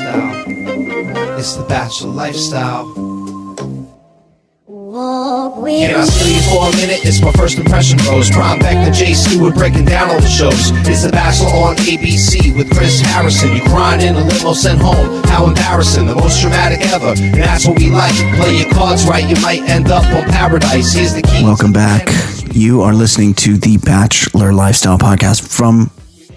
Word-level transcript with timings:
lifestyle. 0.00 1.38
It's 1.38 1.56
the 1.56 1.64
bachelor 1.64 2.10
lifestyle. 2.10 2.94
Can 4.64 6.00
I 6.00 6.04
steal 6.04 6.28
you 6.28 6.42
for 6.48 6.68
a 6.68 6.76
minute? 6.76 7.04
It's 7.04 7.20
my 7.20 7.32
first 7.32 7.58
impression 7.58 7.98
rose. 8.08 8.30
Prime 8.30 8.58
back 8.58 8.86
to 8.86 8.92
Jay 8.92 9.14
Stewart 9.14 9.54
breaking 9.54 9.84
down 9.86 10.10
all 10.10 10.20
the 10.20 10.28
shows. 10.28 10.70
It's 10.86 11.02
The 11.02 11.10
Bachelor 11.10 11.48
on 11.48 11.76
ABC 11.76 12.56
with 12.56 12.70
Chris 12.74 13.00
Harrison. 13.00 13.54
You 13.54 13.62
crying 13.62 14.00
in 14.00 14.14
a 14.16 14.24
limo 14.24 14.52
sent 14.52 14.80
home. 14.80 15.22
How 15.24 15.46
embarrassing. 15.46 16.06
The 16.06 16.14
most 16.14 16.40
dramatic 16.40 16.80
ever. 16.92 17.14
And 17.16 17.34
that's 17.34 17.66
what 17.66 17.78
we 17.78 17.90
like. 17.90 18.14
Play 18.36 18.58
your 18.58 18.70
cards 18.70 19.06
right. 19.06 19.28
You 19.28 19.40
might 19.42 19.62
end 19.68 19.90
up 19.90 20.04
on 20.14 20.24
paradise. 20.30 20.92
Here's 20.92 21.14
the 21.14 21.22
key. 21.22 21.42
Welcome 21.42 21.72
back. 21.72 22.08
You 22.54 22.82
are 22.82 22.94
listening 22.94 23.34
to 23.34 23.56
the 23.56 23.78
Bachelor 23.78 24.52
Lifestyle 24.52 24.98
podcast 24.98 25.46
from 25.48 25.90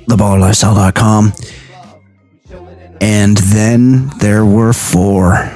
theballerlifestyle.com. 0.07 1.33
And 3.01 3.37
then 3.37 4.09
there 4.19 4.45
were 4.45 4.73
four. 4.73 5.51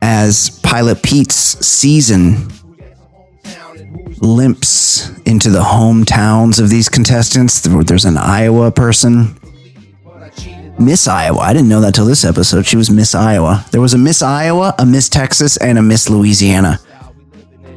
As 0.00 0.60
Pilot 0.62 1.02
Pete's 1.02 1.36
season 1.66 2.48
limps 4.18 5.10
into 5.20 5.50
the 5.50 5.62
hometowns 5.62 6.60
of 6.60 6.68
these 6.68 6.88
contestants, 6.88 7.60
there's 7.62 8.04
an 8.04 8.16
Iowa 8.16 8.70
person. 8.70 9.38
Miss 10.78 11.06
Iowa. 11.06 11.38
I 11.38 11.52
didn't 11.52 11.68
know 11.68 11.80
that 11.82 11.94
till 11.94 12.06
this 12.06 12.24
episode. 12.24 12.66
She 12.66 12.76
was 12.76 12.90
Miss 12.90 13.14
Iowa. 13.14 13.64
There 13.70 13.80
was 13.80 13.94
a 13.94 13.98
Miss 13.98 14.22
Iowa, 14.22 14.74
a 14.78 14.86
Miss 14.86 15.08
Texas, 15.08 15.56
and 15.56 15.78
a 15.78 15.82
Miss 15.82 16.08
Louisiana 16.08 16.80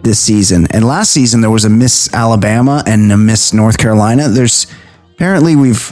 this 0.02 0.20
season. 0.20 0.67
And 0.72 0.86
last 0.86 1.12
season 1.12 1.41
there 1.41 1.50
was 1.52 1.66
a 1.66 1.70
Miss 1.70 2.14
Alabama 2.14 2.84
and 2.86 3.12
a 3.12 3.17
Miss 3.17 3.53
North 3.53 3.77
Carolina. 3.77 4.30
There's 4.30 4.67
apparently 5.16 5.55
we've 5.55 5.91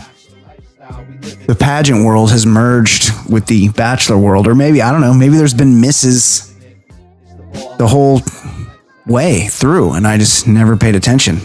the 1.48 1.56
pageant 1.56 2.06
world 2.06 2.32
has 2.32 2.46
merged 2.46 3.12
with 3.30 3.46
the 3.48 3.70
bachelor 3.70 4.18
world 4.18 4.48
or 4.48 4.56
maybe 4.56 4.82
I 4.82 4.92
don't 4.92 5.02
know, 5.02 5.14
maybe 5.14 5.38
there's 5.38 5.54
been 5.54 5.80
misses 5.80 6.54
the 7.78 7.88
whole 7.88 8.22
way 9.06 9.48
through 9.48 9.94
and 9.94 10.08
I 10.08 10.18
just 10.18 10.48
never 10.48 10.76
paid 10.78 10.96
attention. 10.96 11.40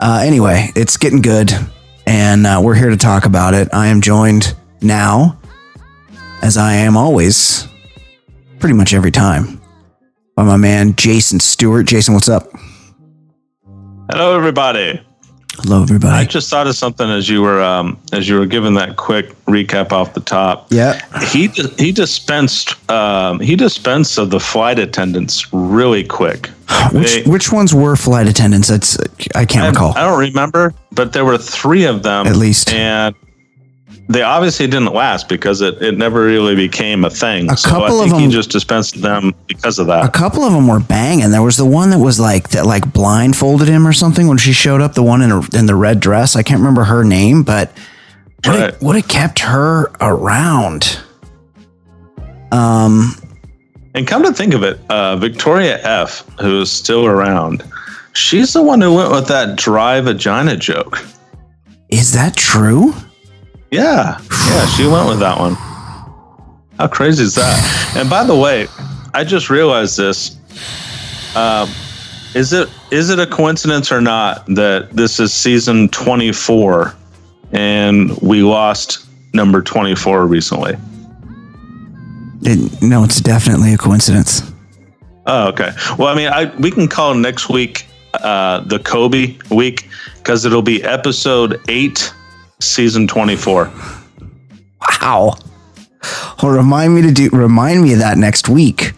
Uh, 0.00 0.22
anyway, 0.24 0.70
it's 0.74 0.96
getting 0.96 1.20
good 1.20 1.52
and 2.06 2.46
uh, 2.46 2.60
we're 2.62 2.74
here 2.74 2.90
to 2.90 2.96
talk 2.96 3.26
about 3.26 3.54
it. 3.54 3.68
I 3.72 3.88
am 3.88 4.00
joined 4.00 4.54
now 4.80 5.38
as 6.42 6.56
I 6.56 6.74
am 6.74 6.96
always 6.96 7.68
pretty 8.58 8.74
much 8.74 8.94
every 8.94 9.10
time 9.10 9.60
by 10.34 10.44
my 10.44 10.56
man 10.56 10.94
Jason 10.96 11.40
Stewart. 11.40 11.86
Jason, 11.86 12.14
what's 12.14 12.28
up? 12.28 12.50
Hello, 14.10 14.36
everybody. 14.36 15.00
Hello, 15.62 15.82
everybody. 15.82 16.14
I 16.16 16.24
just 16.24 16.48
thought 16.48 16.66
of 16.66 16.74
something 16.74 17.08
as 17.10 17.28
you 17.28 17.42
were 17.42 17.62
um, 17.62 17.98
as 18.12 18.28
you 18.28 18.38
were 18.38 18.46
giving 18.46 18.74
that 18.74 18.96
quick 18.96 19.28
recap 19.44 19.92
off 19.92 20.14
the 20.14 20.20
top. 20.20 20.66
yeah. 20.70 21.00
He 21.26 21.48
he 21.78 21.92
dispensed 21.92 22.90
um, 22.90 23.40
he 23.40 23.56
dispensed 23.56 24.18
of 24.18 24.30
the 24.30 24.40
flight 24.40 24.78
attendants 24.78 25.52
really 25.52 26.02
quick. 26.04 26.48
Which 26.92 27.14
They- 27.14 27.22
which 27.30 27.52
ones 27.52 27.74
were 27.74 27.94
flight 27.96 28.26
attendants? 28.26 28.68
That's 28.68 28.98
I 29.34 29.44
can't 29.44 29.66
I, 29.66 29.68
recall. 29.70 29.92
I 29.96 30.02
don't 30.02 30.18
remember, 30.18 30.72
but 30.92 31.12
there 31.12 31.24
were 31.26 31.36
three 31.38 31.84
of 31.84 32.02
them 32.02 32.26
At 32.26 32.36
least. 32.36 32.72
and 32.72 33.14
they 34.10 34.22
obviously 34.22 34.66
didn't 34.66 34.92
last 34.92 35.28
because 35.28 35.60
it, 35.60 35.80
it 35.80 35.96
never 35.96 36.24
really 36.24 36.54
became 36.56 37.04
a 37.04 37.10
thing. 37.10 37.50
A 37.50 37.56
so 37.56 37.68
couple 37.70 38.00
I 38.00 38.04
of 38.04 38.10
think 38.10 38.14
he 38.16 38.22
them- 38.22 38.30
just 38.32 38.50
dispensed 38.50 39.00
them 39.00 39.32
because 39.46 39.78
of 39.78 39.86
that. 39.86 40.04
a 40.04 40.08
couple 40.10 40.42
of 40.44 40.52
them 40.52 40.66
were 40.66 40.80
banging. 40.80 41.30
There 41.30 41.42
was 41.42 41.56
the 41.56 41.64
one 41.64 41.90
that 41.90 41.98
was 41.98 42.18
like 42.18 42.50
that, 42.50 42.66
like 42.66 42.92
blindfolded 42.92 43.68
him 43.68 43.86
or 43.86 43.92
something 43.92 44.26
when 44.28 44.36
she 44.38 44.52
showed 44.52 44.80
up. 44.80 44.94
The 44.94 45.02
one 45.02 45.22
in 45.22 45.30
a, 45.30 45.40
in 45.56 45.66
the 45.66 45.74
red 45.76 46.00
dress. 46.00 46.34
I 46.36 46.42
can't 46.42 46.58
remember 46.60 46.84
her 46.84 47.04
name, 47.04 47.42
but 47.44 47.70
what 48.44 48.58
Right. 48.58 48.70
it, 48.74 48.82
what 48.82 48.96
it 48.96 49.06
kept 49.08 49.38
her 49.40 49.92
around. 50.00 50.98
Um, 52.52 53.14
And 53.94 54.06
come 54.06 54.22
to 54.24 54.32
think 54.32 54.54
of 54.54 54.62
it, 54.62 54.80
uh, 54.88 55.16
Victoria 55.16 55.78
F, 55.84 56.24
who's 56.40 56.70
still 56.70 57.06
around, 57.06 57.62
she's 58.12 58.52
the 58.52 58.62
one 58.62 58.80
who 58.80 58.94
went 58.94 59.12
with 59.12 59.28
that 59.28 59.56
dry 59.56 60.00
vagina 60.00 60.56
joke. 60.56 61.04
is 61.90 62.12
that 62.12 62.36
true? 62.36 62.94
Yeah, 63.70 64.20
yeah, 64.20 64.66
she 64.66 64.86
went 64.86 65.08
with 65.08 65.20
that 65.20 65.38
one. 65.38 65.54
How 66.78 66.88
crazy 66.88 67.22
is 67.22 67.34
that? 67.36 67.94
And 67.96 68.08
by 68.10 68.24
the 68.24 68.34
way, 68.34 68.66
I 69.14 69.24
just 69.24 69.50
realized 69.50 69.96
this. 69.96 70.36
Um, 71.36 71.68
is 72.34 72.52
it 72.52 72.68
is 72.90 73.10
it 73.10 73.18
a 73.18 73.26
coincidence 73.26 73.92
or 73.92 74.00
not 74.00 74.46
that 74.46 74.90
this 74.92 75.20
is 75.20 75.32
season 75.32 75.88
twenty 75.88 76.32
four, 76.32 76.94
and 77.52 78.16
we 78.18 78.42
lost 78.42 79.06
number 79.34 79.62
twenty 79.62 79.94
four 79.94 80.26
recently? 80.26 80.76
It, 82.42 82.82
no, 82.82 83.04
it's 83.04 83.20
definitely 83.20 83.74
a 83.74 83.76
coincidence. 83.76 84.42
Oh, 85.26 85.48
okay. 85.48 85.72
Well, 85.98 86.08
I 86.08 86.16
mean, 86.16 86.28
I 86.28 86.54
we 86.56 86.70
can 86.70 86.88
call 86.88 87.14
next 87.14 87.48
week 87.48 87.86
uh, 88.14 88.60
the 88.60 88.78
Kobe 88.78 89.36
week 89.50 89.88
because 90.16 90.44
it'll 90.44 90.62
be 90.62 90.82
episode 90.82 91.60
eight, 91.68 92.12
season 92.60 93.06
twenty 93.06 93.36
four. 93.36 93.70
Wow. 94.80 95.36
Well, 96.42 96.52
remind 96.52 96.94
me 96.94 97.02
to 97.02 97.12
do. 97.12 97.28
Remind 97.30 97.82
me 97.82 97.92
of 97.92 97.98
that 97.98 98.16
next 98.16 98.48
week. 98.48 98.92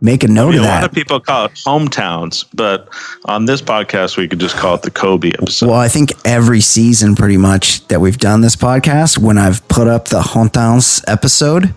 Make 0.00 0.22
a 0.22 0.28
note 0.28 0.48
I 0.48 0.50
mean, 0.50 0.58
of 0.58 0.64
that. 0.64 0.70
a 0.70 0.80
lot 0.82 0.84
of 0.84 0.92
people 0.92 1.18
call 1.18 1.46
it 1.46 1.52
hometowns, 1.54 2.44
but 2.54 2.88
on 3.24 3.46
this 3.46 3.60
podcast, 3.60 4.16
we 4.16 4.28
could 4.28 4.38
just 4.38 4.56
call 4.56 4.76
it 4.76 4.82
the 4.82 4.92
Kobe 4.92 5.30
episode. 5.30 5.66
Well, 5.68 5.78
I 5.78 5.88
think 5.88 6.12
every 6.24 6.60
season, 6.60 7.16
pretty 7.16 7.36
much 7.36 7.86
that 7.88 8.00
we've 8.00 8.18
done 8.18 8.40
this 8.40 8.54
podcast, 8.54 9.18
when 9.18 9.38
I've 9.38 9.66
put 9.66 9.88
up 9.88 10.06
the 10.06 10.20
hometowns 10.20 11.02
episode, 11.08 11.74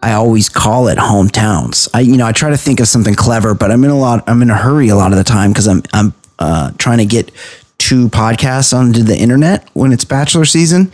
I 0.00 0.12
always 0.12 0.48
call 0.48 0.86
it 0.86 0.98
hometowns. 0.98 1.88
I, 1.92 2.00
you 2.00 2.16
know, 2.16 2.26
I 2.26 2.30
try 2.30 2.50
to 2.50 2.56
think 2.56 2.78
of 2.78 2.86
something 2.86 3.16
clever, 3.16 3.52
but 3.54 3.72
I'm 3.72 3.82
in 3.82 3.90
a 3.90 3.98
lot. 3.98 4.22
I'm 4.28 4.42
in 4.42 4.50
a 4.50 4.56
hurry 4.56 4.88
a 4.88 4.94
lot 4.96 5.10
of 5.10 5.18
the 5.18 5.24
time 5.24 5.50
because 5.50 5.66
I'm 5.66 5.82
I'm 5.92 6.14
uh, 6.38 6.70
trying 6.78 6.98
to 6.98 7.06
get 7.06 7.32
two 7.78 8.08
podcasts 8.08 8.76
onto 8.76 9.02
the 9.02 9.16
internet 9.16 9.68
when 9.74 9.92
it's 9.92 10.04
bachelor 10.04 10.44
season. 10.44 10.90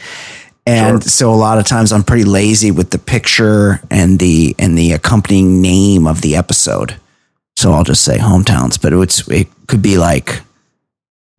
And 0.66 1.02
Sure. 1.02 1.08
so 1.10 1.32
a 1.32 1.36
lot 1.36 1.58
of 1.58 1.66
times 1.66 1.92
I'm 1.92 2.04
pretty 2.04 2.24
lazy 2.24 2.70
with 2.70 2.90
the 2.90 2.98
picture 2.98 3.80
and 3.90 4.18
the 4.18 4.54
and 4.58 4.78
the 4.78 4.92
accompanying 4.92 5.60
name 5.60 6.06
of 6.06 6.20
the 6.20 6.36
episode. 6.36 6.94
So 7.56 7.72
I'll 7.72 7.84
just 7.84 8.04
say 8.04 8.18
hometowns, 8.18 8.80
but 8.80 8.92
it's 8.92 9.26
it 9.28 9.48
could 9.66 9.82
be 9.82 9.98
like 9.98 10.40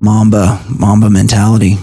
Mamba 0.02 0.62
Mamba 0.70 1.10
mentality. 1.10 1.78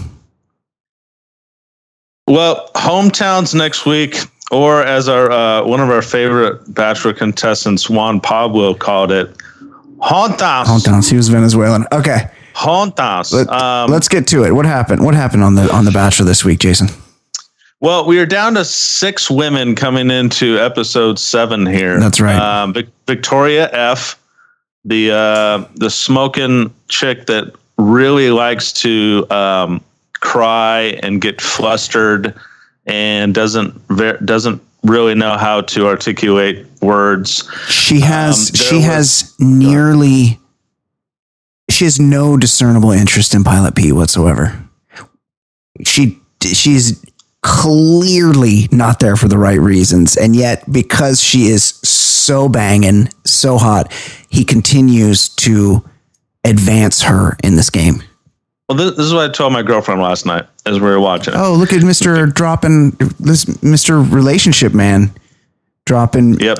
Well, 2.27 2.69
hometowns 2.75 3.55
next 3.55 3.85
week, 3.85 4.17
or 4.51 4.83
as 4.83 5.09
our 5.09 5.31
uh, 5.31 5.63
one 5.65 5.79
of 5.79 5.89
our 5.89 6.01
favorite 6.01 6.73
bachelor 6.73 7.13
contestants, 7.13 7.89
Juan 7.89 8.19
Pablo, 8.19 8.73
called 8.73 9.11
it, 9.11 9.35
hometowns. 9.99 10.65
Hometowns. 10.65 11.09
He 11.09 11.17
was 11.17 11.27
Venezuelan. 11.29 11.85
Okay, 11.91 12.29
Hometowns. 12.61 13.33
let, 13.33 13.49
Um, 13.49 13.89
let's 13.91 14.07
get 14.07 14.27
to 14.27 14.43
it. 14.45 14.51
What 14.53 14.65
happened? 14.65 15.03
What 15.03 15.15
happened 15.15 15.43
on 15.43 15.55
the 15.55 15.71
on 15.73 15.85
the 15.85 15.91
Bachelor 15.91 16.25
this 16.25 16.45
week, 16.45 16.59
Jason? 16.59 16.89
Well, 17.79 18.05
we 18.05 18.19
are 18.19 18.27
down 18.27 18.53
to 18.55 18.63
six 18.65 19.29
women 19.31 19.73
coming 19.75 20.11
into 20.11 20.59
episode 20.59 21.17
seven 21.17 21.65
here. 21.65 21.99
That's 21.99 22.21
right. 22.21 22.35
Um, 22.35 22.73
Vic- 22.73 22.89
Victoria 23.07 23.69
F, 23.73 24.19
the 24.85 25.11
uh, 25.11 25.65
the 25.75 25.89
smoking 25.89 26.71
chick 26.89 27.25
that 27.25 27.51
really 27.77 28.29
likes 28.29 28.71
to 28.73 29.25
um, 29.31 29.81
cry 30.19 30.99
and 31.01 31.19
get 31.19 31.41
flustered 31.41 32.35
and 32.85 33.33
doesn't 33.33 33.73
ver- 33.89 34.17
doesn't 34.19 34.61
really 34.83 35.15
know 35.15 35.35
how 35.37 35.61
to 35.61 35.87
articulate 35.87 36.65
words. 36.81 37.49
She 37.67 37.99
has 38.01 38.49
Um, 38.49 38.55
she 38.55 38.75
was- 38.75 38.85
has 38.85 39.33
nearly 39.39 40.39
she 41.81 41.85
has 41.85 41.99
no 41.99 42.37
discernible 42.37 42.91
interest 42.91 43.33
in 43.33 43.43
Pilot 43.43 43.73
Pete 43.73 43.95
whatsoever. 43.95 44.69
She 45.83 46.19
she's 46.43 47.03
clearly 47.41 48.69
not 48.71 48.99
there 48.99 49.15
for 49.15 49.27
the 49.27 49.39
right 49.39 49.59
reasons, 49.59 50.15
and 50.15 50.35
yet 50.35 50.71
because 50.71 51.23
she 51.23 51.47
is 51.47 51.63
so 51.63 52.47
banging, 52.47 53.09
so 53.25 53.57
hot, 53.57 53.91
he 54.29 54.45
continues 54.45 55.27
to 55.29 55.83
advance 56.43 57.01
her 57.01 57.35
in 57.43 57.55
this 57.55 57.71
game. 57.71 58.03
Well, 58.69 58.77
this, 58.77 58.91
this 58.97 59.07
is 59.07 59.13
what 59.15 59.27
I 59.27 59.33
told 59.33 59.51
my 59.51 59.63
girlfriend 59.63 60.01
last 60.01 60.27
night 60.27 60.45
as 60.67 60.79
we 60.79 60.85
were 60.85 60.99
watching. 60.99 61.33
it. 61.33 61.37
Oh, 61.37 61.55
look 61.55 61.73
at 61.73 61.81
Mister 61.81 62.25
dropping 62.27 62.91
this 63.19 63.63
Mister 63.63 63.99
relationship 63.99 64.75
man 64.75 65.11
dropping 65.87 66.39
Yep. 66.39 66.59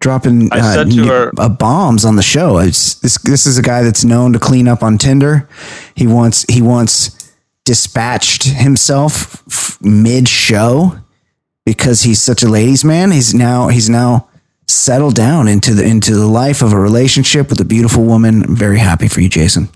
Dropping 0.00 0.52
uh, 0.52 0.84
her- 1.06 1.32
uh, 1.38 1.48
bombs 1.48 2.04
on 2.04 2.16
the 2.16 2.22
show. 2.22 2.58
It's, 2.58 2.94
this 2.94 3.18
this 3.18 3.46
is 3.46 3.58
a 3.58 3.62
guy 3.62 3.82
that's 3.82 4.04
known 4.04 4.32
to 4.32 4.38
clean 4.38 4.68
up 4.68 4.82
on 4.82 4.98
Tinder. 4.98 5.48
He 5.94 6.06
wants 6.06 6.44
he 6.48 6.62
wants 6.62 7.32
dispatched 7.64 8.44
himself 8.44 9.42
f- 9.48 9.78
mid 9.80 10.28
show 10.28 10.98
because 11.64 12.02
he's 12.02 12.22
such 12.22 12.42
a 12.42 12.48
ladies 12.48 12.84
man. 12.84 13.10
He's 13.10 13.34
now 13.34 13.68
he's 13.68 13.88
now 13.90 14.28
settled 14.68 15.14
down 15.14 15.48
into 15.48 15.74
the 15.74 15.84
into 15.84 16.14
the 16.14 16.26
life 16.26 16.62
of 16.62 16.72
a 16.72 16.78
relationship 16.78 17.50
with 17.50 17.60
a 17.60 17.64
beautiful 17.64 18.04
woman. 18.04 18.42
I'm 18.44 18.56
very 18.56 18.78
happy 18.78 19.08
for 19.08 19.20
you, 19.20 19.28
Jason. 19.28 19.68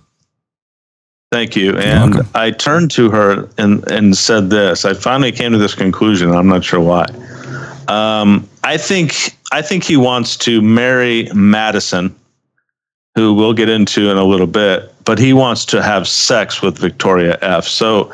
Thank 1.32 1.54
you. 1.54 1.76
And. 1.76 2.26
I 2.34 2.50
turned 2.50 2.90
to 2.92 3.08
her 3.10 3.48
and, 3.56 3.88
and 3.88 4.16
said 4.16 4.50
this. 4.50 4.84
I 4.84 4.94
finally 4.94 5.30
came 5.30 5.52
to 5.52 5.58
this 5.58 5.76
conclusion. 5.76 6.32
I'm 6.32 6.48
not 6.48 6.64
sure 6.64 6.80
why. 6.80 7.06
Um, 7.86 8.48
I 8.64 8.76
think 8.76 9.34
I 9.52 9.62
think 9.62 9.84
he 9.84 9.96
wants 9.96 10.36
to 10.38 10.60
marry 10.60 11.28
Madison, 11.34 12.14
who 13.14 13.34
we'll 13.34 13.54
get 13.54 13.68
into 13.68 14.10
in 14.10 14.16
a 14.16 14.24
little 14.24 14.46
bit, 14.46 14.92
but 15.04 15.18
he 15.18 15.32
wants 15.32 15.64
to 15.66 15.82
have 15.82 16.06
sex 16.06 16.62
with 16.62 16.78
Victoria 16.78 17.38
F. 17.42 17.64
So 17.64 18.12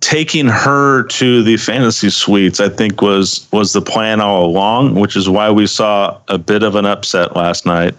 taking 0.00 0.46
her 0.46 1.02
to 1.04 1.42
the 1.42 1.56
fantasy 1.56 2.08
suites, 2.10 2.60
I 2.60 2.68
think 2.68 3.02
was 3.02 3.48
was 3.52 3.72
the 3.72 3.82
plan 3.82 4.20
all 4.20 4.44
along, 4.46 4.94
which 4.94 5.16
is 5.16 5.28
why 5.28 5.50
we 5.50 5.66
saw 5.66 6.18
a 6.28 6.38
bit 6.38 6.62
of 6.62 6.74
an 6.74 6.86
upset 6.86 7.34
last 7.36 7.66
night. 7.66 7.94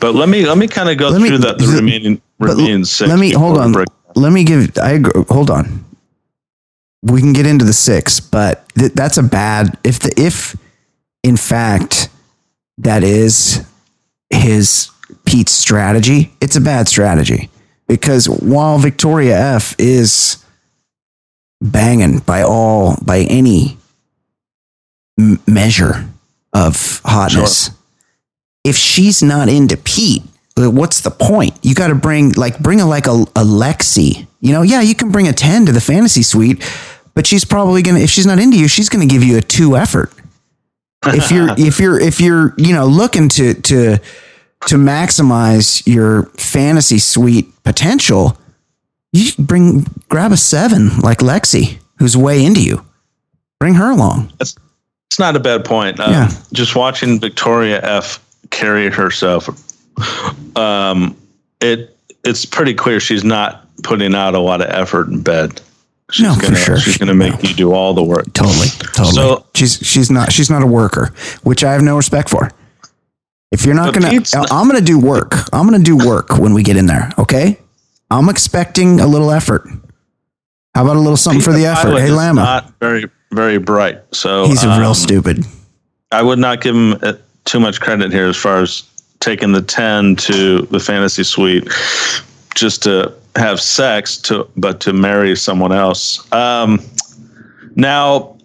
But 0.00 0.14
let 0.14 0.28
me 0.28 0.46
let 0.46 0.58
me 0.58 0.66
kind 0.66 0.88
of 0.88 0.96
go 0.98 1.08
Let 1.10 1.20
me- 1.20 1.28
through 1.28 1.38
the, 1.38 1.54
the 1.54 1.66
remaining 1.76 2.20
remaining 2.38 2.84
six. 2.84 3.08
let 3.08 3.18
me 3.18 3.32
hold 3.32 3.58
on. 3.58 3.72
break- 3.72 3.88
Let 4.16 4.32
me 4.32 4.44
give. 4.44 4.76
I 4.78 4.92
agree. 4.92 5.22
Hold 5.28 5.50
on. 5.50 5.84
We 7.02 7.20
can 7.20 7.32
get 7.32 7.46
into 7.46 7.64
the 7.64 7.72
six, 7.72 8.20
but 8.20 8.68
th- 8.78 8.92
that's 8.92 9.16
a 9.16 9.22
bad. 9.22 9.78
If 9.84 10.00
the 10.00 10.12
if, 10.20 10.54
in 11.22 11.36
fact, 11.36 12.08
that 12.78 13.02
is 13.02 13.64
his 14.30 14.90
Pete's 15.24 15.52
strategy, 15.52 16.32
it's 16.40 16.56
a 16.56 16.60
bad 16.60 16.88
strategy 16.88 17.50
because 17.88 18.28
while 18.28 18.78
Victoria 18.78 19.36
F 19.56 19.74
is 19.78 20.44
banging 21.60 22.20
by 22.20 22.42
all 22.42 22.96
by 23.02 23.20
any 23.28 23.76
m- 25.18 25.40
measure 25.46 26.08
of 26.52 27.00
hotness, 27.04 27.70
if 28.64 28.76
she's 28.76 29.22
not 29.22 29.48
into 29.48 29.76
Pete, 29.76 30.22
uh, 30.56 30.70
what's 30.70 31.00
the 31.00 31.10
point? 31.10 31.58
You 31.62 31.74
got 31.74 31.88
to 31.88 31.94
bring 31.94 32.30
like 32.32 32.58
bring 32.60 32.80
a 32.80 32.86
like 32.86 33.06
a, 33.06 33.22
a 33.34 33.44
Lexi. 33.44 34.26
You 34.40 34.52
know, 34.52 34.62
yeah, 34.62 34.80
you 34.80 34.94
can 34.94 35.10
bring 35.10 35.28
a 35.28 35.32
ten 35.32 35.66
to 35.66 35.72
the 35.72 35.80
fantasy 35.80 36.22
suite, 36.22 36.62
but 37.14 37.26
she's 37.26 37.44
probably 37.44 37.82
gonna 37.82 38.00
if 38.00 38.10
she's 38.10 38.26
not 38.26 38.38
into 38.38 38.58
you, 38.58 38.68
she's 38.68 38.88
gonna 38.88 39.06
give 39.06 39.24
you 39.24 39.36
a 39.36 39.42
two 39.42 39.76
effort. 39.76 40.12
If 41.06 41.30
you're 41.30 41.48
if 41.58 41.78
you're 41.78 42.00
if 42.00 42.20
you're 42.20 42.54
you 42.56 42.72
know 42.72 42.86
looking 42.86 43.28
to 43.30 43.54
to 43.54 43.98
to 44.66 44.76
maximize 44.76 45.86
your 45.86 46.24
fantasy 46.36 46.98
suite 46.98 47.50
potential, 47.64 48.36
you 49.12 49.32
bring 49.38 49.86
grab 50.08 50.32
a 50.32 50.36
seven 50.36 50.98
like 50.98 51.18
Lexi, 51.18 51.78
who's 51.98 52.16
way 52.16 52.44
into 52.44 52.62
you. 52.62 52.84
Bring 53.58 53.74
her 53.74 53.90
along. 53.90 54.32
It's 54.40 55.18
not 55.18 55.36
a 55.36 55.40
bad 55.40 55.64
point. 55.64 55.98
Um, 56.00 56.12
Yeah. 56.12 56.30
Just 56.52 56.76
watching 56.76 57.20
Victoria 57.20 57.80
F 57.82 58.24
carry 58.50 58.90
herself, 58.90 59.48
um, 60.56 61.16
it 61.60 61.96
it's 62.24 62.44
pretty 62.44 62.74
clear 62.74 63.00
she's 63.00 63.24
not 63.24 63.66
putting 63.82 64.14
out 64.14 64.34
a 64.34 64.38
lot 64.38 64.60
of 64.60 64.68
effort 64.68 65.08
in 65.08 65.22
bed. 65.22 65.60
She's 66.10 66.24
No, 66.24 66.34
for 66.34 66.42
gonna, 66.42 66.56
sure. 66.56 66.78
She's 66.78 66.98
going 66.98 67.08
to 67.08 67.14
make 67.14 67.42
you 67.42 67.54
do 67.54 67.72
all 67.72 67.94
the 67.94 68.02
work. 68.02 68.32
Totally, 68.32 68.68
totally. 68.94 69.12
So- 69.12 69.46
she's 69.54 69.76
she's 69.76 70.10
not 70.10 70.32
she's 70.32 70.50
not 70.50 70.62
a 70.62 70.66
worker, 70.66 71.12
which 71.42 71.64
I 71.64 71.72
have 71.72 71.82
no 71.82 71.96
respect 71.96 72.28
for. 72.28 72.50
If 73.52 73.64
you're 73.66 73.74
not 73.74 73.92
gonna, 73.92 74.22
I'm 74.50 74.68
gonna 74.68 74.80
do 74.80 74.98
work. 74.98 75.34
I'm 75.52 75.68
gonna 75.68 75.82
do 75.82 75.96
work 75.96 76.38
when 76.38 76.54
we 76.54 76.62
get 76.62 76.76
in 76.76 76.86
there. 76.86 77.10
Okay, 77.18 77.58
I'm 78.08 78.28
expecting 78.28 79.00
a 79.00 79.06
little 79.06 79.32
effort. 79.32 79.68
How 80.74 80.84
about 80.84 80.94
a 80.96 81.00
little 81.00 81.16
something 81.16 81.42
for 81.42 81.52
the 81.52 81.66
effort? 81.66 81.98
Hey, 81.98 82.10
Lama, 82.10 82.42
Not 82.42 82.78
very 82.78 83.10
very 83.32 83.58
bright. 83.58 84.02
So 84.14 84.46
he's 84.46 84.62
a 84.62 84.68
real 84.78 84.90
um, 84.90 84.94
stupid. 84.94 85.44
I 86.12 86.22
would 86.22 86.38
not 86.38 86.60
give 86.60 86.74
him 86.76 86.92
uh, 87.02 87.14
too 87.44 87.60
much 87.60 87.80
credit 87.80 88.12
here 88.12 88.26
as 88.26 88.36
far 88.36 88.62
as 88.62 88.84
taking 89.20 89.52
the 89.52 89.62
10 89.62 90.16
to 90.16 90.62
the 90.62 90.80
fantasy 90.80 91.22
suite 91.22 91.68
just 92.54 92.82
to 92.84 93.12
have 93.36 93.60
sex 93.60 94.16
to 94.16 94.48
but 94.56 94.80
to 94.80 94.92
marry 94.92 95.36
someone 95.36 95.72
else. 95.72 96.30
Um, 96.32 96.80
now 97.76 98.36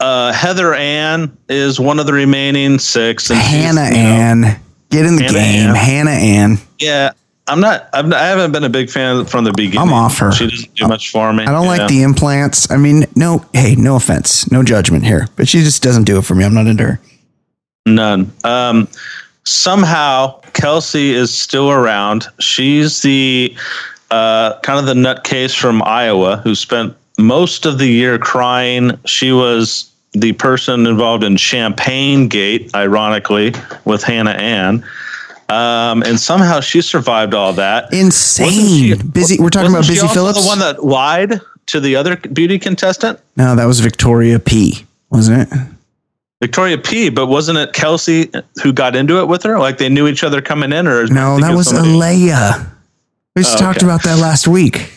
uh, 0.00 0.32
Heather 0.32 0.74
Ann 0.74 1.36
is 1.48 1.80
one 1.80 1.98
of 1.98 2.06
the 2.06 2.12
remaining 2.12 2.78
six 2.78 3.30
and 3.30 3.38
Hannah 3.38 3.86
you 3.86 3.90
know, 3.90 3.98
Ann, 3.98 4.60
get 4.90 5.06
in 5.06 5.16
the 5.16 5.24
Hannah 5.24 5.38
game. 5.38 5.68
Ann. 5.70 5.74
Hannah 5.74 6.10
Ann. 6.10 6.58
Yeah, 6.78 7.12
I'm 7.48 7.60
not, 7.60 7.88
I'm 7.92 8.08
not 8.08 8.20
I 8.20 8.28
haven't 8.28 8.52
been 8.52 8.64
a 8.64 8.68
big 8.68 8.90
fan 8.90 9.24
from 9.24 9.44
the 9.44 9.52
beginning. 9.52 9.80
I'm 9.80 9.92
off 9.92 10.18
her. 10.18 10.32
She 10.32 10.48
doesn't 10.48 10.74
do 10.74 10.86
much 10.86 11.10
for 11.10 11.32
me. 11.32 11.44
I 11.44 11.50
don't 11.50 11.66
like 11.66 11.88
the 11.88 12.02
implants. 12.02 12.70
I 12.70 12.76
mean, 12.76 13.04
no, 13.16 13.44
hey, 13.52 13.74
no 13.74 13.96
offense, 13.96 14.50
no 14.52 14.62
judgment 14.62 15.04
here, 15.04 15.26
but 15.36 15.48
she 15.48 15.60
just 15.60 15.82
doesn't 15.82 16.04
do 16.04 16.18
it 16.18 16.24
for 16.24 16.34
me. 16.34 16.44
I'm 16.44 16.54
not 16.54 16.66
into 16.66 16.84
her. 16.84 17.00
None. 17.86 18.30
Um, 18.44 18.86
somehow 19.44 20.40
Kelsey 20.52 21.12
is 21.12 21.34
still 21.34 21.70
around. 21.70 22.26
She's 22.38 23.02
the 23.02 23.56
uh, 24.10 24.58
kind 24.60 24.78
of 24.78 24.86
the 24.86 24.94
nutcase 24.94 25.58
from 25.58 25.82
Iowa 25.82 26.38
who 26.38 26.54
spent 26.54 26.94
most 27.18 27.66
of 27.66 27.78
the 27.78 27.86
year 27.86 28.18
crying. 28.18 28.98
She 29.04 29.32
was 29.32 29.90
the 30.12 30.32
person 30.32 30.86
involved 30.86 31.24
in 31.24 31.36
Champagne 31.36 32.28
Gate, 32.28 32.74
ironically, 32.74 33.52
with 33.84 34.02
Hannah 34.02 34.30
Ann. 34.30 34.84
Um, 35.50 36.02
and 36.02 36.20
somehow 36.20 36.60
she 36.60 36.82
survived 36.82 37.34
all 37.34 37.52
that. 37.54 37.92
Insane. 37.92 38.48
she- 38.50 39.02
busy. 39.02 39.38
We're 39.40 39.48
talking 39.50 39.70
about 39.70 39.86
Busy 39.86 40.06
Phillips. 40.08 40.42
The 40.42 40.46
one 40.46 40.58
that 40.58 40.84
lied 40.84 41.40
to 41.66 41.80
the 41.80 41.96
other 41.96 42.16
beauty 42.16 42.58
contestant, 42.58 43.18
no, 43.36 43.54
that 43.54 43.64
was 43.66 43.80
Victoria 43.80 44.38
P. 44.38 44.86
Wasn't 45.10 45.50
it? 45.52 45.58
Victoria 46.40 46.78
P. 46.78 47.08
But 47.10 47.26
wasn't 47.26 47.58
it 47.58 47.72
Kelsey 47.72 48.30
who 48.62 48.72
got 48.72 48.94
into 48.94 49.20
it 49.20 49.26
with 49.28 49.42
her? 49.42 49.58
Like 49.58 49.78
they 49.78 49.88
knew 49.88 50.06
each 50.06 50.22
other 50.22 50.40
coming 50.40 50.72
in, 50.72 50.86
or 50.86 51.06
No, 51.06 51.38
that 51.40 51.54
was 51.54 51.72
Alayah. 51.72 52.70
We 53.38 53.44
just 53.44 53.56
Oh, 53.56 53.60
talked 53.60 53.78
okay. 53.78 53.86
about 53.86 54.02
that 54.02 54.18
last 54.18 54.48
week. 54.48 54.92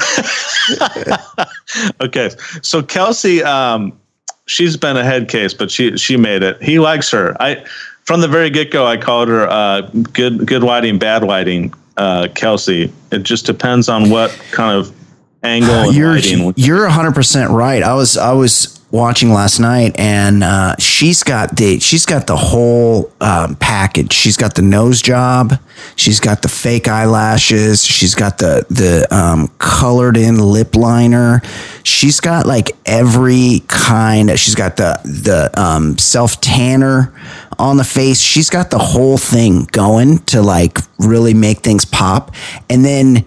okay, 2.00 2.30
so 2.62 2.82
Kelsey, 2.82 3.42
um, 3.42 3.98
she's 4.46 4.76
been 4.76 4.96
a 4.96 5.04
head 5.04 5.28
case, 5.28 5.54
but 5.54 5.70
she 5.70 5.96
she 5.96 6.16
made 6.16 6.42
it. 6.42 6.62
He 6.62 6.78
likes 6.78 7.10
her. 7.10 7.36
I 7.40 7.64
from 8.04 8.20
the 8.20 8.28
very 8.28 8.50
get 8.50 8.70
go, 8.70 8.86
I 8.86 8.96
called 8.96 9.28
her 9.28 9.48
uh, 9.48 9.82
good 10.12 10.46
good 10.46 10.62
lighting, 10.62 10.98
bad 10.98 11.22
lighting. 11.24 11.72
Uh, 11.96 12.26
Kelsey. 12.34 12.92
It 13.12 13.22
just 13.22 13.46
depends 13.46 13.88
on 13.88 14.10
what 14.10 14.30
kind 14.50 14.76
of 14.76 14.92
angle 15.44 15.92
You're 15.92 16.14
lighting. 16.14 16.52
you're 16.56 16.88
100% 16.88 17.50
right. 17.50 17.84
I 17.84 17.94
was 17.94 18.16
I 18.16 18.32
was 18.32 18.73
watching 18.94 19.30
last 19.30 19.58
night 19.58 19.92
and 19.98 20.44
uh, 20.44 20.76
she's 20.78 21.24
got 21.24 21.56
the 21.56 21.80
she's 21.80 22.06
got 22.06 22.28
the 22.28 22.36
whole 22.36 23.12
um, 23.20 23.56
package. 23.56 24.12
She's 24.12 24.36
got 24.36 24.54
the 24.54 24.62
nose 24.62 25.02
job, 25.02 25.58
she's 25.96 26.20
got 26.20 26.42
the 26.42 26.48
fake 26.48 26.86
eyelashes, 26.86 27.84
she's 27.84 28.14
got 28.14 28.38
the 28.38 28.64
the 28.70 29.12
um, 29.14 29.48
colored 29.58 30.16
in 30.16 30.38
lip 30.38 30.76
liner. 30.76 31.42
She's 31.82 32.20
got 32.20 32.46
like 32.46 32.70
every 32.86 33.62
kind. 33.66 34.38
She's 34.38 34.54
got 34.54 34.76
the 34.76 35.00
the 35.04 35.50
um, 35.60 35.98
self 35.98 36.40
tanner 36.40 37.12
on 37.58 37.76
the 37.76 37.84
face. 37.84 38.20
She's 38.20 38.48
got 38.48 38.70
the 38.70 38.78
whole 38.78 39.18
thing 39.18 39.66
going 39.72 40.18
to 40.26 40.40
like 40.40 40.78
really 41.00 41.34
make 41.34 41.58
things 41.58 41.84
pop. 41.84 42.32
And 42.70 42.84
then 42.84 43.24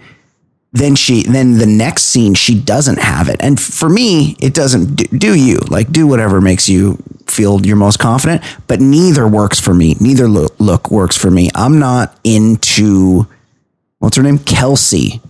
then 0.78 0.94
she 0.94 1.22
then 1.24 1.58
the 1.58 1.66
next 1.66 2.04
scene 2.04 2.34
she 2.34 2.58
doesn't 2.58 2.98
have 2.98 3.28
it. 3.28 3.36
And 3.40 3.60
for 3.60 3.88
me 3.88 4.36
it 4.40 4.54
doesn't 4.54 4.96
do, 4.96 5.18
do 5.18 5.34
you. 5.34 5.58
Like 5.68 5.90
do 5.90 6.06
whatever 6.06 6.40
makes 6.40 6.68
you 6.68 7.02
feel 7.26 7.64
your 7.64 7.76
most 7.76 7.98
confident. 7.98 8.42
But 8.66 8.80
neither 8.80 9.26
works 9.26 9.60
for 9.60 9.74
me. 9.74 9.96
Neither 10.00 10.28
look, 10.28 10.54
look 10.58 10.90
works 10.90 11.16
for 11.16 11.30
me. 11.30 11.50
I'm 11.54 11.78
not 11.78 12.18
into 12.24 13.26
what's 13.98 14.16
her 14.16 14.22
name? 14.22 14.38
Kelsey. 14.38 15.20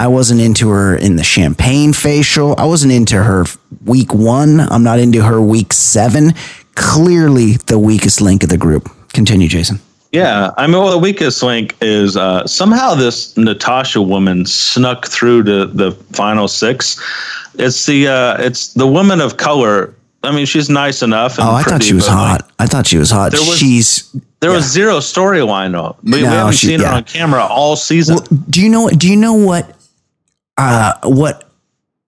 I 0.00 0.08
wasn't 0.08 0.40
into 0.40 0.70
her 0.70 0.96
in 0.96 1.16
the 1.16 1.24
champagne 1.24 1.92
facial. 1.92 2.56
I 2.58 2.64
wasn't 2.64 2.92
into 2.92 3.22
her 3.22 3.44
week 3.84 4.12
one. 4.12 4.58
I'm 4.60 4.82
not 4.82 4.98
into 4.98 5.22
her 5.22 5.40
week 5.40 5.72
seven. 5.72 6.34
Clearly 6.74 7.52
the 7.66 7.78
weakest 7.78 8.20
link 8.20 8.42
of 8.42 8.48
the 8.48 8.58
group. 8.58 8.90
Continue 9.12 9.46
jason 9.46 9.80
Yeah, 10.14 10.52
I 10.56 10.68
mean, 10.68 10.76
well, 10.76 10.92
the 10.92 10.98
weakest 10.98 11.42
link 11.42 11.74
is 11.80 12.16
uh, 12.16 12.46
somehow 12.46 12.94
this 12.94 13.36
Natasha 13.36 14.00
woman 14.00 14.46
snuck 14.46 15.08
through 15.08 15.42
to 15.42 15.66
the 15.66 15.90
final 16.12 16.46
six. 16.46 17.02
It's 17.54 17.84
the 17.86 18.06
uh, 18.06 18.36
it's 18.38 18.74
the 18.74 18.86
woman 18.86 19.20
of 19.20 19.38
color. 19.38 19.92
I 20.22 20.30
mean, 20.30 20.46
she's 20.46 20.70
nice 20.70 21.02
enough. 21.02 21.36
And 21.36 21.48
oh 21.48 21.52
i 21.52 21.64
thought 21.64 21.82
she 21.82 21.94
was 21.94 22.06
but, 22.06 22.12
like, 22.12 22.40
hot 22.42 22.52
i 22.60 22.66
thought 22.66 22.86
she 22.86 22.96
was 22.96 23.10
hot 23.10 23.32
There 23.32 23.40
was- 23.40 23.58
she's 23.58 24.14
there 24.38 24.52
was 24.52 24.64
zero 24.70 24.98
storyline 24.98 25.72
though. 25.72 25.96
We, 26.04 26.12
we 26.12 26.20
haven't 26.20 26.54
she- 26.54 26.68
seen 26.68 26.80
yeah. 26.80 26.90
her 26.90 26.94
on 26.94 27.04
camera 27.04 27.42
all 27.44 27.74
season. 27.74 28.16
Well, 28.16 28.26
do 28.48 28.62
you 28.62 28.68
know? 28.68 28.88
Do 28.90 29.10
you 29.10 29.16
know 29.16 29.34
what? 29.34 29.76
Uh, 30.56 30.92
what 31.02 31.50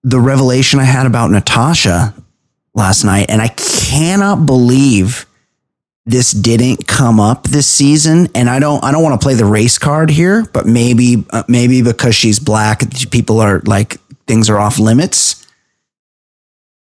the 0.03 0.19
revelation 0.21 0.79
I 0.79 0.85
had 0.85 1.05
about 1.05 1.29
Natasha 1.29 2.13
last 2.73 3.03
night, 3.03 3.25
and 3.27 3.41
I 3.41 3.49
cannot 3.49 4.45
believe 4.45 5.25
this 6.07 6.31
didn't 6.31 6.87
come 6.87 7.19
up 7.19 7.43
this 7.43 7.67
season. 7.67 8.29
And 8.33 8.49
I 8.49 8.59
don't, 8.59 8.83
I 8.83 8.91
don't 8.91 9.03
want 9.03 9.19
to 9.19 9.23
play 9.23 9.35
the 9.35 9.45
race 9.45 9.77
card 9.77 10.09
here, 10.09 10.45
but 10.53 10.65
maybe, 10.65 11.25
uh, 11.29 11.43
maybe 11.49 11.81
because 11.81 12.15
she's 12.15 12.39
black, 12.39 12.81
people 13.11 13.41
are 13.41 13.59
like 13.65 13.97
things 14.25 14.49
are 14.49 14.57
off 14.57 14.79
limits. 14.79 15.45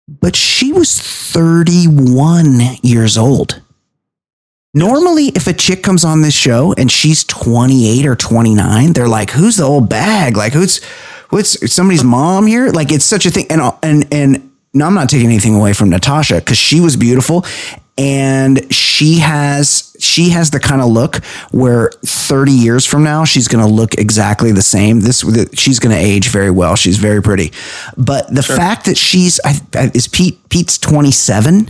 But 0.07 0.35
she 0.35 0.71
was 0.71 0.99
31 0.99 2.59
years 2.83 3.17
old. 3.17 3.61
Normally, 4.73 5.29
if 5.29 5.47
a 5.47 5.53
chick 5.53 5.81
comes 5.81 6.05
on 6.05 6.21
this 6.21 6.35
show 6.35 6.73
and 6.77 6.91
she's 6.91 7.23
28 7.23 8.05
or 8.05 8.15
29, 8.15 8.93
they're 8.93 9.07
like, 9.07 9.31
"Who's 9.31 9.57
the 9.57 9.63
old 9.63 9.89
bag? 9.89 10.37
Like, 10.37 10.53
who's 10.53 10.83
what's 11.29 11.71
somebody's 11.71 12.03
mom 12.03 12.45
here?" 12.45 12.69
Like, 12.69 12.91
it's 12.91 13.05
such 13.05 13.25
a 13.25 13.31
thing. 13.31 13.47
And 13.49 13.61
and 13.81 14.13
and 14.13 14.51
no, 14.73 14.85
I'm 14.85 14.93
not 14.93 15.09
taking 15.09 15.27
anything 15.27 15.55
away 15.55 15.73
from 15.73 15.89
Natasha 15.89 16.35
because 16.35 16.57
she 16.57 16.79
was 16.79 16.95
beautiful, 16.95 17.45
and 17.99 18.73
she 18.73 19.19
has 19.19 19.93
she 19.99 20.29
has 20.29 20.51
the 20.51 20.59
kind 20.59 20.81
of 20.81 20.87
look 20.87 21.17
where 21.51 21.91
30 22.05 22.53
years 22.53 22.85
from 22.85 23.03
now 23.03 23.25
she's 23.25 23.49
going 23.49 23.63
to 23.63 23.69
look 23.69 23.95
exactly 23.95 24.53
the 24.53 24.61
same. 24.61 25.01
This 25.01 25.25
she's 25.53 25.79
going 25.79 25.93
to 25.93 26.01
age 26.01 26.29
very 26.29 26.49
well. 26.49 26.77
She's 26.77 26.97
very 26.97 27.21
pretty, 27.21 27.51
but 27.97 28.33
the 28.33 28.41
fact 28.41 28.85
that 28.85 28.97
she's 28.97 29.41
I, 29.43 29.55
I, 29.75 29.91
is 29.93 30.07
Pete 30.07 30.47
Pete's 30.49 30.77
27 30.77 31.69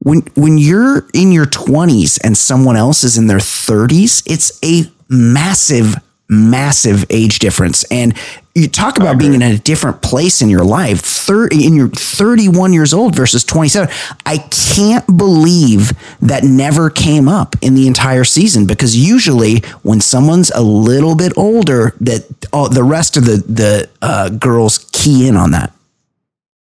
when 0.00 0.20
when 0.34 0.58
you're 0.58 1.08
in 1.14 1.32
your 1.32 1.46
20s 1.46 2.20
and 2.22 2.36
someone 2.36 2.76
else 2.76 3.02
is 3.02 3.16
in 3.18 3.26
their 3.26 3.38
30s 3.38 4.22
it's 4.26 4.56
a 4.62 4.84
massive 5.08 5.96
massive 6.28 7.06
age 7.10 7.38
difference. 7.38 7.84
And 7.84 8.14
you 8.54 8.68
talk 8.68 8.98
about 8.98 9.18
being 9.18 9.34
in 9.34 9.42
a 9.42 9.58
different 9.58 10.02
place 10.02 10.42
in 10.42 10.48
your 10.48 10.64
life 10.64 11.00
30 11.00 11.64
in 11.64 11.74
your 11.74 11.88
31 11.88 12.72
years 12.72 12.92
old 12.92 13.14
versus 13.14 13.44
27 13.44 13.88
i 14.26 14.38
can't 14.38 15.06
believe 15.16 15.92
that 16.20 16.42
never 16.42 16.90
came 16.90 17.28
up 17.28 17.54
in 17.62 17.76
the 17.76 17.86
entire 17.86 18.24
season 18.24 18.66
because 18.66 18.96
usually 18.96 19.60
when 19.82 20.00
someone's 20.00 20.50
a 20.50 20.60
little 20.60 21.14
bit 21.14 21.32
older 21.36 21.94
that 22.00 22.26
the 22.66 22.82
rest 22.82 23.16
of 23.16 23.24
the 23.24 23.36
the 23.36 23.88
uh, 24.02 24.28
girls 24.30 24.78
key 24.92 25.28
in 25.28 25.36
on 25.36 25.50
that. 25.52 25.72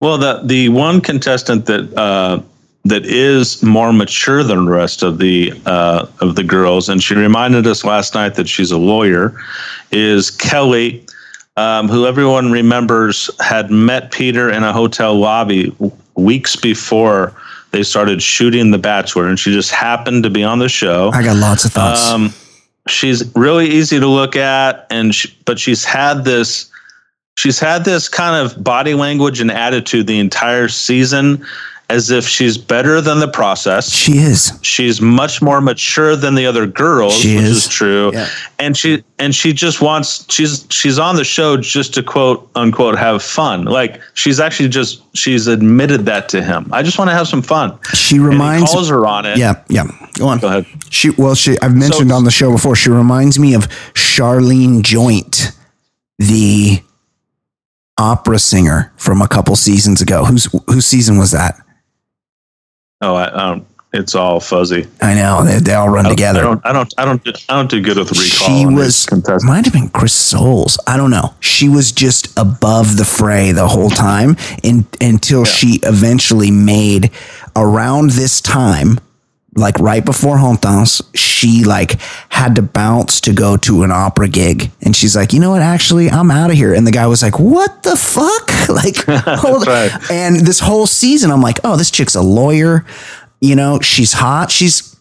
Well, 0.02 0.18
the 0.18 0.42
the 0.44 0.70
one 0.70 1.02
contestant 1.02 1.66
that 1.68 1.94
uh, 1.98 2.42
that 2.86 3.06
is 3.06 3.64
more 3.64 3.94
mature 3.94 4.44
than 4.44 4.66
the 4.66 4.72
rest 4.72 5.04
of 5.04 5.18
the 5.18 5.54
uh, 5.66 6.06
of 6.20 6.36
the 6.36 6.44
girls, 6.44 6.90
and 6.90 7.02
she 7.02 7.16
reminded 7.16 7.66
us 7.66 7.84
last 7.84 8.14
night 8.14 8.36
that 8.36 8.48
she's 8.48 8.72
a 8.72 8.78
lawyer, 8.78 9.34
is 9.92 10.30
Kelly, 10.30 11.06
um, 11.56 11.88
who 11.88 12.06
everyone 12.06 12.52
remembers 12.52 13.30
had 13.40 13.72
met 13.72 14.12
Peter 14.12 14.50
in 14.50 14.64
a 14.64 14.74
hotel 14.74 15.16
lobby 15.16 15.70
w- 15.72 15.92
weeks 16.16 16.56
before 16.56 17.34
they 17.72 17.84
started 17.84 18.22
shooting 18.22 18.72
The 18.72 18.78
Bachelor, 18.78 19.28
and 19.28 19.40
she 19.40 19.52
just 19.54 19.72
happened 19.72 20.24
to 20.24 20.30
be 20.30 20.44
on 20.44 20.60
the 20.60 20.70
show. 20.70 21.10
i 21.14 21.24
got 21.24 21.38
lots 21.38 21.66
of 21.66 21.72
thoughts. 21.72 22.10
Um, 22.10 22.34
she's 22.88 23.34
really 23.36 23.68
easy 23.68 24.00
to 24.00 24.08
look 24.08 24.36
at, 24.36 24.86
and 24.90 25.16
she, 25.16 25.36
but 25.46 25.58
she's 25.58 25.86
had 25.86 26.26
this 26.26 26.70
she's 27.36 27.60
had 27.60 27.86
this 27.86 28.08
kind 28.10 28.36
of 28.36 28.64
body 28.64 28.94
language 28.94 29.40
and 29.40 29.52
attitude 29.52 30.08
the 30.08 30.20
entire 30.20 30.68
season, 30.68 31.46
as 31.94 32.10
if 32.10 32.28
she's 32.28 32.58
better 32.58 33.00
than 33.02 33.20
the 33.20 33.28
process. 33.28 33.92
she 33.92 34.18
is 34.18 34.58
She's 34.64 35.00
much 35.00 35.42
more 35.42 35.62
mature 35.62 36.16
than 36.16 36.34
the 36.34 36.46
other 36.48 36.66
girls, 36.66 37.14
She 37.16 37.36
which 37.36 37.46
is. 37.46 37.58
is, 37.58 37.68
true. 37.68 38.12
Yeah. 38.14 38.28
And 38.58 38.76
she 38.76 39.04
and 39.20 39.36
she 39.36 39.54
just 39.54 39.82
wants 39.82 40.26
she's 40.34 40.66
she's 40.70 40.98
on 40.98 41.16
the 41.16 41.24
show 41.24 41.56
just 41.58 41.94
to 41.94 42.02
quote 42.04 42.50
unquote 42.56 42.98
have 42.98 43.22
fun. 43.22 43.66
Like 43.66 44.02
she's 44.16 44.40
actually 44.40 44.70
just 44.70 45.04
she's 45.16 45.46
admitted 45.48 46.06
that 46.06 46.30
to 46.30 46.42
him. 46.44 46.68
I 46.74 46.82
just 46.82 46.98
want 46.98 47.10
to 47.12 47.16
have 47.16 47.28
some 47.28 47.42
fun. 47.44 47.78
she 47.94 48.16
And 48.16 48.24
he 48.26 48.30
reminds 48.30 48.72
calls 48.72 48.90
her 48.90 49.06
on 49.06 49.26
it. 49.26 49.38
yeah 49.38 49.62
yeah 49.70 49.86
go 50.18 50.28
on 50.28 50.40
Go 50.40 50.48
ahead. 50.48 50.66
She 50.90 51.12
well, 51.12 51.36
she 51.36 51.60
I've 51.62 51.76
mentioned 51.76 52.10
So- 52.10 52.16
on 52.16 52.24
the 52.24 52.32
show 52.32 52.52
before. 52.52 52.76
She 52.76 52.90
reminds 52.90 53.38
me 53.38 53.54
of 53.54 53.68
Sharleen 53.94 54.82
Joynt, 54.82 55.56
the 56.18 56.82
opera 57.98 58.40
singer 58.40 58.92
from 58.98 59.22
a 59.22 59.28
couple 59.28 59.56
seasons 59.56 60.02
ago. 60.02 60.26
Whose 60.26 60.46
whose 60.68 60.86
season 60.86 61.18
was 61.18 61.32
that? 61.32 61.60
Oh, 63.04 63.16
I, 63.16 63.26
I 63.28 63.50
don't. 63.52 63.68
It's 63.96 64.16
all 64.16 64.40
fuzzy. 64.40 64.88
I 65.02 65.14
know 65.14 65.44
they, 65.44 65.60
they 65.60 65.74
all 65.76 65.88
run 65.90 66.08
I 66.08 66.10
together. 66.10 66.40
I 66.40 66.44
don't. 66.44 66.66
I 66.66 66.74
don't. 66.74 66.94
I 66.98 67.06
don't. 67.06 67.24
do- 67.24 67.34
I 67.50 67.56
don't 67.56 67.70
do 67.70 67.80
good 67.82 67.98
with 67.98 68.10
recall. 68.10 68.48
she 68.48 68.66
was 68.66 69.08
might 69.44 69.66
have 69.66 69.74
been 69.74 69.90
Chris 69.90 70.14
Soules. 70.14 70.80
I 70.88 70.98
don't 70.98 71.12
know. 71.12 71.36
She 71.42 71.70
was 71.70 71.92
just 71.92 72.34
above 72.40 72.98
the 72.98 73.06
fray 73.06 73.52
the 73.52 73.68
whole 73.68 73.92
time 73.92 74.36
in, 74.64 74.88
until 75.00 75.46
she 75.46 75.80
eventually 75.84 76.50
made 76.50 77.12
around 77.56 78.12
this 78.12 78.42
time, 78.42 79.00
like 79.56 79.80
right 79.80 80.04
before 80.04 80.38
Hontans, 80.38 81.02
she 81.16 81.64
like 81.64 82.00
had 82.30 82.56
to 82.56 82.62
bounce 82.62 83.22
to 83.22 83.34
go 83.34 83.58
to 83.58 83.84
an 83.84 83.92
opera 83.92 84.28
gig, 84.28 84.72
and 84.82 84.96
she's 84.96 85.16
like, 85.16 85.34
you 85.34 85.40
know 85.40 85.52
what? 85.52 85.62
Actually, 85.62 86.10
I'm 86.10 86.32
out 86.32 86.50
of 86.50 86.56
here. 86.56 86.74
And 86.74 86.86
the 86.88 86.92
guy 86.92 87.08
was 87.08 87.22
like, 87.22 87.40
what 87.40 87.84
the 87.84 87.96
fuck? 87.96 88.52
Like, 88.70 88.96
hold 89.08 89.68
right. 89.68 89.92
And 90.10 90.38
this 90.38 90.60
whole 90.60 90.88
season, 90.88 91.32
I'm 91.32 91.42
like, 91.42 91.60
oh, 91.66 91.76
this 91.76 91.92
chick's 91.92 92.16
a 92.16 92.22
lawyer. 92.22 92.86
You 93.42 93.56
know, 93.56 93.82
she's 93.82 94.14
hot. 94.14 94.50
She's 94.50 94.94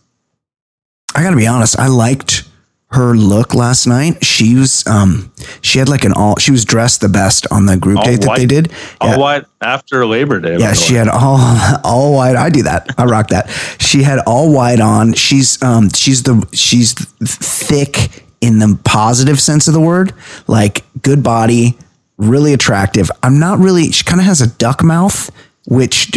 I 1.15 1.23
gotta 1.23 1.37
be 1.37 1.47
honest, 1.47 1.79
I 1.79 1.89
liked 1.89 2.45
her 2.93 3.15
look 3.15 3.55
last 3.55 3.87
night. 3.87 4.25
She 4.25 4.55
was 4.55 4.87
um 4.87 5.33
she 5.61 5.79
had 5.79 5.89
like 5.89 6.05
an 6.05 6.13
all 6.13 6.37
she 6.39 6.51
was 6.51 6.65
dressed 6.65 7.01
the 7.01 7.09
best 7.09 7.47
on 7.51 7.67
the 7.67 7.77
group 7.77 7.99
All 7.99 8.05
date 8.05 8.21
that 8.23 8.37
they 8.37 8.47
did. 8.47 8.73
All 9.01 9.11
Yeah. 9.11 9.17
white 9.19 9.45
after 9.61 10.05
Labor 10.07 10.41
Day. 10.41 10.57
Yeah, 10.59 10.73
she 10.75 10.95
way. 10.95 10.99
had 10.99 11.09
all 11.09 11.39
all 11.85 12.15
white. 12.15 12.37
I 12.37 12.51
do 12.51 12.63
that. 12.65 12.89
I 12.99 13.05
rock 13.05 13.29
that. 13.29 13.49
She 13.79 14.03
had 14.03 14.19
all 14.21 14.53
white 14.53 14.81
on. 14.81 15.15
She's 15.15 15.63
um 15.63 15.89
she's 15.95 16.23
the 16.23 16.47
she's 16.53 16.93
thick 16.95 18.25
in 18.41 18.59
the 18.59 18.79
positive 18.85 19.41
sense 19.41 19.69
of 19.69 19.75
the 19.75 19.81
word. 19.81 20.13
Like 20.47 20.85
good 21.03 21.23
body, 21.23 21.79
really 22.19 22.53
attractive. 22.53 23.11
I'm 23.23 23.39
not 23.39 23.59
really 23.59 23.91
she 23.93 24.05
kind 24.05 24.21
of 24.21 24.27
has 24.27 24.41
a 24.41 24.49
duck 24.49 24.83
mouth, 24.83 25.31
which 25.67 26.11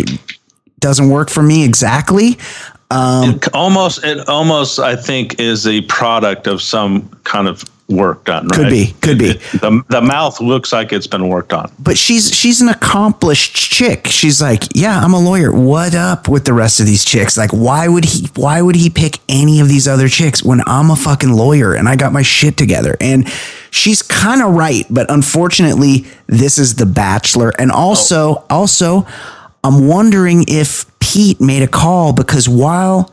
doesn't 0.80 1.10
work 1.10 1.30
for 1.30 1.42
me 1.42 1.64
exactly. 1.64 2.38
Um, 2.92 3.36
it 3.36 3.54
almost. 3.54 4.04
It 4.04 4.28
almost. 4.30 4.80
I 4.80 4.96
think 4.96 5.40
is 5.40 5.68
a 5.68 5.82
product 5.82 6.48
of 6.48 6.62
some 6.62 7.10
kind 7.24 7.48
of 7.48 7.64
work 7.88 8.24
done. 8.26 8.48
Right? 8.48 8.58
Could 8.58 8.70
be, 8.70 8.96
could 9.02 9.20
be. 9.20 9.34
The 9.60 9.84
the 9.90 10.02
mouth 10.02 10.40
looks 10.42 10.74
like 10.74 10.92
it's 10.92 11.08
been 11.08 11.30
worked 11.30 11.54
on. 11.54 11.72
but 11.80 11.98
she's 11.98 12.34
she's 12.34 12.62
an 12.62 12.70
accomplished 12.70 13.56
chick. 13.56 14.08
She's 14.08 14.42
like, 14.42 14.64
yeah, 14.74 15.00
I'm 15.00 15.14
a 15.14 15.20
lawyer. 15.20 15.52
What 15.52 15.94
up 15.96 16.28
with 16.28 16.46
the 16.46 16.54
rest 16.54 16.80
of 16.80 16.86
these 16.86 17.06
chicks? 17.06 17.38
Like, 17.38 17.52
why 17.52 17.88
would 17.88 18.06
he 18.06 18.28
why 18.36 18.62
would 18.62 18.76
he 18.76 18.90
pick 18.90 19.20
any 19.30 19.60
of 19.60 19.68
these 19.68 19.88
other 19.88 20.08
chicks 20.08 20.44
when 20.44 20.62
I'm 20.66 20.90
a 20.90 20.96
fucking 20.96 21.32
lawyer 21.32 21.74
and 21.76 21.88
I 21.88 21.96
got 21.96 22.14
my 22.14 22.24
shit 22.24 22.58
together? 22.58 22.98
And 23.00 23.28
she's 23.72 24.02
kind 24.02 24.42
of 24.42 24.54
right, 24.54 24.86
but 24.90 25.10
unfortunately, 25.12 26.06
this 26.28 26.58
is 26.58 26.76
the 26.76 26.86
bachelor. 26.86 27.52
And 27.60 27.72
also, 27.72 28.46
also, 28.50 29.06
I'm 29.66 29.88
wondering 29.88 30.46
if 30.48 30.86
Pete 31.00 31.42
made 31.42 31.64
a 31.64 31.68
call 31.68 32.14
because 32.14 32.48
while 32.48 33.12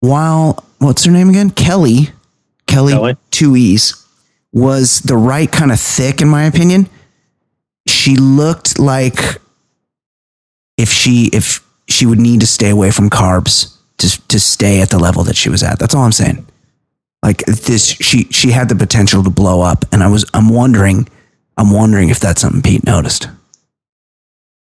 while 0.00 0.64
what's 0.78 1.04
her 1.04 1.12
name 1.12 1.28
again? 1.28 1.50
Kelly. 1.50 2.08
Kelly, 2.66 2.92
Kelly. 2.94 3.16
two 3.30 3.54
E's 3.54 4.02
was 4.50 5.00
the 5.00 5.16
right 5.16 5.52
kind 5.52 5.70
of 5.70 5.78
thick, 5.78 6.22
in 6.22 6.28
my 6.28 6.44
opinion. 6.44 6.88
She 7.86 8.16
looked 8.16 8.78
like 8.78 9.18
if 10.78 10.88
she 10.88 11.28
if 11.34 11.62
she 11.86 12.06
would 12.06 12.18
need 12.18 12.40
to 12.40 12.46
stay 12.46 12.70
away 12.70 12.90
from 12.90 13.10
carbs 13.10 13.76
to 13.98 14.26
to 14.28 14.40
stay 14.40 14.80
at 14.80 14.88
the 14.88 14.98
level 14.98 15.22
that 15.24 15.36
she 15.36 15.50
was 15.50 15.62
at. 15.62 15.78
That's 15.78 15.94
all 15.94 16.04
I'm 16.04 16.12
saying. 16.12 16.46
Like 17.22 17.44
this, 17.44 17.88
she 17.88 18.24
she 18.30 18.52
had 18.52 18.70
the 18.70 18.74
potential 18.74 19.22
to 19.22 19.28
blow 19.28 19.60
up, 19.60 19.84
and 19.92 20.02
I 20.02 20.08
was 20.08 20.24
I'm 20.32 20.48
wondering, 20.48 21.10
I'm 21.58 21.70
wondering 21.70 22.08
if 22.08 22.20
that's 22.20 22.40
something 22.40 22.62
Pete 22.62 22.86
noticed. 22.86 23.28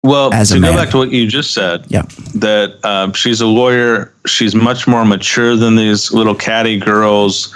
Well, 0.06 0.32
As 0.34 0.50
to 0.50 0.56
go 0.56 0.62
man. 0.62 0.76
back 0.76 0.92
to 0.92 0.98
what 0.98 1.12
you 1.12 1.28
just 1.28 1.52
said, 1.54 1.86
Yeah, 1.90 2.04
that 2.36 2.78
um, 2.86 3.12
she's 3.14 3.42
a 3.42 3.48
lawyer. 3.48 4.14
She's 4.28 4.54
much 4.54 4.88
more 4.88 5.04
mature 5.04 5.56
than 5.56 5.76
these 5.76 6.12
little 6.12 6.36
catty 6.36 6.78
girls. 6.80 7.54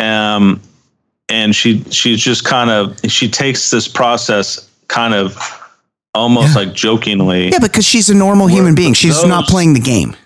Um, 0.00 0.60
and 1.28 1.54
she 1.54 1.82
she's 1.90 2.20
just 2.20 2.44
kind 2.44 2.70
of 2.70 2.98
she 3.10 3.28
takes 3.28 3.70
this 3.70 3.88
process 3.88 4.68
kind 4.88 5.12
of 5.12 5.36
almost 6.14 6.48
Yeah. 6.56 6.64
like 6.64 6.72
jokingly. 6.74 7.50
yeah, 7.50 7.58
because 7.58 7.84
she's 7.84 8.08
a 8.08 8.14
normal 8.14 8.46
human 8.46 8.74
being. 8.74 8.94
She's 8.94 9.22
not 9.24 9.44
playing 9.46 9.74
the 9.74 9.80
game. 9.80 10.16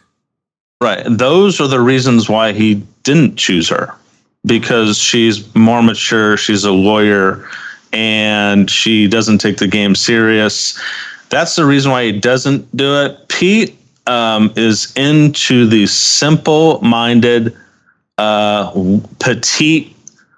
Right. 0.81 1.03
Those 1.09 1.61
are 1.61 1.67
the 1.69 1.81
reasons 1.81 2.29
why 2.29 2.53
he 2.53 2.83
didn't 3.03 3.37
choose 3.37 3.69
her 3.71 3.93
because 4.47 4.99
she's 4.99 5.53
more 5.55 5.83
mature, 5.83 6.37
she's 6.37 6.65
a 6.65 6.71
lawyer, 6.73 7.49
and 7.93 8.71
she 8.71 9.09
doesn't 9.09 9.39
take 9.39 9.57
the 9.59 9.67
game 9.67 9.95
serious. 9.97 10.79
That's 11.31 11.57
the 11.57 11.65
reason 11.65 11.91
why 11.93 12.05
he 12.05 12.13
doesn't 12.13 12.77
do 12.77 13.01
it. 13.03 13.29
Pete 13.29 13.77
um, 14.07 14.53
is 14.57 14.93
into 14.97 15.67
the 15.67 15.87
simple 15.87 16.81
minded, 16.83 17.57
uh, 18.19 18.71
petite, 19.21 19.97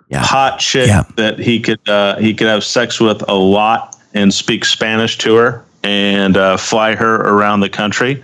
Yeah. 0.09 0.23
hot 0.23 0.59
chick 0.59 0.89
Yeah. 0.89 1.05
that 1.17 1.39
he 1.39 1.59
could 1.61 1.81
uh, 1.89 2.17
he 2.19 2.35
could 2.35 2.47
have 2.47 2.63
sex 2.63 3.01
with 3.01 3.23
a 3.29 3.35
lot 3.35 3.97
and 4.15 4.33
speak 4.33 4.65
Spanish 4.67 5.17
to 5.19 5.35
her 5.37 5.65
and 5.83 6.37
uh, 6.37 6.57
fly 6.59 6.95
her 6.95 7.17
around 7.23 7.61
the 7.61 7.71
country. 7.71 8.23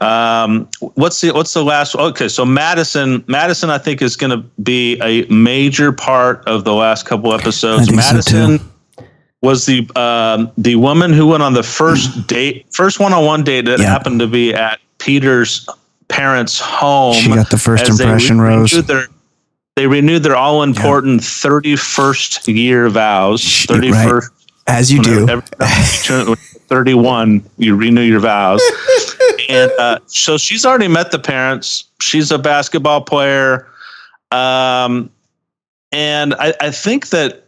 Um, 0.00 0.68
what's 0.96 1.20
the 1.20 1.30
what's 1.30 1.54
the 1.54 1.62
last? 1.64 1.94
Okay, 1.94 2.26
so 2.28 2.44
Madison, 2.44 3.22
Madison, 3.28 3.70
I 3.70 3.78
think 3.78 4.02
is 4.02 4.16
going 4.16 4.32
to 4.32 4.44
be 4.60 5.00
a 5.00 5.24
major 5.32 5.92
part 5.92 6.42
of 6.48 6.64
the 6.64 6.74
last 6.74 7.06
couple 7.06 7.32
episodes. 7.32 7.86
So, 7.88 7.94
Madison 7.94 8.58
too. 8.58 8.64
Was 9.44 9.66
the 9.66 9.88
um, 9.94 10.50
the 10.56 10.74
woman 10.76 11.12
who 11.12 11.26
went 11.28 11.42
on 11.42 11.52
the 11.52 11.62
first 11.62 12.26
date, 12.26 12.66
first 12.72 12.98
one 12.98 13.12
on 13.12 13.24
one 13.24 13.44
date 13.44 13.66
that 13.66 13.78
Yeah. 13.78 13.86
happened 13.86 14.18
to 14.20 14.26
be 14.26 14.54
at 14.54 14.80
Peter's 14.98 15.68
parents 16.08 16.58
home. 16.58 17.14
She 17.14 17.28
got 17.28 17.50
the 17.50 17.58
first 17.58 17.88
as 17.88 17.98
they 17.98 18.04
impression 18.04 18.40
rose. 18.40 18.72
renewed 18.72 18.86
Their, 18.86 19.06
they 19.76 19.86
renewed 19.86 20.22
their 20.22 20.36
all 20.36 20.62
important 20.62 21.20
31st 21.20 22.48
year 22.54 22.88
vows. 22.88 23.40
She- 23.40 23.68
31st. 23.68 24.30
As 24.66 24.90
you 24.90 25.02
do. 25.02 25.28
Every 25.28 25.46
time 26.04 26.36
31, 26.68 27.44
you 27.58 27.76
renew 27.76 28.00
your 28.00 28.20
vows. 28.20 28.62
and 29.50 29.70
uh, 29.78 29.98
so 30.06 30.38
she's 30.38 30.64
already 30.64 30.88
met 30.88 31.10
the 31.10 31.18
parents. 31.18 31.84
She's 32.00 32.30
a 32.30 32.38
basketball 32.38 33.02
player. 33.02 33.68
Um, 34.32 35.10
and 35.92 36.32
I, 36.34 36.54
I 36.62 36.70
think 36.70 37.10
that 37.10 37.43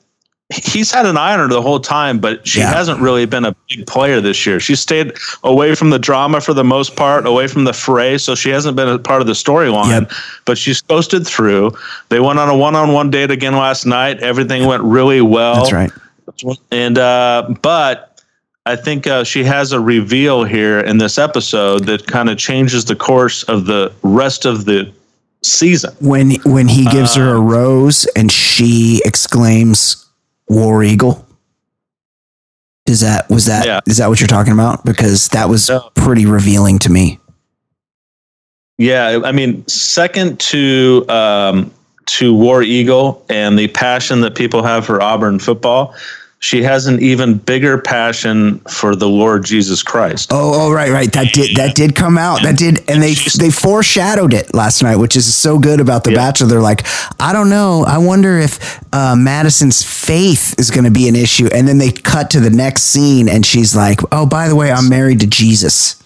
he's 0.53 0.93
had 0.93 1.07
an 1.07 1.17
eye 1.17 1.33
on 1.33 1.41
her 1.41 1.49
the 1.49 1.61
whole 1.61 1.81
time, 1.81 2.19
but 2.19 2.47
she 2.47 2.61
Yeah. 2.61 2.73
hasn't 2.73 3.01
really 3.01 3.27
been 3.27 3.45
a 3.45 3.55
big 3.69 3.87
player 3.87 4.21
this 4.21 4.47
year. 4.47 4.61
She 4.61 4.77
stayed 4.77 5.13
away 5.43 5.75
from 5.75 5.91
the 5.91 5.99
drama 5.99 6.41
for 6.41 6.55
the 6.55 6.63
most 6.63 6.95
part, 6.95 7.27
away 7.27 7.49
from 7.49 7.65
the 7.65 7.73
fray, 7.73 8.17
so 8.17 8.35
she 8.37 8.51
hasn't 8.51 8.77
been 8.77 8.89
a 8.89 8.99
part 8.99 9.21
of 9.21 9.27
the 9.27 9.33
storyline. 9.33 9.89
Yep. 10.03 10.13
But 10.45 10.57
she's 10.59 10.81
coasted 10.81 11.27
through. 11.27 11.73
They 12.11 12.21
went 12.21 12.39
on 12.39 12.49
a 12.49 12.57
one-on-one 12.57 13.11
date 13.11 13.31
again 13.33 13.57
last 13.57 13.87
night. 13.87 14.21
Everything 14.21 14.67
went 14.67 14.85
really 14.85 15.21
well. 15.21 15.57
That's 15.57 15.73
right. 15.73 15.91
And 16.71 16.99
uh, 16.99 17.49
but 17.63 18.21
I 18.67 18.77
think 18.77 19.07
uh, 19.07 19.25
she 19.25 19.43
has 19.45 19.73
a 19.73 19.81
reveal 19.81 20.45
here 20.45 20.81
in 20.81 20.99
this 20.99 21.19
episode 21.19 21.87
that 21.87 22.07
kind 22.07 22.29
of 22.31 22.37
changes 22.39 22.85
the 22.85 22.97
course 22.97 23.43
of 23.45 23.67
the 23.67 23.93
rest 24.03 24.45
of 24.45 24.65
the 24.65 24.93
season. 25.43 25.93
When 26.01 26.33
when 26.45 26.69
he 26.69 26.85
gives 26.87 27.15
her 27.17 27.31
Uh, 27.35 27.39
a 27.39 27.41
rose 27.41 28.07
and 28.17 28.31
she 28.31 29.01
exclaims 29.05 30.05
War 30.49 30.83
Eagle. 30.83 31.25
Is 32.87 33.01
that 33.01 33.29
was 33.29 33.47
that 33.47 33.63
is 33.87 33.99
Yeah. 33.99 34.05
that 34.05 34.09
what 34.09 34.21
you're 34.21 34.29
talking 34.29 34.53
about? 34.53 34.85
Because 34.85 35.29
that 35.29 35.49
was 35.49 35.69
No. 35.69 35.91
pretty 35.95 36.25
revealing 36.27 36.79
to 36.81 36.91
me. 36.91 37.19
Yeah, 38.79 39.21
I 39.25 39.33
mean, 39.33 39.67
second 39.67 40.39
to 40.41 41.05
um, 41.09 41.71
to 42.07 42.33
War 42.35 42.63
Eagle 42.63 43.25
and 43.29 43.59
the 43.59 43.69
passion 43.69 44.21
that 44.21 44.35
people 44.37 44.63
have 44.63 44.85
for 44.87 45.03
Auburn 45.03 45.39
football, 45.41 45.95
she 46.39 46.63
has 46.63 46.87
an 46.87 47.01
even 47.01 47.39
bigger 47.39 47.79
passion 47.79 48.59
for 48.61 48.95
the 48.95 49.09
Lord 49.09 49.45
Jesus 49.45 49.83
Christ. 49.83 50.31
Oh, 50.33 50.67
oh, 50.67 50.73
right, 50.73 50.91
right. 50.91 51.11
That 51.13 51.33
did 51.33 51.57
that 51.57 51.75
did 51.75 51.95
come 51.95 52.19
out. 52.19 52.43
That 52.43 52.59
did, 52.59 52.89
and 52.91 53.03
they 53.03 53.15
they 53.39 53.51
foreshadowed 53.51 54.35
it 54.35 54.55
last 54.55 54.83
night, 54.83 54.97
which 54.97 55.17
is 55.17 55.33
so 55.33 55.59
good 55.59 55.81
about 55.81 56.05
the. 56.05 56.17
Bachelor. 56.17 56.49
They're 56.49 56.61
like, 56.61 56.87
I 57.21 57.33
don't 57.33 57.51
know. 57.51 57.85
I 57.87 57.99
wonder 57.99 58.39
if 58.39 58.83
uh, 58.93 59.15
Madison's 59.17 59.83
faith 59.83 60.59
is 60.59 60.71
going 60.71 60.85
to 60.85 60.91
be 60.91 61.09
an 61.09 61.15
issue. 61.15 61.49
And 61.55 61.69
then 61.69 61.79
they 61.79 61.93
cut 61.93 62.31
to 62.31 62.41
the 62.41 62.51
next 62.51 62.85
scene, 62.85 63.29
and 63.29 63.45
she's 63.45 63.77
like, 63.77 64.01
Oh, 64.11 64.27
by 64.27 64.49
the 64.49 64.57
way, 64.57 64.73
I'm 64.73 64.89
married 64.89 65.21
to 65.21 65.27
Jesus. 65.27 66.03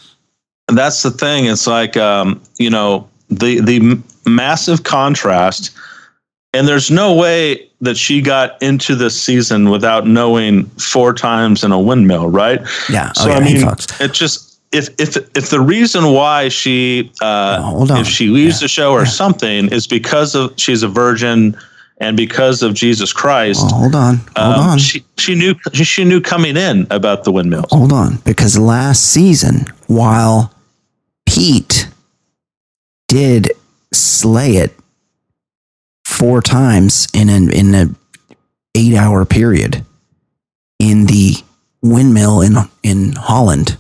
That's 0.69 1.03
the 1.03 1.11
thing. 1.11 1.47
It's 1.47 1.67
like 1.67 1.97
um, 1.97 2.41
you 2.59 2.71
know 2.71 3.09
the 3.29 3.61
the 3.61 4.01
massive 4.27 4.83
contrast, 4.83 5.71
and 6.53 6.67
there's 6.67 6.91
no 6.91 7.15
way 7.15 7.69
that 7.81 7.97
she 7.97 8.21
got 8.21 8.61
into 8.63 8.95
this 8.95 9.21
season 9.21 9.71
without 9.71 10.07
knowing 10.07 10.65
four 10.71 11.13
times 11.15 11.65
in 11.65 11.73
a 11.73 11.81
windmill, 11.81 12.29
right? 12.29 12.61
Yeah. 12.91 13.13
So 13.13 13.25
oh, 13.25 13.29
yeah, 13.29 13.37
I 13.37 13.41
mean, 13.41 13.67
it 14.01 14.13
just 14.13 14.61
if 14.73 14.89
if 14.99 15.17
if 15.37 15.51
the 15.51 15.61
reason 15.61 16.13
why 16.13 16.49
she 16.49 17.11
uh, 17.21 17.59
Oh, 17.61 17.63
hold 17.63 17.91
on. 17.91 18.01
if 18.01 18.07
she 18.07 18.29
leaves 18.29 18.61
the 18.61 18.69
show 18.69 18.93
or 18.93 19.07
something 19.07 19.69
is 19.73 19.87
because 19.87 20.35
of 20.35 20.53
she's 20.57 20.83
a 20.83 20.89
virgin 20.89 21.57
and 21.99 22.17
because 22.17 22.63
of 22.63 22.75
Jesus 22.75 23.13
Christ. 23.13 23.61
Oh, 23.65 23.75
hold 23.75 23.95
on, 23.95 24.17
hold 24.37 24.55
um, 24.57 24.71
on, 24.71 24.79
She 24.79 25.05
she 25.19 25.35
knew 25.35 25.55
she 25.73 26.05
knew 26.05 26.21
coming 26.21 26.57
in 26.57 26.87
about 26.91 27.25
the 27.25 27.33
windmills. 27.33 27.71
hold 27.71 27.93
on. 27.93 28.17
Because 28.25 28.59
last 28.59 29.09
season, 29.09 29.67
while 29.87 30.53
Pete 31.27 31.89
did 33.09 33.51
slay 33.93 34.53
it 34.57 34.73
four 36.21 36.43
times 36.43 37.09
in 37.15 37.31
an 37.31 37.51
in 37.51 37.75
a 37.75 37.89
eight 38.75 38.95
hour 38.95 39.25
period 39.25 39.87
in 40.79 41.07
the 41.07 41.35
windmill 41.83 42.43
in 42.43 42.57
in 42.83 43.13
Holland. 43.13 43.79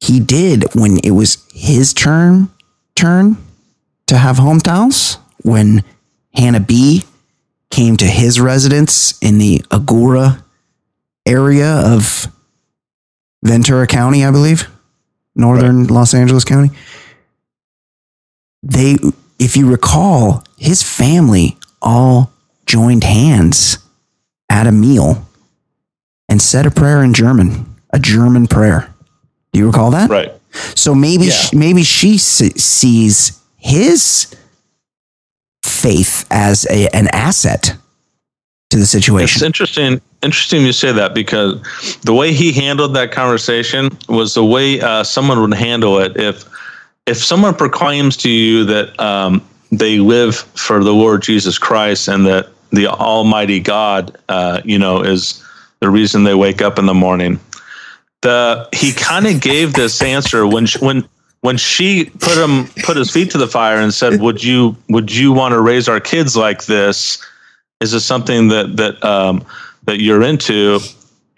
He 0.00 0.20
did 0.20 0.74
when 0.74 0.98
it 0.98 1.12
was 1.12 1.42
his 1.54 1.94
turn 1.94 2.50
turn 2.94 3.38
to 4.06 4.18
have 4.18 4.36
hometowns 4.36 5.16
when 5.42 5.82
Hannah 6.34 6.60
B 6.60 7.04
came 7.70 7.96
to 7.96 8.04
his 8.04 8.38
residence 8.38 9.18
in 9.22 9.38
the 9.38 9.60
Agoura 9.70 10.42
area 11.24 11.76
of 11.76 12.26
Ventura 13.42 13.86
County, 13.86 14.24
I 14.24 14.30
believe, 14.30 14.68
northern 15.34 15.86
Los 15.86 16.12
Angeles 16.12 16.44
County. 16.44 16.70
They, 18.62 18.96
if 19.38 19.56
you 19.56 19.70
recall, 19.70 20.44
his 20.60 20.82
family 20.82 21.56
all 21.80 22.30
joined 22.66 23.02
hands 23.02 23.78
at 24.50 24.66
a 24.66 24.72
meal 24.72 25.26
and 26.28 26.40
said 26.40 26.66
a 26.66 26.70
prayer 26.70 27.02
in 27.02 27.14
German, 27.14 27.74
a 27.92 27.98
German 27.98 28.46
prayer. 28.46 28.92
Do 29.52 29.58
you 29.58 29.66
recall 29.66 29.90
that? 29.92 30.10
Right. 30.10 30.32
So 30.76 30.94
maybe 30.94 31.24
Yeah. 31.24 31.30
sh 31.32 31.52
maybe 31.54 31.82
she 31.82 32.18
se- 32.18 32.50
sees 32.58 33.40
his 33.56 34.34
faith 35.64 36.26
as 36.30 36.66
a, 36.70 36.94
an 36.94 37.08
asset 37.08 37.74
to 38.68 38.76
the 38.76 38.86
situation. 38.86 39.36
It's 39.38 39.42
interesting. 39.42 40.00
Interesting 40.22 40.66
you 40.66 40.72
say 40.72 40.92
that 40.92 41.14
because 41.14 41.54
the 42.02 42.12
way 42.12 42.32
he 42.34 42.52
handled 42.52 42.94
that 42.96 43.12
conversation 43.12 43.88
was 44.08 44.34
the 44.34 44.44
way 44.44 44.78
uh, 44.80 45.02
someone 45.02 45.40
would 45.40 45.54
handle 45.54 45.98
it 45.98 46.16
if 46.18 46.44
if 47.06 47.16
someone 47.16 47.54
proclaims 47.54 48.16
to 48.18 48.28
you 48.28 48.64
that 48.66 48.98
um, 49.00 49.40
they 49.70 49.98
live 49.98 50.36
for 50.36 50.82
the 50.82 50.92
Lord 50.92 51.22
Jesus 51.22 51.58
Christ 51.58 52.08
and 52.08 52.26
that 52.26 52.48
the 52.70 52.86
Almighty 52.86 53.60
God, 53.60 54.16
uh, 54.28 54.60
you 54.64 54.78
know, 54.78 55.02
is 55.02 55.44
the 55.80 55.90
reason 55.90 56.24
they 56.24 56.34
wake 56.34 56.62
up 56.62 56.78
in 56.78 56.86
the 56.86 56.94
morning. 56.94 57.40
The 58.22 58.68
he 58.72 58.92
kind 58.92 59.26
of 59.26 59.40
gave 59.40 59.72
this 59.72 60.02
answer 60.02 60.46
when 60.46 60.66
she, 60.66 60.78
when 60.78 61.08
when 61.40 61.56
she 61.56 62.06
put 62.18 62.36
him 62.36 62.66
put 62.84 62.96
his 62.96 63.10
feet 63.10 63.30
to 63.30 63.38
the 63.38 63.48
fire 63.48 63.78
and 63.78 63.94
said, 63.94 64.20
"Would 64.20 64.44
you 64.44 64.76
would 64.88 65.10
you 65.14 65.32
want 65.32 65.52
to 65.52 65.60
raise 65.60 65.88
our 65.88 66.00
kids 66.00 66.36
like 66.36 66.66
this?" 66.66 67.18
is 67.80 67.92
this 67.92 68.04
something 68.04 68.48
that 68.48 68.76
that 68.76 69.02
um, 69.04 69.44
that 69.84 70.00
you're 70.00 70.22
into? 70.22 70.80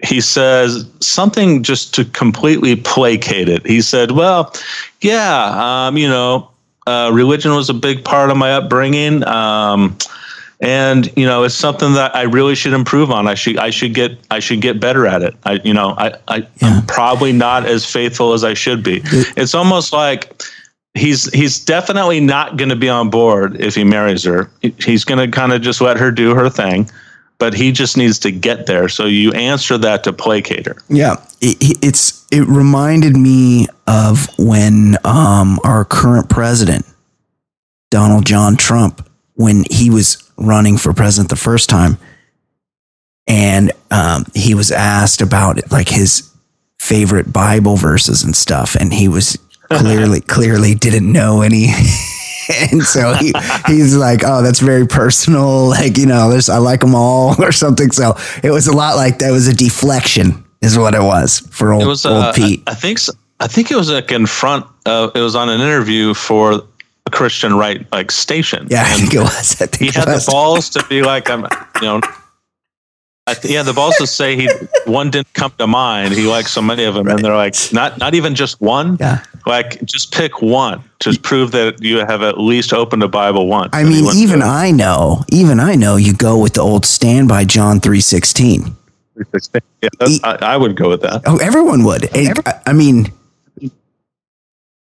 He 0.03 0.21
says 0.21 0.85
something 0.99 1.63
just 1.63 1.95
to 1.95 2.05
completely 2.05 2.75
placate 2.75 3.49
it. 3.49 3.65
He 3.65 3.81
said, 3.81 4.11
"Well, 4.11 4.53
yeah, 5.01 5.87
um, 5.87 5.97
you 5.97 6.09
know, 6.09 6.51
uh, 6.87 7.11
religion 7.13 7.55
was 7.55 7.69
a 7.71 7.75
big 7.75 8.05
part 8.05 8.31
of 8.31 8.37
my 8.37 8.53
upbringing, 8.53 9.27
um, 9.27 9.97
and 10.61 11.13
you 11.17 11.27
know, 11.27 11.45
it's 11.45 11.55
something 11.55 11.93
that 11.95 12.15
I 12.15 12.23
really 12.23 12.55
should 12.55 12.73
improve 12.73 13.11
on. 13.11 13.27
I 13.27 13.35
should 13.35 13.59
I 13.59 13.71
should 13.71 13.95
get 13.95 14.19
I 14.31 14.39
should 14.39 14.61
get 14.61 14.81
better 14.81 15.07
at 15.07 15.23
it. 15.23 15.35
I 15.45 15.61
you 15.65 15.75
know 15.75 15.95
I, 15.99 16.15
I 16.29 16.47
I'm 16.63 16.87
probably 16.87 17.33
not 17.33 17.67
as 17.67 17.85
faithful 17.85 18.33
as 18.33 18.45
I 18.45 18.55
should 18.55 18.83
be. 18.83 19.01
It's 19.37 19.55
almost 19.55 19.93
like." 19.93 20.43
he's 20.95 21.33
he's 21.33 21.59
definitely 21.59 22.21
not 22.21 22.57
going 22.57 22.69
to 22.69 22.77
be 22.77 22.89
on 22.89 23.11
board 23.11 23.61
if 23.61 23.75
he 23.75 23.85
marries 23.85 24.25
her. 24.25 24.51
He's 24.79 25.05
going 25.05 25.19
to 25.19 25.35
kind 25.35 25.53
of 25.53 25.63
just 25.63 25.81
let 25.81 25.97
her 25.97 26.11
do 26.11 26.35
her 26.35 26.51
thing, 26.51 26.91
but 27.43 27.55
he 27.55 27.73
just 27.73 27.97
needs 27.97 28.21
to 28.21 28.31
get 28.31 28.67
there. 28.67 28.89
So 28.89 29.07
you 29.07 29.33
answer 29.33 29.77
that 29.79 30.05
to 30.05 30.13
placate 30.13 30.65
her. 30.67 30.77
Yeah, 30.89 31.15
it, 31.41 31.85
it's 31.85 32.25
it 32.31 32.47
reminded 32.47 33.17
me 33.17 33.67
of 33.85 34.29
when 34.39 34.97
um, 35.05 35.59
our 35.65 35.85
current 35.85 36.31
president, 36.31 36.87
Donald 37.91 38.27
John 38.27 38.55
Trump, 38.55 39.11
when 39.35 39.65
he 39.69 39.91
was 39.91 40.23
running 40.37 40.79
for 40.79 40.93
president 40.93 41.31
the 41.31 41.35
first 41.37 41.69
time, 41.69 41.99
and 43.27 43.73
um, 43.91 44.25
he 44.37 44.55
was 44.55 44.71
asked 44.71 45.21
about 45.21 45.69
like 45.73 45.89
his 45.89 46.31
favorite 46.79 47.33
Bible 47.33 47.75
verses 47.75 48.23
and 48.23 48.37
stuff, 48.37 48.77
and 48.77 48.95
he 48.95 49.09
was 49.09 49.37
clearly 49.69 50.21
clearly 50.21 50.77
didn't 50.77 51.11
know 51.11 51.43
any. 51.43 51.71
And 52.73 52.83
so 52.83 53.13
he, 53.15 53.33
he's 53.67 53.97
like, 53.97 54.23
oh, 54.25 54.43
that's 54.43 54.61
very 54.61 54.87
personal. 54.87 55.69
Like, 55.69 55.97
you 55.99 56.07
know, 56.07 56.31
there's, 56.31 56.49
I 56.49 56.59
like 56.59 56.81
them 56.81 56.95
all 56.95 57.35
or 57.43 57.53
something. 57.53 57.91
So 57.93 58.15
it 58.43 58.51
was 58.51 58.67
a 58.69 58.73
lot 58.77 58.97
like 58.97 59.19
that 59.19 59.31
was 59.31 59.49
a 59.49 59.55
deflection 59.55 60.45
is 60.61 60.79
what 60.79 60.95
it 60.95 61.03
was 61.03 61.41
for 61.51 61.73
old, 61.73 61.87
was 61.87 62.07
old 62.07 62.23
uh, 62.25 62.33
Pete. 62.33 62.63
I, 62.67 62.73
I 62.73 62.75
think 62.75 62.99
s- 62.99 63.11
I 63.41 63.49
think 63.49 63.71
it 63.73 63.77
was 63.77 63.91
like 63.91 64.13
in 64.13 64.27
front 64.27 64.65
of 64.87 65.11
it 65.17 65.21
was 65.21 65.35
on 65.35 65.49
an 65.49 65.61
interview 65.61 66.15
for 66.15 66.63
a 67.07 67.11
Christian 67.11 67.55
right 67.55 67.85
like 67.93 68.13
station. 68.13 68.69
yeah, 68.71 68.83
I 68.87 68.95
think 68.95 69.15
it 69.15 69.19
was. 69.21 69.55
Think 69.55 69.77
he 69.77 69.87
it 69.89 69.95
had 69.97 70.07
the 70.07 70.25
balls 70.31 70.71
to 70.71 70.85
be 70.89 71.03
like 71.03 71.29
I'm 71.29 71.43
you 71.81 71.89
know 71.89 72.01
th- 73.29 73.45
yeah, 73.53 73.63
the 73.63 73.73
balls 73.73 73.97
to 73.97 74.07
say 74.07 74.37
he 74.37 74.49
one 74.87 75.11
didn't 75.11 75.33
come 75.35 75.53
to 75.59 75.67
mind. 75.67 76.13
He 76.15 76.27
likes 76.27 76.51
so 76.51 76.61
many 76.63 76.85
of 76.85 76.95
them, 76.95 77.07
and 77.09 77.21
they're 77.25 77.37
like, 77.37 77.55
not 77.73 77.99
not 77.99 78.15
even 78.15 78.35
just 78.35 78.61
one. 78.61 78.97
Yeah. 79.01 79.23
like 79.47 79.83
just 79.85 80.13
pick 80.13 80.41
one 80.43 80.83
to 81.01 81.19
prove 81.21 81.53
that 81.53 81.83
you 81.83 81.99
have 81.99 82.23
at 82.23 82.39
least 82.39 82.73
opened 82.73 83.03
a 83.03 83.09
Bible 83.09 83.47
once. 83.47 83.71
I 83.73 83.85
mean, 83.85 84.05
went 84.05 84.17
to 84.17 84.23
even 84.23 84.43
I 84.43 84.71
know, 84.71 85.25
even 85.31 85.61
I 85.61 85.75
know 85.75 85.97
you 85.97 86.15
go 86.15 86.39
with 86.39 86.55
the 86.55 86.61
old 86.63 86.85
standby 86.87 87.45
John 87.45 87.81
316. 87.81 88.77
yeah, 89.17 89.89
that's- 89.99 90.21
I, 90.25 90.37
I 90.41 90.57
would 90.57 90.77
go 90.77 90.89
with 90.89 91.03
that. 91.03 91.23
Oh, 91.27 91.39
everyone 91.39 91.85
would. 91.85 92.09
I, 92.17 92.61
I 92.67 92.73
mean, 92.73 93.13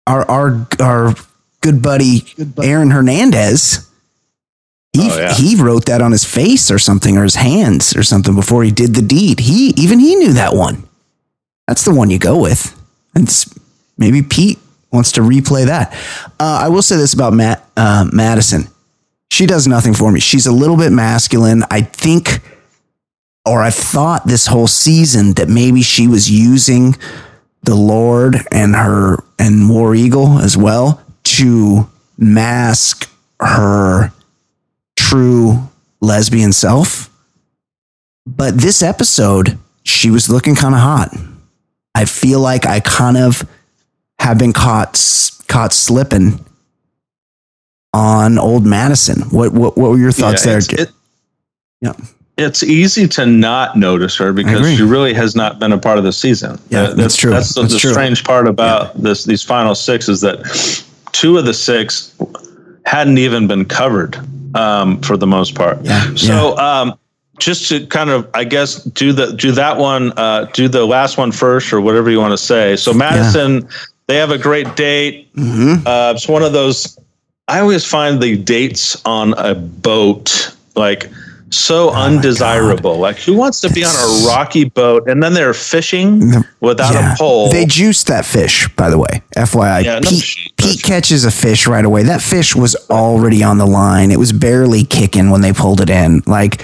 our 0.08 0.30
our 0.30 0.68
our 0.80 1.14
good 1.62 1.82
buddy 1.82 2.26
Aaron 2.62 2.90
Hernandez. 2.92 3.90
He, 4.96 5.10
Oh, 5.12 5.18
yeah. 5.18 5.34
he 5.34 5.56
wrote 5.56 5.86
that 5.86 6.02
on 6.02 6.12
his 6.12 6.24
face 6.24 6.70
or 6.70 6.78
something 6.78 7.18
or 7.18 7.24
his 7.24 7.36
hands 7.36 7.96
or 7.96 8.04
something 8.04 8.36
before 8.36 8.64
he 8.64 8.72
did 8.72 8.94
the 8.94 9.02
deed. 9.02 9.40
He 9.40 9.70
even 9.76 10.00
he 10.00 10.16
knew 10.16 10.34
that 10.34 10.54
one. 10.54 10.88
That's 11.68 11.84
the 11.84 11.94
one 11.94 12.10
you 12.12 12.20
go 12.20 12.40
with. 12.40 12.80
And 13.16 13.28
maybe 13.98 14.22
Pete 14.22 14.60
wants 14.92 15.12
to 15.14 15.22
replay 15.22 15.66
that. 15.66 15.94
Uh, 16.40 16.60
I 16.64 16.70
will 16.70 16.82
say 16.84 16.96
this 16.98 17.14
about 17.14 17.34
Matt 17.34 17.66
uh, 17.76 18.08
Madison. 18.14 18.68
She 19.32 19.48
does 19.48 19.68
nothing 19.68 19.96
for 19.96 20.12
me. 20.12 20.20
She's 20.20 20.46
a 20.46 20.52
little 20.52 20.78
bit 20.78 20.92
masculine. 20.92 21.64
I 21.72 21.82
think, 21.82 22.42
or 23.48 23.64
I've 23.64 23.74
thought 23.74 24.28
this 24.28 24.46
whole 24.46 24.68
season 24.68 25.34
that 25.34 25.50
maybe 25.50 25.82
she 25.82 26.08
was 26.08 26.30
using 26.30 26.96
the 27.64 27.74
Lord 27.76 28.36
and 28.52 28.76
her 28.76 29.24
and 29.40 29.70
War 29.70 29.96
Eagle 29.96 30.38
as 30.38 30.56
well 30.56 31.02
to 31.24 31.90
mask 32.18 33.10
her 33.40 34.12
true 35.24 35.70
lesbian 36.02 36.52
self. 36.52 37.10
But 38.26 38.58
this 38.58 38.82
episode, 38.82 39.58
she 39.84 40.10
was 40.10 40.30
looking 40.30 40.56
kind 40.56 40.74
of 40.74 40.82
hot. 40.82 41.16
I 41.94 42.06
feel 42.06 42.40
like 42.40 42.66
I 42.66 42.80
kind 42.80 43.18
of 43.18 43.48
have 44.20 44.38
been 44.40 44.54
caught 44.54 44.94
caught 45.48 45.74
slipping 45.74 46.44
on 47.94 48.40
old 48.40 48.66
Madison. 48.66 49.22
What 49.30 49.54
what 49.54 49.78
what 49.78 49.92
were 49.92 49.98
your 49.98 50.12
thoughts 50.12 50.44
Yeah, 50.46 50.52
there? 50.52 50.60
it's- 50.60 50.82
it- 50.88 50.92
Yeah. 51.82 51.94
It's 52.36 52.64
easy 52.64 53.08
to 53.10 53.28
not 53.28 53.78
notice 53.78 54.16
her 54.16 54.34
because 54.34 54.66
she 54.76 54.82
really 54.82 55.14
has 55.14 55.36
not 55.36 55.60
been 55.60 55.72
a 55.72 55.78
part 55.78 56.00
of 56.00 56.04
the 56.04 56.12
season. 56.12 56.58
Yeah, 56.70 56.84
Uh, 56.86 56.94
that's 56.96 57.16
true. 57.16 57.30
That's 57.30 57.54
the, 57.54 57.62
That's 57.62 57.74
the 57.76 57.80
true. 57.80 57.92
strange 57.92 58.24
part 58.24 58.48
about 58.48 59.00
this. 59.00 59.26
These 59.26 59.44
final 59.44 59.76
six 59.76 60.10
is 60.10 60.22
that 60.22 60.40
two 61.12 61.38
of 61.38 61.46
the 61.46 61.54
six 61.54 62.12
hadn't 62.88 63.20
even 63.20 63.46
been 63.46 63.66
covered 63.66 64.18
um, 64.56 65.02
for 65.02 65.18
the 65.18 65.28
most 65.28 65.56
part. 65.56 65.80
Yeah, 65.84 66.16
So 66.16 66.58
um, 66.58 66.98
just 67.40 67.68
to 67.70 67.86
kind 67.88 68.10
of, 68.10 68.30
I 68.34 68.44
guess, 68.44 68.84
do 68.84 69.12
the 69.12 69.34
do 69.34 69.52
that 69.52 69.78
one, 69.78 70.12
uh, 70.18 70.46
do 70.54 70.68
the 70.68 70.86
last 70.86 71.18
one 71.18 71.32
first, 71.32 71.74
or 71.74 71.82
whatever 71.82 72.10
you 72.10 72.20
want 72.20 72.32
to 72.32 72.38
say. 72.38 72.76
So 72.76 72.94
Madison, 72.94 73.68
they 74.08 74.18
have 74.18 74.32
a 74.32 74.38
great 74.38 74.76
date. 74.76 75.34
Mm-hmm. 75.36 75.88
Uh, 75.88 76.14
it's 76.16 76.28
one 76.28 76.44
of 76.44 76.54
those. 76.54 76.98
I 77.48 77.60
always 77.60 77.86
find 77.86 78.22
the 78.22 78.38
dates 78.38 79.02
on 79.06 79.34
a 79.38 79.54
boat 79.56 80.56
like 80.76 81.10
so 81.56 81.90
oh 81.90 81.94
undesirable. 81.94 82.98
Like, 82.98 83.18
who 83.20 83.34
wants 83.36 83.62
to 83.62 83.70
be 83.72 83.84
on 83.84 83.92
a 83.96 84.28
rocky 84.28 84.66
boat 84.66 85.08
and 85.08 85.22
then 85.22 85.34
they're 85.34 85.54
fishing 85.54 86.32
without 86.60 86.94
Yeah. 86.94 87.14
a 87.14 87.18
pole? 87.18 87.50
They 87.52 87.66
juiced 87.66 88.08
that 88.08 88.26
fish, 88.26 88.68
by 88.76 88.90
the 88.90 88.98
way. 88.98 89.22
FYI. 89.36 89.84
Yeah, 89.84 90.00
no 90.00 90.10
shit. 90.10 90.56
Pete 90.58 90.84
catches 90.84 91.26
a 91.26 91.32
fish 91.32 91.68
right 91.68 91.86
away. 91.86 92.04
That 92.04 92.22
fish 92.22 92.56
was 92.56 92.76
already 92.90 93.44
on 93.44 93.58
the 93.58 93.68
line. 93.68 94.12
It 94.12 94.20
was 94.20 94.32
barely 94.32 94.84
kicking 94.84 95.30
when 95.30 95.42
they 95.42 95.54
pulled 95.54 95.82
it 95.82 95.90
in. 95.90 96.22
Like, 96.26 96.64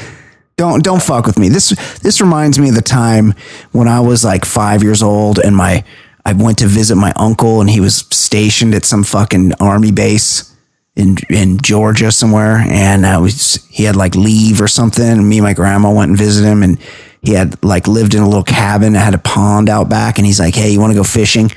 don't 0.58 0.84
don't 0.84 1.02
fuck 1.02 1.26
with 1.26 1.40
me. 1.40 1.48
This 1.50 1.70
this 2.02 2.20
reminds 2.20 2.60
me 2.60 2.70
of 2.70 2.76
the 2.76 2.82
time 2.82 3.34
when 3.72 3.88
I 3.88 4.02
was 4.02 4.26
like 4.26 4.44
five 4.46 4.84
years 4.84 5.02
old 5.02 5.40
and 5.40 5.56
my 5.56 5.84
I 6.26 6.34
went 6.34 6.58
to 6.60 6.68
visit 6.68 6.96
my 6.98 7.14
uncle 7.16 7.62
and 7.62 7.70
he 7.70 7.80
was 7.80 7.96
stationed 8.12 8.76
at 8.76 8.84
some 8.86 9.04
fucking 9.06 9.54
army 9.62 9.92
base 9.92 10.54
in 11.00 11.16
in 11.30 11.58
Georgia 11.60 12.12
somewhere, 12.12 12.58
and 12.58 13.06
uh, 13.06 13.10
I 13.10 13.18
was 13.18 13.66
he 13.70 13.86
had 13.86 13.96
like 13.96 14.16
leave 14.16 14.62
or 14.62 14.68
something. 14.68 15.08
And 15.08 15.28
me 15.28 15.38
and 15.38 15.46
my 15.46 15.54
grandma 15.54 15.92
went 15.92 16.10
and 16.10 16.18
visited 16.18 16.48
him, 16.48 16.62
and 16.62 16.78
he 17.22 17.32
had 17.34 17.64
like 17.64 17.88
lived 17.88 18.14
in 18.14 18.22
a 18.22 18.28
little 18.28 18.44
cabin 18.44 18.94
that 18.94 19.00
had 19.00 19.14
a 19.14 19.20
pond 19.20 19.70
out 19.70 19.88
back. 19.88 20.18
And 20.18 20.28
he's 20.28 20.40
like, 20.40 20.56
"Hey, 20.56 20.72
you 20.72 20.80
want 20.80 20.92
to 20.92 21.00
go 21.00 21.04
fishing?" 21.04 21.52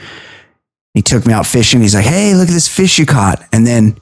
He 0.95 1.03
took 1.03 1.27
me 1.27 1.33
out 1.33 1.47
fishing. 1.47 1.81
He's 1.81 1.95
like, 1.95 2.07
"Hey, 2.07 2.35
look 2.35 2.49
at 2.49 2.55
this 2.55 2.69
fish 2.69 2.99
you 2.99 3.07
caught." 3.07 3.43
And 3.53 3.67
then 3.67 3.99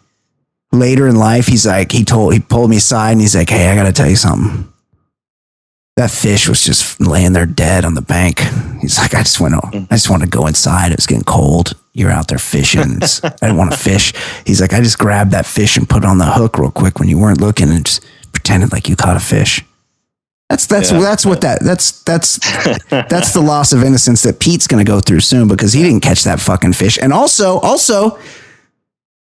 later 0.73 1.09
in 1.09 1.17
life, 1.17 1.47
he's 1.47 1.67
like, 1.67 1.91
he 1.91 2.05
told 2.05 2.35
he 2.35 2.41
pulled 2.41 2.71
me 2.71 2.77
aside 2.77 3.13
and 3.13 3.21
he's 3.21 3.35
like, 3.35 3.49
"Hey, 3.49 3.69
I 3.69 3.75
got 3.75 3.85
to 3.85 3.93
tell 3.93 4.11
you 4.11 4.17
something." 4.17 4.70
That 5.97 6.11
fish 6.11 6.49
was 6.49 6.65
just 6.65 7.01
laying 7.01 7.33
there 7.35 7.45
dead 7.47 7.85
on 7.85 7.95
the 7.95 8.01
bank. 8.01 8.41
He's 8.81 8.97
like, 8.97 9.15
I 9.15 9.19
just 9.23 9.39
went, 9.41 9.55
I 9.55 9.87
just 9.91 10.09
want 10.09 10.23
to 10.23 10.29
go 10.29 10.47
inside. 10.47 10.93
It 10.93 10.97
was 10.99 11.07
getting 11.07 11.25
cold. 11.25 11.73
You're 11.93 12.11
out 12.11 12.29
there 12.29 12.39
fishing. 12.39 12.81
I 13.03 13.29
didn't 13.43 13.57
want 13.57 13.73
to 13.73 13.77
fish. 13.79 14.15
He's 14.47 14.61
like, 14.61 14.73
I 14.73 14.81
just 14.81 14.99
grabbed 14.99 15.33
that 15.33 15.45
fish 15.45 15.77
and 15.77 15.89
put 15.89 15.99
it 16.05 16.07
on 16.07 16.19
the 16.19 16.25
hook 16.27 16.57
real 16.59 16.71
quick 16.71 16.99
when 17.01 17.09
you 17.09 17.19
weren't 17.19 17.41
looking 17.41 17.69
and 17.69 17.85
just 17.85 18.05
pretended 18.33 18.73
like 18.73 18.89
you 18.89 18.97
caught 18.97 19.17
a 19.17 19.21
fish. 19.21 19.63
That's 20.49 20.67
that's 20.67 20.91
Yeah. 20.91 21.01
that's 21.01 21.27
what 21.27 21.43
that 21.43 21.63
that's 21.63 22.03
that's 22.03 22.39
that's 22.91 23.33
the 23.33 23.41
loss 23.41 23.73
of 23.73 23.85
innocence 23.85 24.23
that 24.23 24.41
Pete's 24.41 24.67
going 24.67 24.85
to 24.85 24.91
go 24.91 25.01
through 25.01 25.21
soon 25.21 25.49
because 25.49 25.73
he 25.73 25.83
didn't 25.83 26.01
catch 26.01 26.25
that 26.25 26.41
fucking 26.41 26.73
fish. 26.73 26.99
And 27.01 27.13
also, 27.13 27.59
also, 27.61 28.19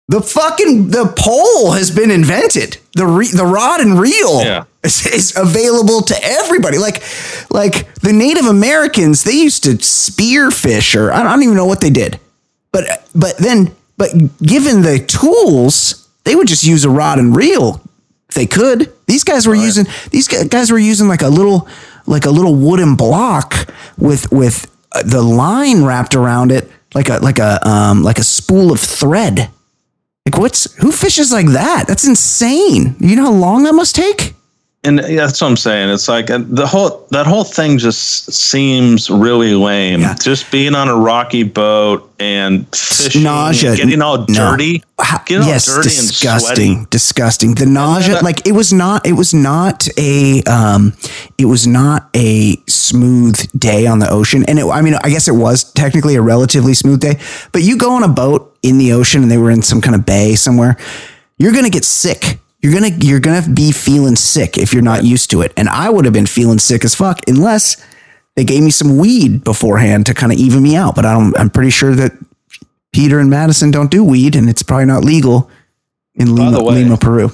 the 0.07 0.21
fucking 0.21 0.89
the 0.89 1.13
pole 1.17 1.71
has 1.73 1.91
been 1.91 2.09
invented. 2.11 2.77
The 2.95 3.05
re, 3.05 3.27
the 3.27 3.45
rod 3.45 3.81
and 3.81 3.99
reel 3.99 4.41
Yeah. 4.43 4.63
Is, 4.83 5.05
is 5.05 5.35
available 5.35 6.01
to 6.01 6.15
everybody. 6.21 6.77
Like 6.77 7.03
like 7.51 7.93
the 7.95 8.13
Native 8.13 8.45
Americans, 8.45 9.23
they 9.23 9.33
used 9.33 9.63
to 9.63 9.81
spear 9.81 10.51
fish, 10.51 10.95
or 10.95 11.11
I 11.11 11.23
don't 11.23 11.43
even 11.43 11.55
know 11.55 11.65
what 11.65 11.81
they 11.81 11.89
did. 11.89 12.19
But 12.71 13.07
but 13.13 13.37
then 13.37 13.75
but 13.97 14.11
given 14.41 14.81
the 14.81 14.99
tools, 14.99 16.09
they 16.23 16.35
would 16.35 16.47
just 16.47 16.63
use 16.63 16.85
a 16.85 16.89
rod 16.89 17.19
and 17.19 17.35
reel 17.35 17.81
if 18.29 18.35
they 18.35 18.47
could. 18.47 18.91
These 19.07 19.23
guys 19.23 19.47
were 19.47 19.55
using 19.55 19.85
these 20.11 20.27
guys 20.27 20.71
were 20.71 20.79
using 20.79 21.07
like 21.07 21.21
a 21.21 21.29
little 21.29 21.67
like 22.07 22.25
a 22.25 22.31
little 22.31 22.55
wooden 22.55 22.95
block 22.95 23.67
with 23.97 24.31
with 24.31 24.71
uh, 24.93 25.03
the 25.03 25.21
line 25.21 25.83
wrapped 25.83 26.15
around 26.15 26.51
it 26.51 26.69
like 26.93 27.09
a 27.09 27.17
like 27.17 27.39
a 27.39 27.65
um 27.67 28.03
like 28.03 28.19
a 28.19 28.23
spool 28.23 28.71
of 28.71 28.79
thread. 28.79 29.49
Like 30.25 30.37
what's 30.37 30.73
who 30.75 30.91
fishes 30.91 31.31
like 31.31 31.47
that? 31.47 31.85
That's 31.87 32.07
insane. 32.07 32.95
You 32.99 33.15
know 33.15 33.25
how 33.25 33.31
long 33.31 33.63
that 33.63 33.73
must 33.73 33.95
take? 33.95 34.33
And 34.83 34.97
yeah, 34.97 35.27
that's 35.27 35.39
what 35.39 35.47
I'm 35.49 35.57
saying. 35.57 35.89
It's 35.89 36.07
like 36.07 36.31
uh, 36.31 36.39
the 36.41 36.65
whole 36.65 37.05
that 37.11 37.27
whole 37.27 37.43
thing 37.43 37.77
just 37.77 38.31
seems 38.33 39.09
really 39.11 39.53
lame. 39.53 40.01
Yeah. 40.01 40.15
Just 40.15 40.51
being 40.51 40.73
on 40.73 40.87
a 40.87 40.95
rocky 40.95 41.43
boat 41.43 42.11
and 42.19 42.65
fishing, 42.75 43.21
nausea, 43.23 43.75
getting 43.75 44.01
all 44.01 44.25
No. 44.27 44.51
dirty, 44.51 44.83
How- 44.99 45.21
getting 45.23 45.47
yes, 45.47 45.69
all 45.69 45.75
dirty 45.77 45.89
disgusting, 45.89 46.77
and 46.77 46.89
disgusting. 46.89 47.53
The 47.53 47.67
nausea, 47.67 48.15
that- 48.15 48.23
like 48.23 48.47
it 48.47 48.53
was 48.53 48.73
not, 48.73 49.05
it 49.05 49.13
was 49.13 49.33
not 49.35 49.87
a, 49.99 50.41
um, 50.43 50.93
it 51.37 51.45
was 51.45 51.67
not 51.67 52.09
a 52.15 52.55
smooth 52.67 53.37
day 53.57 53.85
on 53.85 53.99
the 53.99 54.09
ocean. 54.09 54.43
And 54.47 54.57
it, 54.57 54.65
I 54.65 54.81
mean, 54.81 54.95
I 55.03 55.09
guess 55.09 55.27
it 55.27 55.35
was 55.35 55.63
technically 55.73 56.15
a 56.15 56.21
relatively 56.21 56.73
smooth 56.73 56.99
day, 57.01 57.19
but 57.51 57.61
you 57.61 57.77
go 57.77 57.91
on 57.93 58.03
a 58.03 58.07
boat 58.09 58.55
in 58.63 58.77
the 58.79 58.93
ocean 58.93 59.21
and 59.21 59.31
they 59.31 59.37
were 59.37 59.51
in 59.51 59.61
some 59.61 59.79
kind 59.81 59.95
of 59.95 60.05
bay 60.07 60.33
somewhere, 60.35 60.75
you're 61.37 61.53
gonna 61.53 61.69
get 61.69 61.85
sick. 61.85 62.39
You're 62.61 62.73
gonna, 62.73 62.89
you're 62.99 63.19
gonna 63.19 63.47
be 63.49 63.71
feeling 63.71 64.15
sick 64.15 64.57
if 64.57 64.73
you're 64.73 64.83
not 64.83 65.03
used 65.03 65.31
to 65.31 65.41
it. 65.41 65.51
And 65.57 65.67
I 65.69 65.89
would 65.89 66.05
have 66.05 66.13
been 66.13 66.27
feeling 66.27 66.59
sick 66.59 66.85
as 66.85 66.93
fuck 66.93 67.19
unless 67.27 67.83
they 68.35 68.43
gave 68.43 68.63
me 68.63 68.69
some 68.71 68.97
weed 68.97 69.43
beforehand 69.43 70.05
to 70.05 70.13
kind 70.13 70.31
of 70.31 70.37
even 70.37 70.61
me 70.63 70.75
out. 70.75 70.95
But 70.95 71.05
I 71.05 71.13
don't, 71.13 71.37
I'm 71.39 71.49
pretty 71.49 71.71
sure 71.71 71.95
that 71.95 72.11
Peter 72.93 73.19
and 73.19 73.29
Madison 73.29 73.71
don't 73.71 73.89
do 73.89 74.03
weed, 74.03 74.35
and 74.35 74.49
it's 74.49 74.63
probably 74.63 74.85
not 74.85 75.03
legal 75.03 75.49
in 76.15 76.35
Lima, 76.35 76.63
way- 76.63 76.83
Lima, 76.83 76.97
Peru. 76.97 77.31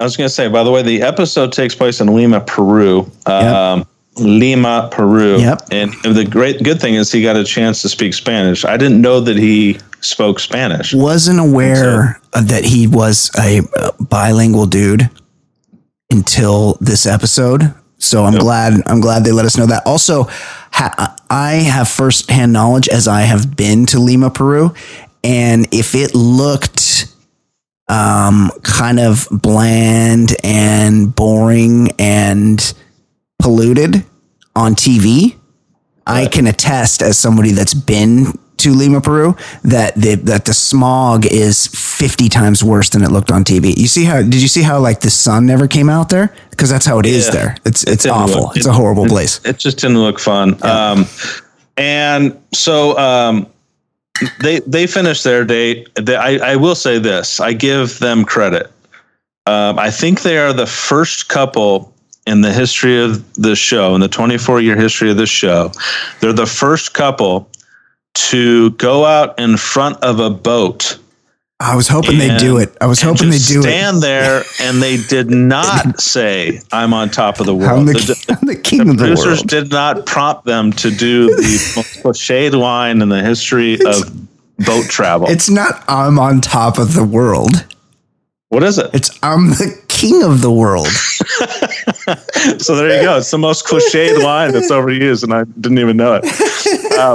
I 0.00 0.04
was 0.04 0.16
to 0.16 0.28
say, 0.28 0.48
by 0.48 0.64
the 0.64 0.70
way, 0.70 0.82
the 0.82 1.02
episode 1.02 1.52
takes 1.52 1.74
place 1.74 2.00
in 2.00 2.08
Lima, 2.08 2.40
Peru. 2.40 3.10
Um, 3.26 3.86
Lima, 4.16 4.88
Peru. 4.92 5.38
Yep. 5.38 5.68
And 5.70 5.92
the 6.02 6.24
great 6.28 6.62
good 6.62 6.80
thing 6.80 6.94
is 6.94 7.12
he 7.12 7.22
got 7.22 7.36
a 7.36 7.44
chance 7.44 7.80
to 7.82 7.88
speak 7.88 8.12
Spanish. 8.14 8.64
I 8.64 8.76
didn't 8.76 9.00
know 9.00 9.20
that 9.20 9.36
he 9.36 9.78
spoke 10.04 10.38
Spanish. 10.38 10.94
Wasn't 10.94 11.40
aware 11.40 12.20
of 12.32 12.48
that 12.48 12.64
he 12.64 12.86
was 12.86 13.30
a 13.38 13.60
uh, 13.76 13.92
bilingual 14.00 14.66
dude 14.66 15.10
until 16.10 16.76
this 16.80 17.06
episode. 17.06 17.74
So 17.98 18.24
I'm 18.24 18.38
glad 18.38 18.82
I'm 18.86 19.00
glad 19.00 19.24
they 19.24 19.32
let 19.32 19.46
us 19.46 19.56
know 19.56 19.66
that. 19.66 19.86
Also, 19.86 20.24
ha- 20.24 21.16
I 21.30 21.52
have 21.54 21.88
firsthand 21.88 22.52
knowledge 22.52 22.88
as 22.88 23.08
I 23.08 23.22
have 23.22 23.56
been 23.56 23.86
to 23.86 23.98
Lima, 23.98 24.30
Peru, 24.30 24.74
and 25.22 25.66
if 25.72 25.94
it 25.94 26.14
looked 26.14 27.06
um, 27.88 28.50
kind 28.62 29.00
of 29.00 29.26
bland 29.30 30.36
and 30.42 31.14
boring 31.14 31.92
and 31.98 32.74
polluted 33.38 34.04
on 34.54 34.74
TV, 34.74 35.36
I 36.06 36.26
can 36.26 36.46
attest 36.46 37.02
as 37.02 37.18
somebody 37.18 37.52
that's 37.52 37.74
been 37.74 38.38
to 38.58 38.72
Lima, 38.72 39.00
Peru, 39.00 39.36
that 39.64 39.94
the 39.94 40.14
that 40.16 40.44
the 40.44 40.54
smog 40.54 41.26
is 41.26 41.66
fifty 41.66 42.28
times 42.28 42.62
worse 42.64 42.88
than 42.90 43.02
it 43.02 43.10
looked 43.10 43.30
on 43.30 43.44
TV. 43.44 43.76
You 43.76 43.88
see 43.88 44.04
how? 44.04 44.22
Did 44.22 44.40
you 44.40 44.48
see 44.48 44.62
how 44.62 44.78
like 44.78 45.00
the 45.00 45.10
sun 45.10 45.46
never 45.46 45.66
came 45.68 45.88
out 45.90 46.08
there? 46.08 46.34
Because 46.50 46.70
that's 46.70 46.86
how 46.86 46.98
it 46.98 47.06
is 47.06 47.26
Yeah. 47.26 47.32
there. 47.32 47.56
It's 47.64 47.84
it's 47.84 48.06
awful. 48.06 48.42
look- 48.42 48.56
it's 48.56 48.66
it- 48.66 48.70
a 48.70 48.72
horrible 48.72 49.04
it- 49.06 49.10
place. 49.10 49.40
It 49.44 49.58
just 49.58 49.78
didn't 49.78 49.98
look 50.00 50.18
fun. 50.20 50.56
Um, 50.62 51.06
and 51.76 52.38
so 52.52 52.96
um, 52.98 53.46
they 54.40 54.60
they 54.60 54.86
finished 54.86 55.24
their 55.24 55.44
date. 55.44 55.88
They, 55.96 56.16
I, 56.16 56.52
I 56.52 56.56
will 56.56 56.74
say 56.76 56.98
this: 56.98 57.40
I 57.40 57.52
give 57.52 57.98
them 57.98 58.24
credit. 58.24 58.70
Um, 59.46 59.78
I 59.78 59.90
think 59.90 60.22
they 60.22 60.38
are 60.38 60.52
the 60.52 60.66
first 60.66 61.28
couple 61.28 61.92
in 62.26 62.40
the 62.40 62.52
history 62.52 62.98
of 63.02 63.22
the 63.34 63.54
show, 63.54 63.94
in 63.94 64.00
the 64.00 64.08
24 64.08 64.62
year 64.62 64.74
history 64.76 65.10
of 65.10 65.18
the 65.18 65.26
show. 65.26 65.70
They're 66.20 66.32
the 66.32 66.46
first 66.46 66.94
couple 66.94 67.50
to 68.14 68.70
go 68.72 69.04
out 69.04 69.38
in 69.38 69.56
front 69.56 70.02
of 70.02 70.20
a 70.20 70.30
boat. 70.30 70.98
I 71.60 71.76
was 71.76 71.86
hoping 71.88 72.18
they'd 72.18 72.38
do 72.38 72.58
it. 72.58 72.76
I 72.80 72.86
was 72.86 73.00
hoping 73.00 73.30
they'd 73.30 73.36
just 73.38 73.48
do 73.52 73.62
stand 73.62 74.02
there, 74.02 74.42
and 74.60 74.82
they 74.82 74.96
did 74.96 75.30
not 75.30 76.00
say, 76.00 76.60
"I'm 76.72 76.92
on 76.92 77.10
top 77.10 77.40
of 77.40 77.46
the 77.46 77.54
world." 77.54 77.78
I'm 77.80 77.86
The- 77.86 77.92
the, 78.26 78.36
I'm 78.40 78.46
the 78.48 78.56
king 78.56 78.84
the 78.84 78.90
of 78.90 78.98
the 78.98 79.04
producers 79.04 79.38
world. 79.40 79.46
did 79.48 79.70
not 79.70 80.04
prompt 80.04 80.44
them 80.44 80.72
to 80.72 80.90
do 80.90 81.26
the 81.28 81.72
most 81.76 82.02
cliched 82.02 82.52
line 82.52 83.00
in 83.02 83.08
the 83.08 83.22
history 83.22 83.74
of 83.86 84.02
boat 84.66 84.86
travel. 84.88 85.28
It's 85.30 85.48
not 85.48 85.82
I'm 85.88 86.18
on 86.18 86.40
top 86.40 86.78
of 86.78 86.92
the 86.94 87.04
world. 87.04 87.64
what 88.48 88.62
is 88.64 88.78
it? 88.78 88.90
It's 88.92 89.16
I'm 89.22 89.50
the 89.50 89.80
king 89.88 90.22
of 90.24 90.40
the 90.42 90.52
world. 90.52 90.88
So 92.60 92.74
there 92.76 92.96
you 92.98 93.02
go. 93.02 93.16
It's 93.18 93.30
the 93.30 93.38
most 93.38 93.64
cliched 93.66 94.22
line 94.22 94.52
that's 94.52 94.70
overused, 94.70 95.22
and 95.22 95.32
I 95.32 95.44
didn't 95.44 95.78
even 95.78 95.96
know 95.96 96.20
it. 96.22 96.24
Um, 96.98 97.14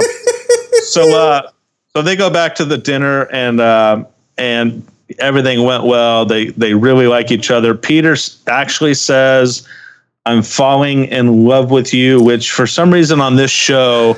so, 0.82 1.18
uh, 1.18 1.50
so 1.94 2.02
they 2.02 2.16
go 2.16 2.30
back 2.30 2.54
to 2.56 2.64
the 2.64 2.78
dinner, 2.78 3.24
and 3.32 3.60
um 3.60 4.06
and 4.38 4.86
everything 5.18 5.64
went 5.64 5.84
well. 5.84 6.24
They 6.24 6.46
they 6.48 6.74
really 6.74 7.06
like 7.06 7.30
each 7.30 7.50
other. 7.50 7.74
Peter 7.74 8.16
actually 8.46 8.94
says, 8.94 9.66
"I'm 10.26 10.42
falling 10.42 11.06
in 11.06 11.44
love 11.44 11.70
with 11.70 11.92
you," 11.92 12.22
which 12.22 12.50
for 12.50 12.66
some 12.66 12.92
reason 12.92 13.20
on 13.20 13.36
this 13.36 13.50
show 13.50 14.16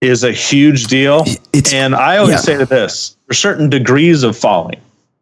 is 0.00 0.24
a 0.24 0.32
huge 0.32 0.84
deal. 0.84 1.24
It's 1.52 1.72
and 1.72 1.94
I 1.94 2.16
always 2.16 2.34
yeah. 2.34 2.40
say 2.40 2.56
to 2.58 2.66
this: 2.66 3.16
there's 3.26 3.38
certain 3.38 3.68
degrees 3.68 4.22
of 4.22 4.36
falling. 4.36 4.80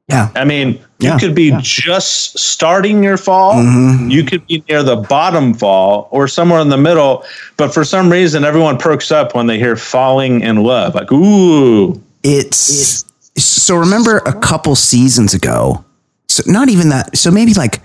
Yeah. 0.09 0.29
I 0.35 0.45
mean, 0.45 0.79
Yeah, 0.99 1.14
you 1.14 1.19
could 1.19 1.35
be 1.35 1.53
just 1.61 2.38
starting 2.38 3.03
your 3.03 3.17
fall. 3.17 3.55
Mhm. 3.55 4.11
You 4.11 4.23
could 4.25 4.47
be 4.47 4.62
near 4.69 4.83
the 4.83 4.97
bottom 4.97 5.55
fall 5.55 6.09
or 6.11 6.29
somewhere 6.29 6.61
in 6.61 6.69
the 6.69 6.77
middle. 6.79 7.25
But 7.57 7.73
for 7.75 7.85
some 7.85 8.11
reason, 8.11 8.45
everyone 8.45 8.77
perks 8.79 9.11
up 9.11 9.35
when 9.35 9.47
they 9.47 9.59
hear 9.59 9.77
falling 9.77 10.40
in 10.43 10.62
love. 10.62 10.95
Like, 10.95 11.11
ooh, 11.12 12.01
It's 12.23 13.05
so 13.37 13.77
remember 13.77 14.19
a 14.19 14.33
couple 14.33 14.75
seasons 14.77 15.35
ago. 15.35 15.85
So 16.29 16.43
not 16.47 16.69
even 16.69 16.88
that. 16.90 17.17
So 17.17 17.31
maybe 17.31 17.55
like 17.55 17.77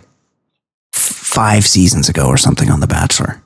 f- 0.96 1.02
five 1.02 1.66
seasons 1.66 2.10
ago 2.10 2.28
or 2.28 2.38
something 2.38 2.70
on 2.70 2.80
The 2.82 2.88
Bachelor. 2.88 3.42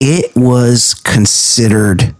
It 0.00 0.34
was 0.36 0.94
considered 0.94 2.14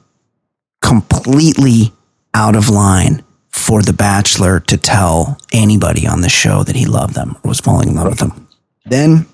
completely 0.81 1.93
out 2.35 2.55
of 2.57 2.69
line 2.69 3.23
for 3.55 3.83
The 3.83 3.93
Bachelor 3.93 4.59
to 4.61 4.77
tell 4.77 5.39
anybody 5.53 6.07
on 6.09 6.21
the 6.23 6.29
show 6.29 6.65
that 6.65 6.75
he 6.75 6.87
loved 6.87 7.15
them 7.15 7.37
or 7.45 7.49
was 7.49 7.61
falling 7.61 7.91
in 7.91 7.95
love 7.95 8.09
with 8.09 8.19
them. 8.19 8.49
Then 8.85 9.27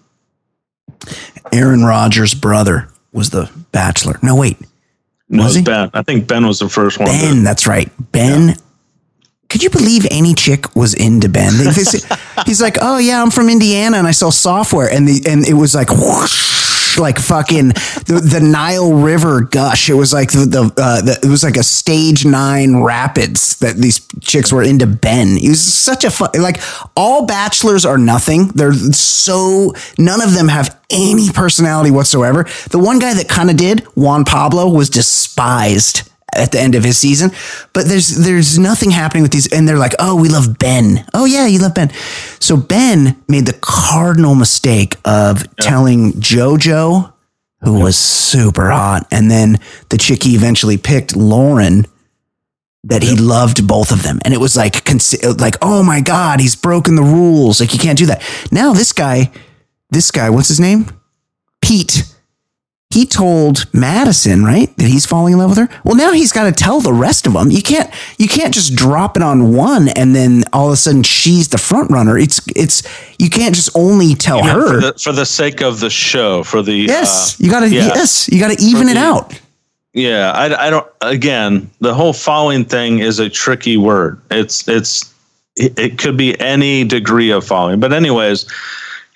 Aaron 1.53 1.83
Rodgers' 1.85 2.35
brother 2.35 2.89
was 3.13 3.31
the 3.31 3.51
Bachelor. 3.73 4.19
No, 4.23 4.37
wait. 4.37 4.59
no, 5.29 5.45
Was 5.45 5.55
he? 5.57 5.63
Ben. 5.63 5.91
I 5.95 6.03
think 6.03 6.29
Ben 6.29 6.47
was 6.47 6.59
the 6.59 6.69
first 6.69 6.99
one. 6.99 7.09
Ben, 7.09 7.37
to- 7.37 7.41
that's 7.43 7.67
right. 7.67 7.91
Ben. 8.13 8.57
Could 9.49 9.63
you 9.65 9.71
believe 9.71 10.07
any 10.11 10.35
chick 10.35 10.77
was 10.77 10.95
into 10.95 11.29
Ben? 11.29 11.57
They- 11.57 11.65
they 11.65 11.71
say- 11.73 12.17
he's 12.47 12.61
like, 12.63 12.77
oh 12.81 12.99
yeah, 12.99 13.21
I'm 13.23 13.31
from 13.31 13.49
Indiana 13.49 13.97
and 13.97 14.07
I 14.07 14.13
sell 14.13 14.31
software, 14.31 14.89
and 14.93 15.09
the 15.09 15.23
and 15.27 15.49
it 15.49 15.55
was 15.55 15.75
like 15.75 15.89
whoosh, 15.91 16.80
like 16.99 17.19
fucking 17.19 17.69
the, 17.69 18.21
the 18.23 18.41
Nile 18.41 18.93
River 18.93 19.43
gush. 19.43 19.89
It 19.89 19.95
was 19.95 20.13
like 20.13 20.33
the, 20.33 20.47
the, 20.47 20.83
uh, 20.83 21.03
the 21.03 21.19
it 21.23 21.31
was 21.31 21.45
like 21.45 21.57
a 21.57 21.63
stage 21.63 22.25
nine 22.25 22.83
rapids 22.83 23.57
that 23.59 23.77
these 23.77 24.07
chicks 24.21 24.53
were 24.53 24.63
into 24.63 24.87
Ben. 24.87 25.37
He 25.37 25.49
was 25.49 25.61
such 25.61 26.05
a 26.05 26.11
fun 26.11 26.31
like 26.39 26.61
all 26.97 27.27
bachelors 27.27 27.85
are 27.85 27.99
nothing. 27.99 28.49
They're 28.49 28.73
so 28.73 29.75
none 29.99 30.21
of 30.21 30.35
them 30.35 30.49
have 30.49 30.79
any 30.91 31.31
personality 31.31 31.91
whatsoever. 31.91 32.47
The 32.71 32.79
one 32.79 32.99
guy 32.99 33.15
that 33.15 33.29
kind 33.29 33.51
of 33.51 33.57
did, 33.57 33.81
Juan 33.97 34.25
Pablo, 34.25 34.69
was 34.69 34.91
despised 34.91 36.10
at 36.35 36.53
the 36.53 36.61
end 36.61 36.75
of 36.75 36.85
his 36.85 36.99
season. 36.99 37.31
But 37.73 37.87
there's 37.87 38.17
there's 38.17 38.59
nothing 38.59 38.91
happening 38.91 39.23
with 39.23 39.33
these, 39.33 39.53
and 39.53 39.69
they're 39.69 39.79
like, 39.79 39.95
oh, 39.99 40.21
we 40.21 40.29
love 40.29 40.59
Ben. 40.59 41.05
Oh 41.15 41.25
yeah, 41.25 41.47
you 41.47 41.59
love 41.59 41.75
Ben. 41.75 41.91
So 42.41 42.57
Ben 42.57 43.23
made 43.29 43.47
the 43.47 43.59
cardinal 43.61 44.35
mistake 44.35 44.97
of 45.05 45.45
telling 45.57 46.13
JoJo, 46.15 47.13
who 47.63 47.81
was 47.81 47.97
super 47.97 48.71
hot, 48.71 49.07
and 49.11 49.31
then 49.31 49.59
the 49.89 49.99
chick 49.99 50.23
he 50.23 50.35
eventually 50.35 50.77
picked, 50.77 51.17
Lauren. 51.17 51.87
That 52.85 53.03
he 53.03 53.15
loved 53.15 53.67
both 53.69 53.93
of 53.93 54.03
them, 54.03 54.21
and 54.25 54.33
it 54.33 54.41
was 54.41 54.57
like, 54.57 54.89
like, 55.39 55.57
oh 55.61 55.83
my 55.83 56.01
god, 56.01 56.41
he's 56.41 56.57
broken 56.57 56.95
the 56.95 57.03
rules. 57.03 57.61
Like 57.61 57.75
you 57.75 57.79
can't 57.79 57.99
do 57.99 58.07
that. 58.07 58.23
Now 58.51 58.73
this 58.73 58.95
guy, 58.95 59.31
this 59.91 60.11
guy, 60.11 60.31
what's 60.31 60.49
his 60.49 60.61
name? 60.61 60.87
Pete 61.61 62.05
he 62.91 63.07
told 63.07 63.73
Madison, 63.73 64.45
right, 64.45 64.77
that 64.77 64.87
he's 64.87 65.07
falling 65.07 65.35
in 65.35 65.39
love 65.39 65.51
with 65.51 65.59
her. 65.59 65.81
Well, 65.85 65.95
now 65.95 66.13
he's 66.13 66.33
got 66.33 66.45
to 66.45 66.53
tell 66.53 66.81
the 66.81 66.93
rest 66.93 67.27
of 67.27 67.35
them. 67.35 67.51
You 67.51 67.63
can't, 67.63 67.89
you 68.19 68.27
can't 68.27 68.53
just 68.53 68.75
drop 68.75 69.17
it 69.17 69.23
on 69.23 69.55
one 69.55 69.89
and 69.91 70.15
then 70.15 70.43
all 70.53 70.67
of 70.67 70.73
a 70.73 70.77
sudden 70.77 71.05
she's 71.05 71.49
the 71.49 71.59
front 71.59 71.91
runner. 71.91 72.19
It's, 72.19 72.41
it's, 72.57 72.83
you 73.21 73.31
can't 73.31 73.55
just 73.55 73.71
only 73.77 74.17
tell 74.17 74.43
her. 74.43 74.81
for, 74.81 74.87
the, 74.87 74.99
for 74.99 75.13
the 75.13 75.25
sake 75.25 75.63
of 75.63 75.79
the 75.79 75.91
show, 75.91 76.43
for 76.43 76.63
the 76.63 76.75
yes, 76.75 77.35
uh, 77.35 77.45
you 77.45 77.51
got 77.51 77.61
to. 77.61 77.69
yeah. 77.69 77.87
Yes, 77.95 78.29
you 78.29 78.41
got 78.41 78.57
to 78.57 78.65
even 78.65 78.89
it 78.89 78.97
out. 78.97 79.41
Yeah, 79.93 80.33
I, 80.33 80.67
I 80.67 80.71
don't. 80.71 80.87
Again, 81.01 81.69
the 81.81 81.93
whole 81.95 82.13
falling 82.13 82.65
thing 82.65 83.01
is 83.01 83.19
a 83.19 83.29
tricky 83.29 83.77
word. 83.77 84.21
It's 84.31 84.69
it's 84.69 85.13
it, 85.57 85.77
it 85.77 85.99
could 85.99 86.17
be 86.17 86.39
any 86.39 86.85
degree 86.85 87.31
of 87.31 87.45
falling. 87.45 87.81
But 87.81 87.93
anyways, 87.93 88.47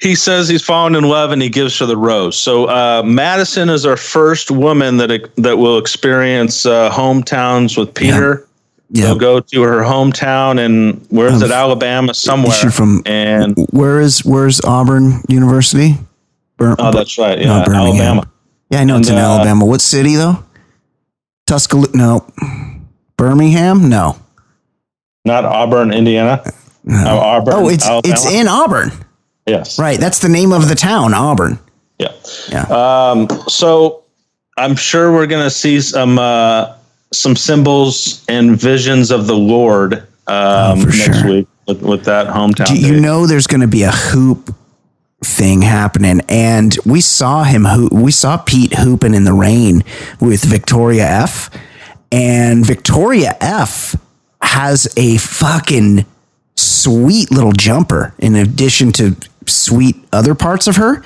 he 0.01 0.15
says 0.15 0.49
he's 0.49 0.63
fallen 0.65 0.95
in 0.95 1.05
love 1.05 1.31
and 1.31 1.41
he 1.41 1.49
gives 1.49 1.79
her 1.79 1.87
the 1.87 1.97
rose. 1.97 2.37
So 2.39 2.67
uh, 2.67 3.03
Madison 3.05 3.69
is 3.71 3.87
our 3.87 3.97
first 3.97 4.51
woman 4.51 4.97
that 4.99 5.31
that 5.37 5.57
will 5.57 5.79
experience 5.79 6.67
uh, 6.67 6.91
hometowns 6.91 7.79
with 7.79 7.95
Peter. 7.95 8.47
Yeah. 8.91 9.07
They'll 9.07 9.19
go 9.19 9.41
to 9.41 9.63
her 9.63 9.81
hometown 9.81 10.59
and 10.65 11.05
where 11.11 11.29
is 11.29 11.43
it? 11.43 11.51
Alabama 11.51 12.13
somewhere. 12.15 12.53
she 12.53 12.69
from- 12.69 13.03
and 13.07 13.57
Where 13.71 14.01
is 14.01 14.25
where's 14.25 14.61
Auburn 14.61 15.23
University? 15.29 15.95
Bir- 16.59 16.77
oh, 16.79 16.93
that's 16.93 17.19
right. 17.19 17.39
No, 17.39 17.45
Yeah, 17.59 17.65
Birmingham. 17.65 18.01
Alabama. 18.19 18.31
yeah, 18.71 18.81
I 18.81 18.85
know 18.85 18.99
it's 18.99 19.09
in 19.09 19.17
uh, 19.17 19.21
Alabama. 19.21 19.65
What 19.65 19.81
city 19.81 20.15
though? 20.17 20.45
Tuscaloosa? 21.47 21.97
No, 21.97 22.27
Birmingham? 23.17 23.89
No. 23.89 24.17
Not 25.25 25.45
Auburn, 25.45 25.93
Indiana. 25.93 26.43
Oh, 26.89 27.19
Auburn. 27.19 27.55
Oh, 27.55 27.69
it's 27.71 27.87
Alabama. 27.87 28.13
it's 28.15 28.31
in 28.31 28.47
Auburn. 28.47 28.93
Yes. 29.47 29.79
Right, 29.79 29.99
that's 29.99 30.19
the 30.19 30.29
name 30.29 30.53
of 30.53 30.69
the 30.69 30.75
town, 30.75 31.15
Auburn. 31.15 31.59
Yeah. 31.99 32.13
Yeah. 32.49 32.63
Um, 32.65 33.29
so 33.49 34.03
I'm 34.57 34.77
sure 34.77 35.13
we're 35.13 35.27
going 35.27 35.45
to 35.45 35.51
see 35.51 35.81
some 35.81 36.19
uh, 36.19 36.75
some 37.13 37.37
symbols 37.37 38.25
and 38.29 38.61
visions 38.61 39.11
of 39.11 39.27
the 39.27 39.37
Lord 39.37 39.95
um, 39.95 40.05
Oh, 40.27 40.75
next 40.87 41.21
sure. 41.21 41.31
week 41.31 41.49
with, 41.69 41.83
with 41.83 42.05
that 42.05 42.27
hometown. 42.27 42.67
Do 42.67 42.77
you 42.79 43.01
know 43.01 43.27
there's 43.27 43.47
going 43.47 43.61
to 43.61 43.69
be 43.69 43.83
a 43.85 43.93
hoop 43.93 44.55
thing 45.23 45.63
happening? 45.63 46.21
And 46.29 46.77
we 46.85 47.01
saw 47.01 47.45
him 47.45 47.65
hoop. 47.65 47.93
We 47.93 48.11
saw 48.11 48.37
Pete 48.39 48.75
hooping 48.75 49.15
in 49.15 49.25
the 49.25 49.33
rain 49.33 49.85
with 50.21 50.43
Victoria 50.45 51.07
F. 51.07 51.51
And 52.11 52.65
Victoria 52.67 53.37
F 53.41 53.95
has 54.43 54.93
a 54.97 55.17
fucking 55.19 56.07
sweet 56.57 57.31
little 57.31 57.53
jumper 57.53 58.15
in 58.19 58.35
addition 58.37 58.93
to 58.93 59.17
sweet 59.49 59.97
other 60.13 60.35
parts 60.35 60.67
of 60.67 60.77
her. 60.77 61.03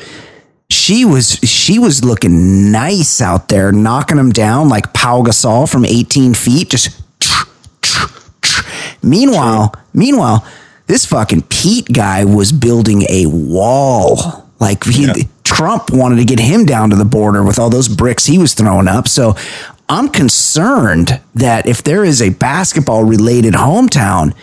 She 0.71 1.05
was 1.05 1.33
she 1.37 1.79
was 1.79 2.05
looking 2.05 2.71
nice 2.71 3.21
out 3.21 3.49
there, 3.49 3.73
knocking 3.73 4.19
them 4.19 4.31
down 4.31 4.69
like 4.69 4.93
Pau 4.93 5.23
Gasol 5.23 5.71
from 5.71 5.85
18 5.85 6.35
feet, 6.35 6.71
just 6.71 7.03
Meanwhile, 9.03 9.75
meanwhile, 9.95 10.47
this 10.87 11.07
fucking 11.07 11.43
Pete 11.43 11.87
guy 11.93 12.25
was 12.25 12.53
building 12.53 13.03
a 13.09 13.27
wall. 13.27 14.49
Like 14.59 14.85
he, 14.85 15.29
Trump 15.45 15.91
wanted 15.93 16.17
to 16.17 16.25
get 16.25 16.41
him 16.41 16.65
down 16.65 16.91
to 16.91 16.97
the 16.97 17.05
border 17.05 17.43
with 17.43 17.59
all 17.59 17.71
those 17.71 17.89
bricks 17.89 18.27
he 18.27 18.39
was 18.39 18.55
throwing 18.55 18.89
up. 18.89 19.07
So 19.07 19.37
I'm 19.89 20.09
concerned 20.09 21.21
that 21.35 21.67
if 21.67 21.83
there 21.85 22.05
is 22.05 22.21
a 22.21 22.31
basketball 22.31 23.05
related 23.05 23.55
hometown, 23.55 24.35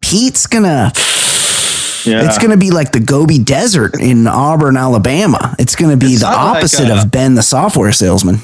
Pete's 0.00 0.46
gonna 0.46 0.92
Yeah. 2.04 2.24
it's 2.26 2.38
gonna 2.38 2.56
be 2.56 2.70
like 2.70 2.92
the 2.92 3.00
Gobi 3.00 3.38
Desert 3.38 4.00
in 4.00 4.26
Auburn, 4.26 4.76
Alabama. 4.76 5.54
It's 5.58 5.74
gonna 5.76 5.96
be 5.96 6.12
It's 6.12 6.20
the 6.22 6.30
not 6.30 6.46
like, 6.46 6.56
opposite 6.58 6.90
uh, 6.90 7.02
of 7.02 7.10
Ben 7.10 7.34
the 7.34 7.42
software 7.42 7.92
salesman. 7.92 8.38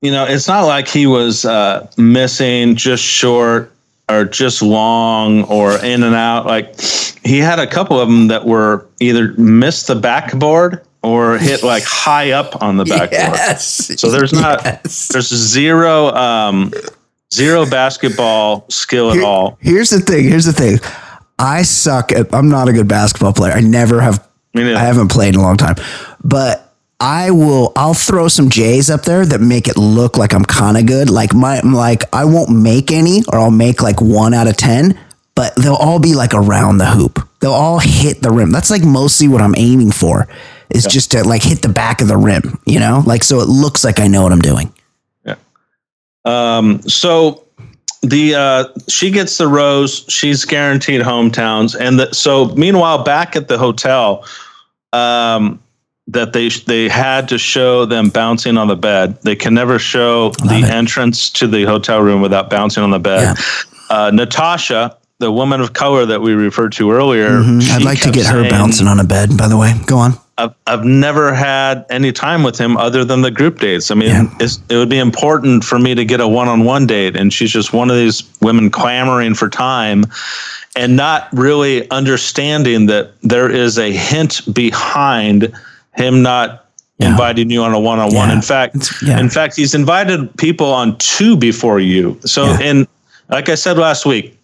you 0.00 0.10
know, 0.10 0.24
it's 0.24 0.48
not 0.48 0.62
like 0.62 0.88
he 0.88 1.06
was 1.06 1.44
uh, 1.44 1.88
missing 1.96 2.74
just 2.76 3.02
short 3.04 3.70
or 4.08 4.24
just 4.24 4.62
long 4.62 5.44
or 5.44 5.76
in 5.84 6.02
and 6.02 6.14
out. 6.14 6.44
Like 6.46 6.80
he 7.24 7.38
had 7.38 7.58
a 7.58 7.66
couple 7.66 7.98
of 8.00 8.08
them 8.08 8.28
that 8.28 8.44
were 8.44 8.86
either 9.00 9.32
missed 9.34 9.86
the 9.86 9.94
backboard 9.94 10.82
or 11.02 11.38
hit 11.38 11.62
like 11.62 11.82
high 11.86 12.32
up 12.32 12.60
on 12.62 12.76
the 12.76 12.84
backboard. 12.84 13.10
Yes. 13.34 14.00
So 14.00 14.10
there's 14.10 14.32
not 14.32 14.60
Yes. 14.64 15.08
there's 15.08 15.28
zero 15.28 16.08
um 16.14 16.72
zero 17.32 17.64
basketball 17.64 18.66
skill 18.68 19.10
at 19.10 19.16
Here- 19.16 19.24
all. 19.24 19.56
Here's 19.60 19.90
the 19.90 20.00
thing. 20.00 20.24
Here's 20.24 20.44
the 20.44 20.52
thing. 20.52 20.78
I 21.42 21.62
suck 21.62 22.12
at. 22.12 22.32
I'm 22.32 22.48
not 22.48 22.68
a 22.68 22.72
good 22.72 22.88
basketball 22.88 23.32
player. 23.32 23.52
I 23.52 23.60
never 23.60 24.00
have. 24.00 24.26
I 24.54 24.60
haven't 24.60 25.08
played 25.08 25.34
in 25.34 25.40
a 25.40 25.42
long 25.42 25.56
time, 25.56 25.76
but 26.22 26.72
I 27.02 27.32
will 27.32 27.72
I'll 27.74 27.94
throw 27.94 28.28
some 28.28 28.48
J's 28.48 28.88
up 28.88 29.02
there 29.02 29.26
that 29.26 29.40
make 29.40 29.66
it 29.66 29.76
look 29.76 30.16
like 30.16 30.32
I'm 30.32 30.44
kind 30.44 30.76
of 30.76 30.86
good. 30.86 31.10
Like 31.10 31.34
my 31.34 31.60
like 31.60 32.04
I 32.14 32.26
won't 32.26 32.50
make 32.50 32.92
any 32.92 33.24
or 33.32 33.40
I'll 33.40 33.50
make 33.50 33.82
like 33.82 34.00
1 34.00 34.32
out 34.32 34.46
of 34.46 34.56
10, 34.56 34.96
but 35.34 35.52
they'll 35.56 35.74
all 35.74 35.98
be 35.98 36.14
like 36.14 36.32
around 36.32 36.78
the 36.78 36.86
hoop. 36.86 37.26
They'll 37.40 37.52
all 37.52 37.80
hit 37.80 38.22
the 38.22 38.30
rim. 38.30 38.52
That's 38.52 38.70
like 38.70 38.84
mostly 38.84 39.26
what 39.26 39.40
I'm 39.42 39.56
aiming 39.56 39.90
for. 39.90 40.28
Is 40.70 40.86
just 40.86 41.10
to 41.10 41.24
like 41.24 41.42
hit 41.42 41.60
the 41.60 41.68
back 41.68 42.00
of 42.00 42.08
the 42.08 42.16
rim, 42.16 42.60
you 42.66 42.78
know? 42.78 43.02
Like 43.04 43.24
so 43.24 43.40
it 43.40 43.48
looks 43.48 43.82
like 43.82 43.98
I 43.98 44.06
know 44.06 44.22
what 44.22 44.32
I'm 44.32 44.40
doing. 44.40 44.72
Yeah. 45.24 45.34
Um, 46.24 46.82
so 46.82 47.46
the 48.02 48.34
uh, 48.34 48.64
she 48.88 49.10
gets 49.10 49.38
the 49.38 49.48
rose. 49.48 50.04
She's 50.08 50.44
guaranteed 50.44 51.00
hometowns, 51.00 51.76
and 51.78 52.00
the, 52.00 52.12
so 52.12 52.46
meanwhile, 52.56 53.02
back 53.02 53.36
at 53.36 53.48
the 53.48 53.58
hotel, 53.58 54.24
um, 54.92 55.62
that 56.08 56.32
they 56.32 56.48
they 56.48 56.88
had 56.88 57.28
to 57.28 57.38
show 57.38 57.84
them 57.86 58.08
bouncing 58.08 58.58
on 58.58 58.66
the 58.68 58.76
bed. 58.76 59.20
They 59.22 59.36
can 59.36 59.54
never 59.54 59.78
show 59.78 60.30
the 60.30 60.58
it. 60.64 60.70
entrance 60.70 61.30
to 61.30 61.46
the 61.46 61.64
hotel 61.64 62.00
room 62.02 62.20
without 62.20 62.50
bouncing 62.50 62.82
on 62.82 62.90
the 62.90 62.98
bed. 62.98 63.36
Uh, 63.88 64.10
Natasha, 64.12 64.96
the 65.18 65.30
woman 65.30 65.60
of 65.60 65.72
color 65.72 66.04
that 66.06 66.20
we 66.20 66.32
referred 66.32 66.72
to 66.72 66.90
earlier, 66.90 67.30
Mhm. 67.40 67.70
I'd 67.70 67.82
like 67.82 68.00
to 68.00 68.10
get 68.10 68.26
her 68.26 68.48
bouncing 68.50 68.88
on 68.88 68.98
a 68.98 69.04
bed, 69.04 69.36
by 69.36 69.46
the 69.46 69.56
way. 69.56 69.74
Go 69.86 69.98
on. 69.98 70.18
I've, 70.42 70.54
I've 70.66 70.84
never 70.84 71.32
had 71.32 71.86
any 71.90 72.10
time 72.12 72.42
with 72.42 72.58
him 72.58 72.76
other 72.76 73.04
than 73.04 73.20
the 73.22 73.30
group 73.30 73.60
dates. 73.60 73.90
I 73.90 73.94
mean, 73.94 74.08
Yeah. 74.10 74.24
it's, 74.40 74.60
it 74.68 74.76
would 74.76 74.88
be 74.88 74.98
important 74.98 75.62
for 75.64 75.78
me 75.78 75.94
to 75.94 76.04
get 76.04 76.20
a 76.20 76.26
one 76.26 76.48
on 76.48 76.64
one 76.64 76.86
date. 76.86 77.16
And 77.16 77.32
she's 77.32 77.50
just 77.52 77.72
one 77.72 77.90
of 77.90 77.96
these 77.96 78.22
women 78.40 78.68
clamoring 78.70 79.34
for 79.34 79.48
time 79.48 80.04
and 80.74 80.96
not 80.96 81.28
really 81.32 81.88
understanding 81.90 82.86
that 82.86 83.12
there 83.22 83.48
is 83.50 83.78
a 83.78 83.92
hint 83.92 84.42
behind 84.52 85.52
him 85.94 86.22
not 86.22 86.58
Yeah. 86.98 87.10
inviting 87.10 87.50
you 87.50 87.62
on 87.62 87.72
a 87.74 87.80
one 87.80 87.98
on 88.00 88.14
one. 88.14 88.30
In 88.30 88.42
fact, 88.42 88.92
yeah. 89.02 89.18
in 89.20 89.28
fact, 89.30 89.56
he's 89.56 89.74
invited 89.74 90.36
people 90.38 90.72
on 90.72 90.96
two 90.98 91.36
before 91.36 91.78
you. 91.80 92.18
So, 92.24 92.44
in 92.60 92.86
like 93.28 93.48
I 93.48 93.54
said 93.54 93.76
last 93.78 94.06
week, 94.06 94.36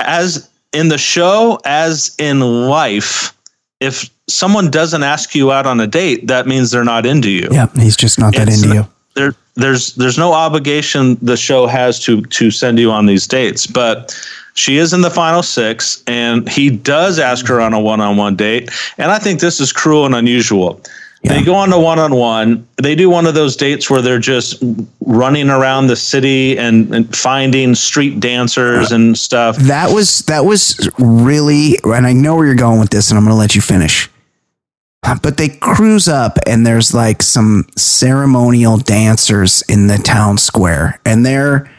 as 0.00 0.48
in 0.72 0.88
the 0.88 0.98
show, 0.98 1.58
as 1.64 2.14
in 2.18 2.40
life, 2.68 3.32
if 3.80 4.08
someone 4.28 4.70
doesn't 4.70 5.02
ask 5.02 5.34
you 5.34 5.52
out 5.52 5.66
on 5.66 5.80
a 5.80 5.86
date, 5.86 6.26
that 6.26 6.46
means 6.46 6.70
they're 6.70 6.84
not 6.84 7.06
into 7.06 7.30
you. 7.30 7.48
Yeah, 7.50 7.68
he's 7.74 7.96
just 7.96 8.18
not 8.18 8.34
that 8.34 8.48
It's 8.48 8.62
into 8.62 8.74
you. 8.74 8.88
There, 9.14 9.34
there's 9.54 9.94
there's 9.94 10.18
no 10.18 10.32
obligation 10.32 11.16
the 11.22 11.36
show 11.36 11.66
has 11.66 11.98
to 12.00 12.22
to 12.22 12.50
send 12.50 12.78
you 12.78 12.90
on 12.90 13.06
these 13.06 13.26
dates, 13.26 13.66
but 13.66 14.14
she 14.54 14.76
is 14.76 14.92
in 14.92 15.00
the 15.00 15.10
final 15.10 15.42
six, 15.42 16.02
and 16.06 16.48
he 16.48 16.70
does 16.70 17.18
ask 17.18 17.46
her 17.46 17.60
on 17.60 17.72
a 17.72 17.80
one-on-one 17.80 18.36
date, 18.36 18.70
and 18.98 19.10
I 19.10 19.18
think 19.18 19.40
this 19.40 19.60
is 19.60 19.72
cruel 19.72 20.06
and 20.06 20.14
unusual. 20.14 20.80
They 21.22 21.42
go 21.42 21.54
on 21.54 21.72
a 21.72 21.80
one-on-one. 21.80 22.66
They 22.76 22.94
do 22.94 23.10
one 23.10 23.26
of 23.26 23.34
those 23.34 23.56
dates 23.56 23.90
where 23.90 24.00
they're 24.00 24.20
just 24.20 24.62
running 25.00 25.50
around 25.50 25.88
the 25.88 25.96
city 25.96 26.56
and, 26.56 26.94
and 26.94 27.16
finding 27.16 27.74
street 27.74 28.20
dancers 28.20 28.92
and 28.92 29.18
stuff. 29.18 29.56
That 29.56 29.92
was 29.92 30.20
that 30.26 30.44
was 30.44 30.88
really, 30.98 31.78
and 31.82 32.06
I 32.06 32.12
know 32.12 32.36
where 32.36 32.46
you're 32.46 32.54
going 32.54 32.78
with 32.78 32.90
this, 32.90 33.10
and 33.10 33.18
I'm 33.18 33.24
going 33.24 33.34
to 33.34 33.38
let 33.38 33.56
you 33.56 33.60
finish. 33.60 34.08
Uh, 35.06 35.16
but 35.22 35.36
they 35.36 35.48
cruise 35.48 36.08
up, 36.08 36.36
and 36.46 36.66
there's 36.66 36.92
like 36.92 37.22
some 37.22 37.64
ceremonial 37.76 38.76
dancers 38.76 39.62
in 39.68 39.86
the 39.86 39.98
town 39.98 40.36
square, 40.36 41.00
and 41.06 41.24
they're 41.24 41.70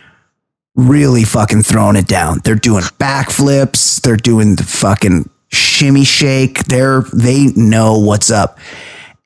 really 0.76 1.26
fucking 1.26 1.63
throwing 1.63 1.98
it 1.98 2.08
down. 2.08 2.40
They're 2.44 2.56
doing 2.56 2.84
backflips. 2.84 4.00
They're 4.00 4.16
doing 4.16 4.56
the 4.56 4.63
fucking 4.63 5.30
shimmy 5.50 6.06
shake. 6.06 6.66
They're 6.66 7.02
they 7.13 7.48
know 7.48 7.98
what's 8.00 8.32
up. 8.32 8.60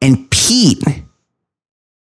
And 0.02 0.32
Pete 0.32 0.84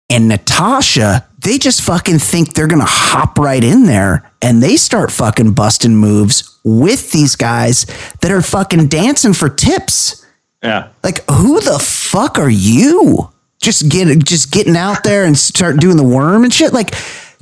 and 0.10 0.28
Natasha, 0.28 1.26
they 1.40 1.58
just 1.58 1.82
fucking 1.84 2.20
think 2.20 2.54
they're 2.54 2.68
gonna 2.68 2.84
hop 2.86 3.40
right 3.40 3.64
in 3.64 3.86
there 3.86 4.30
and 4.42 4.62
they 4.62 4.76
start 4.76 5.12
fucking 5.12 5.54
busting 5.54 5.96
moves 5.96 6.60
with 6.66 7.12
these 7.12 7.38
guys 7.38 7.86
that 8.22 8.32
are 8.32 8.42
fucking 8.42 8.88
dancing 8.88 9.34
for 9.34 9.48
tips. 9.48 10.26
Yeah. 10.64 10.90
Like, 11.04 11.24
who 11.30 11.60
the 11.62 11.80
fuck 11.80 12.40
are 12.40 12.50
you? 12.50 13.30
Just 13.60 13.90
get 13.90 14.24
just 14.24 14.52
getting 14.52 14.78
out 14.78 15.04
there 15.04 15.26
and 15.26 15.38
start 15.38 15.78
doing 15.78 15.98
the 15.98 16.04
worm 16.04 16.44
and 16.44 16.54
shit. 16.54 16.74
Like, 16.74 16.94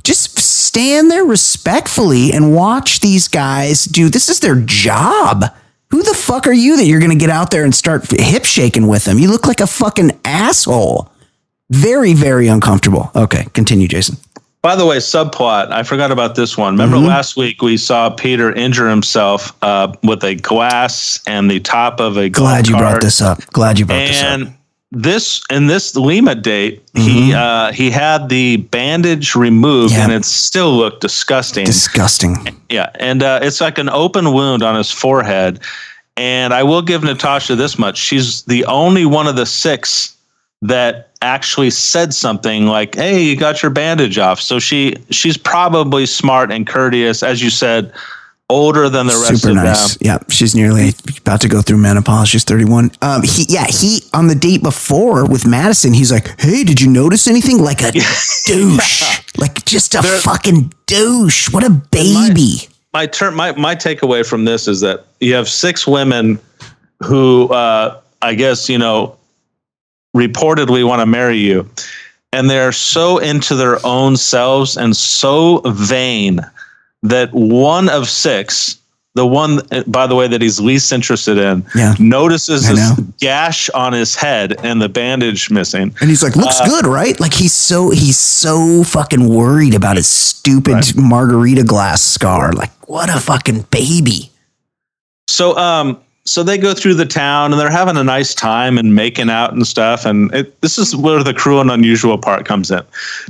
just 0.04 0.38
stand 0.39 1.10
there 1.10 1.25
respectfully 1.25 2.32
and 2.32 2.56
watch 2.56 2.99
these 2.99 3.28
guys 3.28 3.86
do. 3.86 4.10
This 4.10 4.30
is 4.30 4.39
their 4.39 4.56
job. 4.56 5.45
Who 5.91 6.04
the 6.04 6.13
fuck 6.13 6.47
are 6.47 6.54
you 6.54 6.78
that 6.78 6.86
you're 6.86 6.99
gonna 6.99 7.15
get 7.15 7.30
out 7.30 7.51
there 7.51 7.63
and 7.63 7.73
start 7.73 8.10
hip 8.12 8.45
shaking 8.45 8.88
with 8.88 9.06
them? 9.06 9.19
You 9.19 9.30
look 9.30 9.47
like 9.47 9.62
a 9.62 9.67
fucking 9.67 10.19
asshole. 10.25 11.10
Very, 11.69 12.13
very 12.13 12.47
uncomfortable. 12.47 13.12
Okay, 13.15 13.45
continue, 13.54 13.88
Jason. 13.88 14.17
By 14.65 14.75
the 14.75 14.84
way, 14.84 14.97
subplot. 14.97 15.71
I 15.71 15.84
forgot 15.84 16.12
about 16.12 16.34
this 16.34 16.58
one. 16.58 16.73
Remember 16.73 16.97
Mm-hmm. 16.97 17.06
last 17.06 17.38
week 17.38 17.62
we 17.62 17.78
saw 17.78 18.10
Peter 18.10 18.51
injure 18.51 18.89
himself 18.89 19.56
uh, 19.62 19.93
with 20.01 20.23
a 20.23 20.34
glass 20.34 21.19
and 21.28 21.51
the 21.51 21.60
top 21.60 21.99
of 21.99 22.17
a 22.17 22.30
Glad 22.30 22.67
you 22.67 22.75
brought 22.75 23.01
this 23.01 23.21
up. 23.21 23.45
Glad 23.54 23.78
you 23.78 23.86
brought 23.86 24.08
this 24.08 24.23
up. 24.23 24.25
And 24.39 24.54
this 24.91 25.43
in 25.51 25.67
this 25.67 25.95
Lima 25.95 26.34
date, 26.34 26.82
he 26.95 27.32
uh, 27.32 27.73
he 27.73 27.91
had 27.91 28.28
the 28.30 28.58
bandage 28.58 29.36
removed, 29.36 29.93
Mm-hmm. 29.93 29.99
Yeah. 29.99 30.04
and 30.06 30.13
it 30.13 30.25
still 30.25 30.75
looked 30.75 31.01
disgusting. 31.01 31.65
Disgusting. 31.65 32.36
Yeah, 32.69 32.89
and 32.99 33.21
uh, 33.21 33.41
it's 33.43 33.62
like 33.62 33.78
an 33.78 33.89
open 33.89 34.34
wound 34.34 34.63
on 34.63 34.75
his 34.75 34.89
forehead. 34.89 35.60
And 36.17 36.54
I 36.56 36.63
will 36.63 36.82
give 36.82 37.04
Natasha 37.04 37.56
this 37.56 37.78
much: 37.78 37.97
she's 37.99 38.41
the 38.45 38.65
only 38.65 39.06
one 39.06 39.28
of 39.28 39.36
the 39.36 39.45
six 39.45 40.14
that 40.67 41.10
actually 41.21 41.69
said 41.69 42.13
something 42.13 42.67
like, 42.67 42.95
"Hey, 42.95 43.21
you 43.23 43.36
got 43.36 43.62
your 43.63 43.69
bandage 43.71 44.17
off." 44.17 44.39
So 44.39 44.60
she 44.60 44.95
she's 45.10 45.38
probably 45.38 46.06
smart 46.06 46.51
and 46.51 46.67
courteous, 46.67 47.23
as 47.23 47.41
you 47.41 47.49
said, 47.49 47.91
older 48.49 48.89
than 48.89 49.08
the 49.08 49.13
rest 49.13 49.41
Super 49.41 49.58
of 49.58 49.63
nice. 49.63 49.95
them. 49.95 50.06
Yeah, 50.06 50.17
she's 50.30 50.54
nearly 50.56 50.91
about 51.19 51.41
to 51.41 51.47
go 51.47 51.62
through 51.62 51.78
menopause. 51.78 52.30
She's 52.30 52.43
31. 52.43 52.91
Um, 53.01 53.23
he, 53.23 53.45
yeah, 53.49 53.65
he 53.65 54.01
on 54.13 54.28
the 54.28 54.36
date 54.36 54.62
before 54.62 55.25
with 55.25 55.47
Madison, 55.47 55.93
he's 55.93 56.12
like, 56.12 56.39
"Hey, 56.39 56.63
did 56.63 56.80
you 56.80 56.89
notice 56.89 57.28
anything?" 57.28 57.60
Like 57.60 57.82
a 57.82 57.91
douche, 58.45 59.21
like 59.38 59.65
just 59.65 59.95
a 59.95 60.04
fucking 60.04 60.73
douche. 60.86 61.49
What 61.51 61.63
a 61.63 61.69
baby. 61.69 62.67
my 62.93 63.08
term 63.08 63.36
my 63.36 63.51
my 63.54 63.75
takeaway 63.75 64.25
from 64.28 64.45
this 64.45 64.67
is 64.67 64.82
that 64.82 65.06
you 65.19 65.34
have 65.34 65.49
six 65.49 65.88
women 65.88 66.39
who 67.04 67.47
uh 67.49 67.99
I 68.21 68.36
guess 68.36 68.69
you 68.69 68.78
know 68.78 69.17
reportedly 70.15 70.86
want 70.88 71.01
to 71.01 71.06
marry 71.06 71.38
you 71.38 71.69
and 72.32 72.49
they're 72.49 72.71
so 72.71 73.17
into 73.19 73.56
their 73.56 73.86
own 73.86 74.15
selves 74.17 74.78
and 74.78 74.95
so 74.95 75.62
vain 75.65 76.39
that 77.04 77.32
one 77.34 77.89
of 77.89 78.08
six 78.08 78.78
the 79.15 79.25
one 79.25 79.62
by 79.88 80.06
the 80.08 80.15
way 80.15 80.28
that 80.28 80.41
he's 80.41 80.60
least 80.60 80.91
interested 80.91 81.38
in 81.38 81.65
Yeah. 81.73 81.95
notices 81.99 82.67
this 82.67 82.91
gash 83.19 83.69
on 83.69 83.93
his 83.93 84.15
head 84.15 84.56
and 84.65 84.82
the 84.82 84.89
bandage 84.89 85.49
missing 85.49 85.95
And 86.01 86.10
he's 86.10 86.21
like, 86.23 86.36
looks 86.36 86.60
good, 86.62 86.86
right? 86.86 87.17
Like 87.19 87.34
he's 87.34 87.54
so 87.54 87.91
he's 87.91 88.17
so 88.19 88.84
fucking 88.84 89.28
worried 89.28 89.73
about 89.73 89.95
his 89.95 90.08
stupid 90.08 90.97
margarita 90.97 91.63
glass 91.63 92.01
scar. 92.01 92.51
Like, 92.51 92.71
what 92.89 93.10
a 93.10 93.19
fucking 93.19 93.62
baby. 93.71 94.32
So 95.30 95.58
um 95.58 95.97
so 96.27 96.41
they 96.41 96.57
go 96.57 96.73
through 96.73 96.95
the 96.95 97.05
town 97.05 97.51
and 97.51 97.59
they're 97.59 97.69
having 97.69 97.97
a 97.97 98.03
nice 98.03 98.33
time 98.33 98.77
and 98.77 98.95
making 98.95 99.29
out 99.29 99.53
and 99.53 99.65
stuff 99.67 100.05
and 100.05 100.33
it, 100.33 100.59
this 100.61 100.77
is 100.77 100.95
where 100.95 101.23
the 101.23 101.33
cruel 101.33 101.61
and 101.61 101.69
unusual 101.71 102.17
part 102.17 102.45
comes 102.45 102.71
in 102.71 102.81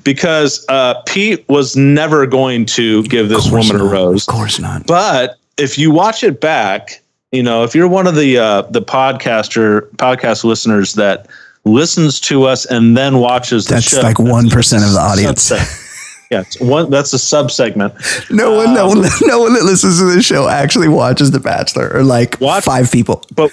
because 0.03 0.65
uh, 0.69 1.01
Pete 1.05 1.47
was 1.49 1.75
never 1.75 2.25
going 2.25 2.65
to 2.67 3.03
give 3.03 3.29
this 3.29 3.51
woman 3.51 3.79
a 3.79 3.83
rose 3.83 4.27
Of 4.27 4.33
course 4.33 4.59
not. 4.59 4.87
but 4.87 5.37
if 5.57 5.77
you 5.77 5.91
watch 5.91 6.23
it 6.23 6.39
back 6.39 7.01
you 7.31 7.43
know 7.43 7.63
if 7.63 7.75
you're 7.75 7.87
one 7.87 8.07
of 8.07 8.15
the 8.15 8.37
uh, 8.37 8.61
the 8.63 8.81
podcaster 8.81 9.89
podcast 9.97 10.43
listeners 10.43 10.93
that 10.93 11.27
listens 11.65 12.19
to 12.19 12.43
us 12.43 12.65
and 12.65 12.95
then 12.95 13.17
watches 13.19 13.65
the 13.65 13.73
That's 13.75 13.87
show 13.89 14.01
like 14.01 14.17
1% 14.17 14.47
of 14.87 14.93
the 14.93 14.99
audience. 14.99 15.51
it's 16.31 16.59
one 16.59 16.89
that's 16.89 17.13
a 17.13 17.17
subsegment 17.17 17.93
No 18.31 18.53
one, 18.53 18.73
no 18.73 18.87
one, 18.87 19.01
no 19.21 19.39
one 19.39 19.53
that 19.53 19.63
listens 19.63 19.99
to 19.99 20.05
this 20.05 20.25
show 20.25 20.47
actually 20.49 20.87
watches 20.89 21.31
The 21.31 21.39
Bachelor, 21.39 21.91
or 21.93 22.03
like 22.03 22.39
Watch- 22.41 22.63
five 22.63 22.91
people. 22.91 23.23
but 23.35 23.51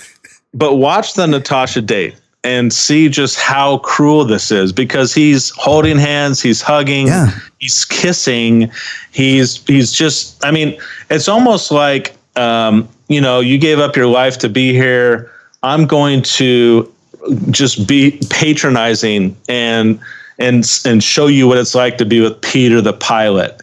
but 0.55 0.75
watch 0.77 1.15
the 1.15 1.27
Natasha 1.27 1.81
date 1.83 2.15
and 2.45 2.73
see 2.73 3.09
just 3.09 3.39
how 3.39 3.79
cruel 3.79 4.25
this 4.25 4.51
is 4.51 4.73
because 4.73 5.15
he's 5.15 5.51
holding 5.51 5.97
hands, 5.97 6.43
he's 6.43 6.61
hugging, 6.61 7.07
Yeah. 7.07 7.31
he's 7.61 7.85
kissing, 7.85 8.71
he's 9.13 9.65
he's 9.67 9.93
just 9.93 10.45
I 10.45 10.51
mean, 10.51 10.79
it's 11.11 11.29
almost 11.29 11.71
like 11.71 12.15
um, 12.37 12.89
you 13.09 13.21
know, 13.21 13.41
you 13.41 13.59
gave 13.59 13.79
up 13.79 13.95
your 13.97 14.07
life 14.07 14.39
to 14.39 14.49
be 14.49 14.73
here. 14.73 15.31
I'm 15.63 15.87
going 15.87 16.23
to 16.23 16.91
just 17.51 17.87
be 17.87 18.19
patronizing 18.31 19.37
and 19.49 20.01
and 20.39 20.65
and 20.85 21.03
show 21.03 21.27
you 21.27 21.47
what 21.49 21.59
it's 21.59 21.75
like 21.75 21.99
to 21.99 22.05
be 22.05 22.21
with 22.21 22.41
Peter 22.41 22.81
the 22.81 22.93
pilot. 22.93 23.61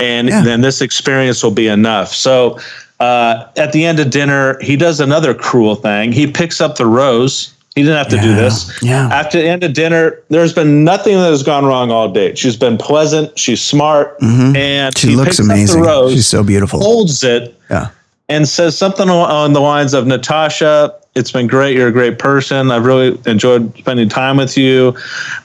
And 0.00 0.28
Yeah. 0.28 0.42
then 0.42 0.60
this 0.60 0.80
experience 0.80 1.42
will 1.42 1.50
be 1.50 1.66
enough. 1.68 2.14
So 2.14 2.58
uh, 3.00 3.44
at 3.56 3.72
the 3.72 3.84
end 3.84 4.00
of 4.00 4.10
dinner, 4.10 4.58
he 4.60 4.76
does 4.76 5.00
another 5.00 5.34
cruel 5.34 5.74
thing. 5.76 6.12
He 6.12 6.26
picks 6.26 6.60
up 6.60 6.76
the 6.76 6.86
rose. 6.86 7.52
He 7.76 7.82
didn't 7.82 7.98
have 7.98 8.08
to 8.08 8.20
do 8.20 8.34
this. 8.34 8.76
yeah. 8.82 9.08
After 9.12 9.38
the 9.40 9.46
end 9.48 9.62
of 9.62 9.72
dinner, 9.72 10.18
there's 10.30 10.52
been 10.52 10.82
nothing 10.82 11.14
that 11.16 11.30
has 11.30 11.44
gone 11.44 11.64
wrong 11.64 11.92
all 11.92 12.08
day. 12.08 12.34
She's 12.34 12.56
been 12.56 12.76
pleasant. 12.76 13.38
She's 13.38 13.60
smart, 13.62 14.16
and 14.20 14.34
Mm-hmm. 14.94 14.98
She 14.98 15.14
looks 15.14 15.36
picks 15.36 15.40
up 15.40 15.46
the 15.46 15.52
amazing. 15.52 15.82
rose, 15.82 16.12
She's 16.12 16.26
so 16.26 16.42
beautiful. 16.42 16.80
holds 16.80 17.22
it, 17.22 17.54
Yeah. 17.70 17.88
and 18.28 18.48
says 18.48 18.76
something 18.76 19.08
on 19.08 19.52
the 19.52 19.60
lines 19.60 19.94
of 19.94 20.08
Natasha, 20.08 20.92
it's 21.14 21.32
been 21.32 21.46
great. 21.48 21.74
You're 21.76 21.88
a 21.88 21.92
great 21.92 22.18
person. 22.18 22.70
I've 22.70 22.84
really 22.84 23.18
enjoyed 23.26 23.76
spending 23.76 24.08
time 24.08 24.36
with 24.36 24.56
you, 24.56 24.94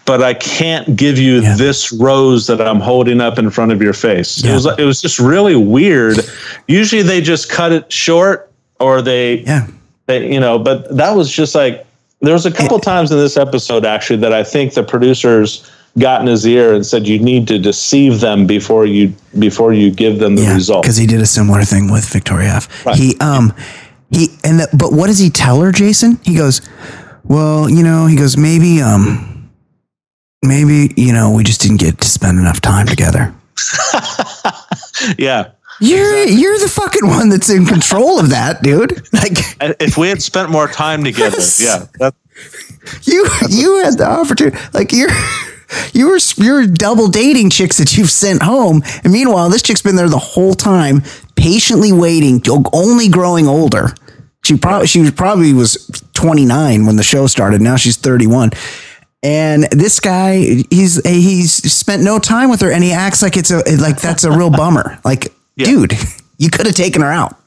but 0.05 0.21
I 0.21 0.33
can't 0.35 0.95
give 0.95 1.17
you 1.17 1.41
Yeah. 1.41 1.55
this 1.55 1.91
rose 1.91 2.45
that 2.47 2.61
I'm 2.61 2.79
holding 2.79 3.19
up 3.21 3.39
in 3.39 3.49
front 3.49 3.71
of 3.71 3.81
your 3.81 3.93
face. 3.93 4.43
It 4.43 4.51
was 4.53 4.65
it 4.65 4.83
was 4.85 5.01
just 5.01 5.19
really 5.19 5.55
weird. 5.55 6.19
Usually 6.67 7.01
they 7.01 7.21
just 7.21 7.49
cut 7.49 7.71
it 7.71 7.91
short 7.91 8.51
or 8.79 9.01
they, 9.01 9.39
Yeah. 9.39 9.67
they 10.07 10.31
you 10.31 10.39
know, 10.39 10.59
but 10.59 10.95
that 10.95 11.15
was 11.15 11.31
just 11.31 11.55
like 11.55 11.85
there 12.21 12.33
was 12.33 12.45
a 12.45 12.51
couple 12.51 12.79
times 12.79 13.11
in 13.11 13.17
this 13.17 13.35
episode 13.35 13.85
actually 13.85 14.17
that 14.17 14.31
I 14.33 14.43
think 14.43 14.75
the 14.75 14.83
producers 14.83 15.69
got 15.99 16.21
in 16.21 16.27
his 16.27 16.45
ear 16.47 16.73
and 16.73 16.85
said 16.85 17.07
you 17.07 17.19
need 17.19 17.47
to 17.47 17.59
deceive 17.59 18.19
them 18.19 18.45
before 18.47 18.85
you 18.85 19.13
before 19.39 19.73
you 19.73 19.91
give 19.91 20.19
them 20.19 20.35
the 20.35 20.43
Yeah. 20.43 20.53
result. 20.55 20.83
Because 20.83 20.97
he 20.97 21.05
did 21.07 21.21
a 21.21 21.25
similar 21.25 21.63
thing 21.63 21.91
with 21.91 22.05
Victoria 22.05 22.49
F. 22.55 22.85
Right. 22.85 22.95
He 22.95 23.17
um 23.19 23.53
he 24.13 24.37
and 24.43 24.59
the, 24.59 24.69
but 24.77 24.93
what 24.93 25.07
does 25.07 25.19
he 25.19 25.29
tell 25.29 25.61
her, 25.61 25.71
Jason? 25.71 26.19
He 26.23 26.35
goes, 26.35 26.61
Well, 27.23 27.69
you 27.69 27.83
know, 27.83 28.05
he 28.05 28.15
goes, 28.15 28.37
maybe 28.37 28.81
um 28.81 29.51
maybe, 30.41 30.93
you 30.97 31.13
know, 31.13 31.31
we 31.31 31.43
just 31.43 31.61
didn't 31.61 31.77
get 31.79 31.99
to 31.99 32.09
spend 32.09 32.39
enough 32.39 32.61
time 32.61 32.87
together. 32.87 33.33
Yeah. 35.17 35.51
You're 35.81 36.23
you're 36.27 36.57
the 36.59 36.69
fucking 36.69 37.07
one 37.07 37.29
that's 37.29 37.49
in 37.49 37.65
control 37.65 38.19
of 38.19 38.29
that, 38.29 38.61
dude. 38.61 39.01
Like 39.13 39.37
if 39.81 39.97
we 39.97 40.07
had 40.07 40.21
spent 40.21 40.49
more 40.49 40.67
time 40.67 41.03
together, 41.03 41.37
yeah, 41.59 41.87
that, 41.99 42.13
you 43.03 43.27
you 43.49 43.83
had 43.83 43.97
the 43.97 44.05
opportunity 44.07 44.57
like 44.73 44.91
you're 44.91 45.09
you 45.93 46.09
were 46.09 46.19
you're 46.37 46.67
double 46.67 47.07
dating 47.07 47.49
chicks 47.49 47.77
that 47.77 47.97
you've 47.97 48.11
sent 48.11 48.43
home 48.43 48.83
and 49.03 49.11
meanwhile 49.11 49.49
this 49.49 49.61
chick's 49.61 49.81
been 49.81 49.95
there 49.95 50.09
the 50.09 50.17
whole 50.17 50.53
time 50.53 51.01
patiently 51.35 51.91
waiting 51.91 52.41
only 52.71 53.09
growing 53.09 53.47
older 53.47 53.93
she 54.45 54.57
probably 54.57 54.87
she 54.87 54.99
was 55.01 55.11
probably 55.11 55.53
was 55.53 55.89
29 56.13 56.85
when 56.85 56.95
the 56.95 57.03
show 57.03 57.27
started 57.27 57.61
now 57.61 57.75
she's 57.75 57.97
31 57.97 58.51
and 59.23 59.63
this 59.71 59.99
guy 59.99 60.63
he's 60.69 61.01
he's 61.07 61.53
spent 61.71 62.03
no 62.03 62.19
time 62.19 62.49
with 62.49 62.61
her 62.61 62.71
and 62.71 62.83
he 62.83 62.91
acts 62.91 63.21
like 63.21 63.37
it's 63.37 63.51
a 63.51 63.61
like 63.77 63.99
that's 64.01 64.23
a 64.23 64.31
real 64.31 64.49
bummer 64.61 64.99
like 65.05 65.33
Yeah. 65.55 65.65
dude 65.65 65.93
you 66.37 66.49
could 66.49 66.65
have 66.65 66.75
taken 66.75 67.01
her 67.01 67.11
out 67.11 67.37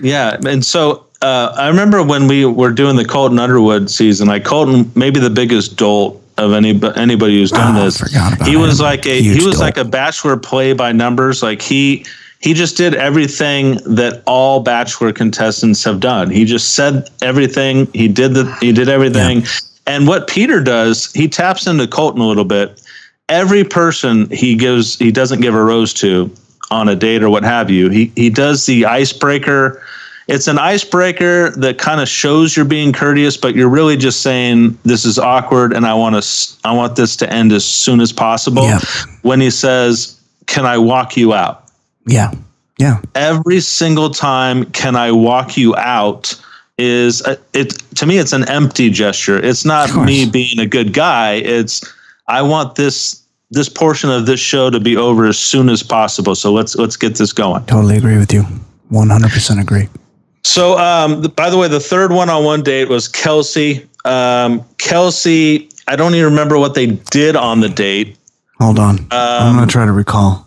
yeah. 0.00 0.36
And 0.46 0.64
so 0.64 1.06
uh, 1.22 1.52
I 1.56 1.66
remember 1.68 2.02
when 2.02 2.28
we 2.28 2.44
were 2.44 2.70
doing 2.70 2.94
the 2.94 3.04
Colton 3.04 3.38
Underwood 3.40 3.90
season, 3.90 4.28
like 4.28 4.44
Colton, 4.44 4.92
maybe 4.94 5.18
the 5.18 5.30
biggest 5.30 5.76
dolt 5.76 6.22
of 6.38 6.52
any 6.52 6.80
anybody 6.96 7.38
who's 7.38 7.50
done 7.50 7.74
Oh, 7.76 7.82
this. 7.84 7.98
he 8.46 8.56
was 8.56 8.78
him. 8.78 8.84
like 8.84 9.06
a 9.06 9.20
Huge 9.20 9.40
he 9.40 9.46
was 9.46 9.58
like 9.58 9.76
a 9.78 9.84
bachelor 9.84 10.36
play 10.36 10.72
by 10.72 10.92
numbers. 10.92 11.42
Like 11.42 11.60
he 11.62 12.04
he 12.40 12.54
just 12.54 12.76
did 12.76 12.94
everything 12.94 13.78
that 13.86 14.22
all 14.26 14.60
bachelor 14.60 15.12
contestants 15.12 15.82
have 15.84 16.00
done. 16.00 16.30
He 16.30 16.44
just 16.44 16.74
said 16.74 17.08
everything. 17.22 17.86
He 17.92 18.08
did 18.08 18.34
the 18.34 18.54
he 18.60 18.72
did 18.72 18.88
everything. 18.88 19.44
And 19.86 20.06
what 20.06 20.26
Peter 20.26 20.62
does, 20.62 21.12
he 21.12 21.28
taps 21.28 21.66
into 21.66 21.86
Colton 21.86 22.20
a 22.20 22.26
little 22.26 22.44
bit. 22.44 22.82
Every 23.28 23.64
person 23.64 24.28
he 24.30 24.54
gives 24.54 24.98
he 24.98 25.10
doesn't 25.10 25.40
give 25.40 25.54
a 25.54 25.62
rose 25.62 25.94
to 25.94 26.30
on 26.70 26.88
a 26.88 26.96
date 26.96 27.22
or 27.22 27.30
what 27.30 27.42
have 27.42 27.70
you. 27.70 27.88
He 27.88 28.12
he 28.16 28.30
does 28.30 28.66
the 28.66 28.84
icebreaker. 28.84 29.82
It's 30.28 30.48
an 30.48 30.58
icebreaker 30.58 31.50
that 31.50 31.78
kind 31.78 32.00
of 32.00 32.08
shows 32.08 32.56
you're 32.56 32.64
being 32.64 32.92
courteous, 32.92 33.36
but 33.36 33.54
you're 33.54 33.68
really 33.68 33.96
just 33.96 34.22
saying 34.22 34.76
this 34.82 35.04
is 35.04 35.20
awkward 35.20 35.72
and 35.72 35.86
I 35.86 35.94
want 35.94 36.22
to 36.22 36.58
I 36.64 36.72
want 36.72 36.96
this 36.96 37.16
to 37.16 37.32
end 37.32 37.52
as 37.52 37.64
soon 37.64 38.00
as 38.00 38.12
possible. 38.12 38.64
Yeah. 38.64 38.80
When 39.22 39.40
he 39.40 39.50
says, 39.50 40.20
"Can 40.46 40.66
I 40.66 40.76
walk 40.78 41.16
you 41.16 41.32
out?" 41.32 41.65
Yeah. 42.06 42.32
Yeah. 42.78 43.00
Every 43.14 43.60
single 43.60 44.10
time 44.10 44.64
can 44.72 44.96
i 44.96 45.10
walk 45.10 45.56
you 45.56 45.74
out 45.76 46.34
is 46.78 47.22
a, 47.22 47.38
it 47.54 47.70
to 47.96 48.06
me 48.06 48.18
it's 48.18 48.32
an 48.32 48.48
empty 48.48 48.90
gesture. 48.90 49.38
It's 49.42 49.64
not 49.64 49.94
me 50.04 50.28
being 50.28 50.58
a 50.58 50.66
good 50.66 50.92
guy. 50.92 51.34
It's 51.34 51.82
i 52.28 52.42
want 52.42 52.74
this 52.74 53.22
this 53.50 53.68
portion 53.68 54.10
of 54.10 54.26
this 54.26 54.40
show 54.40 54.70
to 54.70 54.80
be 54.80 54.96
over 54.96 55.26
as 55.26 55.38
soon 55.38 55.68
as 55.68 55.82
possible. 55.82 56.34
So 56.34 56.52
let's 56.52 56.76
let's 56.76 56.96
get 56.96 57.16
this 57.16 57.32
going. 57.32 57.64
Totally 57.66 57.96
agree 57.96 58.18
with 58.18 58.32
you. 58.32 58.44
100% 58.92 59.60
agree. 59.60 59.88
So 60.44 60.78
um 60.78 61.22
the, 61.22 61.28
by 61.28 61.50
the 61.50 61.56
way 61.56 61.68
the 61.68 61.80
third 61.80 62.12
one 62.12 62.28
on 62.28 62.44
one 62.44 62.62
date 62.62 62.88
was 62.88 63.08
kelsey. 63.08 63.88
Um 64.04 64.64
kelsey 64.78 65.70
i 65.88 65.96
don't 65.96 66.14
even 66.14 66.26
remember 66.26 66.58
what 66.58 66.74
they 66.74 66.86
did 66.86 67.36
on 67.36 67.60
the 67.60 67.70
date. 67.70 68.18
Hold 68.60 68.78
on. 68.78 68.98
Um, 68.98 69.08
I'm 69.12 69.56
going 69.56 69.68
to 69.68 69.72
try 69.72 69.84
to 69.84 69.92
recall. 69.92 70.46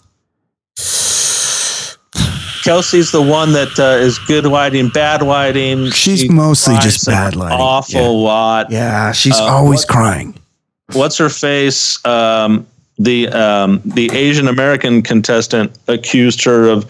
Kelsey's 2.69 3.09
the 3.11 3.21
one 3.21 3.51
that 3.53 3.79
uh, 3.79 3.97
is 3.99 4.19
good 4.19 4.45
lighting, 4.45 4.89
bad 4.89 5.23
lighting. 5.23 5.89
She's 5.89 6.19
She 6.19 6.29
mostly 6.29 6.75
just 6.75 7.03
bad 7.07 7.35
lighting. 7.35 7.59
Awful 7.59 7.99
Yeah. 7.99 8.07
lot. 8.29 8.71
Yeah, 8.71 9.11
she's 9.11 9.39
Uh, 9.39 9.45
always 9.45 9.79
what- 9.81 9.87
crying. 9.87 10.35
What's 10.93 11.17
her 11.17 11.29
face? 11.29 11.97
Um, 12.05 12.67
the 12.99 13.27
um, 13.29 13.81
the 13.85 14.11
Asian 14.11 14.47
American 14.47 15.01
contestant 15.01 15.71
accused 15.87 16.43
her 16.43 16.67
of 16.69 16.85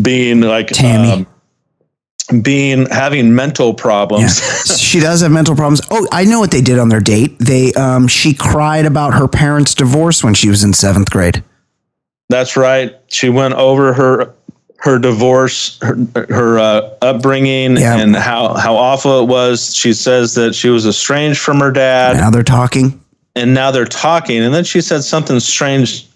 being 0.00 0.40
like 0.42 0.68
Tammy. 0.68 1.26
um, 2.30 2.42
being 2.42 2.86
having 2.90 3.34
mental 3.34 3.68
Yeah. 3.76 3.82
problems. 3.82 4.40
she 4.80 5.00
does 5.00 5.20
have 5.20 5.32
mental 5.32 5.56
problems. 5.56 5.80
Oh, 5.90 6.06
I 6.12 6.24
know 6.24 6.38
what 6.38 6.52
they 6.52 6.60
did 6.62 6.78
on 6.78 6.90
their 6.90 7.00
date. 7.00 7.36
They 7.40 7.72
um 7.74 8.06
she 8.06 8.34
cried 8.34 8.86
about 8.86 9.14
her 9.14 9.26
parents' 9.26 9.74
divorce 9.74 10.22
when 10.22 10.34
she 10.34 10.48
was 10.48 10.62
in 10.62 10.72
7th 10.74 11.10
grade. 11.10 11.42
That's 12.30 12.56
right. 12.56 12.94
She 13.08 13.28
went 13.30 13.54
over 13.54 13.92
her 13.94 14.30
her 14.84 14.98
divorce, 14.98 15.78
her, 15.80 15.96
her 16.28 16.58
uh, 16.58 16.90
upbringing, 17.00 17.76
Yeah. 17.78 17.96
and 17.96 18.14
how 18.14 18.52
how 18.54 18.76
awful 18.76 19.20
it 19.22 19.26
was. 19.28 19.74
She 19.74 19.92
says 19.94 20.34
that 20.34 20.54
she 20.54 20.68
was 20.68 20.86
estranged 20.86 21.40
from 21.40 21.58
her 21.60 21.70
dad. 21.72 22.16
Now 22.18 22.30
they're 22.30 22.42
talking. 22.42 23.00
and 23.34 23.52
now 23.54 23.70
they're 23.72 23.84
talking 23.86 24.40
and 24.44 24.54
then 24.54 24.62
she 24.62 24.80
said 24.80 25.02
something 25.02 25.40
strange 25.40 26.06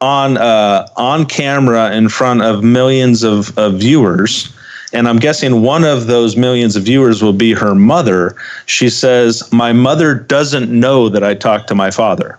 on 0.00 0.36
uh, 0.38 0.88
on 0.96 1.26
camera 1.26 1.92
in 1.92 2.08
front 2.08 2.42
of 2.42 2.64
millions 2.64 3.22
of, 3.22 3.56
of 3.58 3.74
viewers 3.78 4.52
and 4.92 5.06
i'm 5.08 5.18
guessing 5.18 5.62
one 5.62 5.84
of 5.84 6.06
those 6.08 6.34
millions 6.36 6.74
of 6.76 6.82
viewers 6.82 7.22
will 7.22 7.32
be 7.46 7.52
her 7.52 7.74
mother 7.76 8.34
she 8.66 8.88
says 8.90 9.42
my 9.52 9.72
mother 9.72 10.14
doesn't 10.14 10.68
know 10.70 11.08
that 11.08 11.22
i 11.22 11.32
talked 11.34 11.68
to 11.68 11.74
my 11.76 11.90
father 11.92 12.38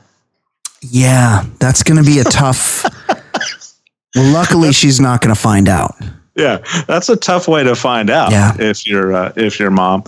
Yeah, 0.81 1.45
that's 1.59 1.83
going 1.83 1.97
to 2.03 2.09
be 2.11 2.19
a 2.19 2.23
tough 2.25 2.83
luckily 4.15 4.71
she's 4.81 4.99
not 4.99 5.21
going 5.21 5.33
to 5.33 5.39
find 5.39 5.67
out. 5.69 5.95
yeah 6.35 6.57
that's 6.87 7.09
a 7.09 7.15
tough 7.15 7.47
way 7.47 7.63
to 7.63 7.75
find 7.75 8.09
out 8.09 8.31
Yeah. 8.31 8.53
if 8.59 8.85
you're 8.87 9.13
uh, 9.13 9.33
if 9.35 9.59
you're 9.59 9.71
mom 9.71 10.03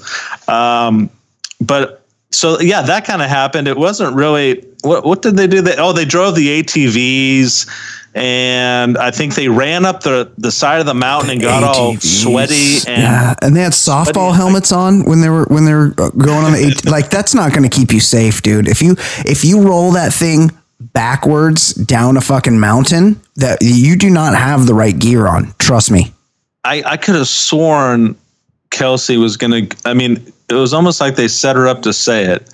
um, 0.48 1.10
but 1.60 2.04
so 2.32 2.60
yeah 2.62 2.82
that 2.82 3.06
kind 3.06 3.22
of 3.22 3.30
happened 3.30 3.68
it 3.68 3.78
wasn't 3.78 4.16
really 4.16 4.66
what 4.84 5.04
what 5.06 5.22
did 5.22 5.36
they 5.38 5.48
do 5.48 5.62
they 5.62 5.76
oh 5.78 5.92
they 5.94 6.06
drove 6.06 6.34
the 6.36 6.62
atvs 6.64 7.68
and 8.14 8.98
i 8.98 9.10
think 9.12 9.36
they 9.36 9.48
ran 9.48 9.86
up 9.86 10.02
the 10.04 10.32
the 10.38 10.52
side 10.52 10.80
of 10.80 10.86
the 10.86 10.94
mountain 10.94 11.30
and 11.32 11.42
got 11.42 11.64
all 11.64 11.96
sweaty 11.98 12.78
and 12.88 13.02
yeah, 13.04 13.34
and 13.42 13.56
they 13.56 13.62
had 13.62 13.72
softball 13.74 14.34
helmets 14.36 14.72
on 14.72 15.04
when 15.06 15.22
they 15.22 15.30
were 15.30 15.46
when 15.46 15.66
they 15.66 15.74
were 15.74 15.94
uh, 15.98 16.10
going 16.12 16.44
on 16.46 16.52
the 16.54 16.68
AT- 16.76 16.86
like 16.86 17.10
that's 17.10 17.34
not 17.36 17.52
going 17.54 17.64
to 17.64 17.70
keep 17.70 17.92
you 17.94 18.00
safe, 18.02 18.42
dude. 18.42 18.68
If 18.68 18.82
you 18.82 18.96
if 19.26 19.46
you 19.46 19.62
roll 19.62 19.92
that 19.92 20.12
thing 20.14 20.52
backwards 20.94 21.74
down 21.74 22.18
a 22.18 22.22
fucking 22.22 22.60
mountain, 22.60 23.22
that 23.36 23.60
you 23.62 23.96
do 23.96 24.10
not 24.10 24.36
have 24.36 24.66
the 24.66 24.74
right 24.74 24.98
gear 24.98 25.28
on. 25.28 25.54
Trust 25.60 25.92
me. 25.92 26.14
I, 26.64 26.84
I 26.86 26.98
could 26.98 27.16
have 27.16 27.28
sworn 27.28 28.16
Kelsey 28.70 29.18
was 29.18 29.38
going 29.38 29.68
to. 29.68 29.78
I 29.86 29.94
mean, 29.94 30.32
it 30.50 30.56
was 30.56 30.74
almost 30.74 31.02
like 31.02 31.16
they 31.16 31.28
set 31.28 31.56
her 31.56 31.68
up 31.68 31.82
to 31.84 31.94
say 31.94 32.26
it. 32.26 32.50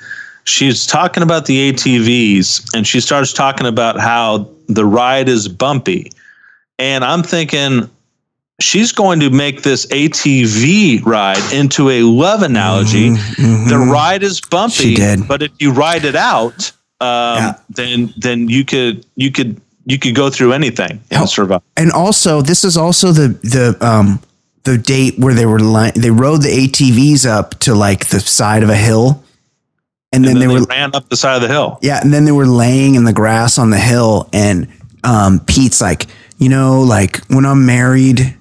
She's 0.46 0.86
talking 0.86 1.24
about 1.24 1.46
the 1.46 1.74
ATVs 1.74 2.74
and 2.74 2.88
she 2.88 3.02
starts 3.02 3.34
talking 3.34 3.68
about 3.68 4.00
how 4.00 4.50
the 4.68 4.86
ride 4.86 5.28
is 5.28 5.48
bumpy. 5.48 6.12
And 6.80 7.04
I'm 7.04 7.22
thinking 7.22 7.90
she's 8.62 8.92
going 8.92 9.20
to 9.20 9.30
make 9.30 9.64
this 9.64 9.86
ATV 9.88 11.04
ride 11.06 11.54
into 11.54 11.90
a 11.90 12.04
love 12.04 12.44
analogy. 12.44 13.10
Mm-hmm, 13.10 13.70
the 13.70 13.76
mm-hmm. 13.76 13.92
ride 13.92 14.24
is 14.24 14.40
bumpy, 14.40 14.74
She 14.74 14.96
did. 14.96 15.28
but 15.28 15.44
if 15.44 15.52
you 15.60 15.72
ride 15.72 16.06
it 16.06 16.16
out, 16.16 16.72
um, 17.00 17.08
Yeah. 17.38 17.54
then 17.70 18.14
then 18.18 18.50
you 18.50 18.64
could 18.66 19.06
you 19.16 19.32
could 19.32 19.62
you 19.86 19.98
could 20.00 20.16
go 20.16 20.30
through 20.30 20.54
anything 20.54 21.00
and 21.12 21.30
survive. 21.30 21.62
and 21.78 21.92
also 21.92 22.42
this 22.42 22.64
is 22.64 22.76
also 22.78 23.12
the 23.12 23.28
the 23.44 23.78
um 23.86 24.20
the 24.64 24.78
date 24.78 25.18
where 25.18 25.34
they 25.34 25.46
were 25.46 25.60
li- 25.62 25.92
they 25.96 26.12
rode 26.12 26.42
the 26.42 26.50
ATVs 26.50 27.26
up 27.26 27.58
to 27.60 27.74
like 27.74 28.08
the 28.08 28.20
side 28.20 28.64
of 28.64 28.70
a 28.70 28.76
hill, 28.76 29.24
and 30.12 30.26
then, 30.26 30.34
then 30.40 30.40
they 30.50 30.54
they 30.56 30.60
were 30.60 30.66
ran 30.66 30.94
up 30.94 31.08
the 31.10 31.16
side 31.16 31.36
of 31.38 31.42
the 31.42 31.48
hill. 31.48 31.80
yeah, 31.82 32.02
and 32.02 32.14
then 32.14 32.26
they 32.26 32.34
were 32.34 32.46
laying 32.48 32.96
in 32.96 33.06
the 33.06 33.14
grass 33.14 33.58
on 33.58 33.70
the 33.70 33.80
hill, 33.80 34.28
and 34.34 34.68
um 35.06 35.40
Pete's 35.46 35.80
like, 35.80 36.08
you 36.38 36.50
know, 36.50 36.82
like 36.82 37.24
when 37.28 37.46
I'm 37.46 37.66
married, 37.66 38.36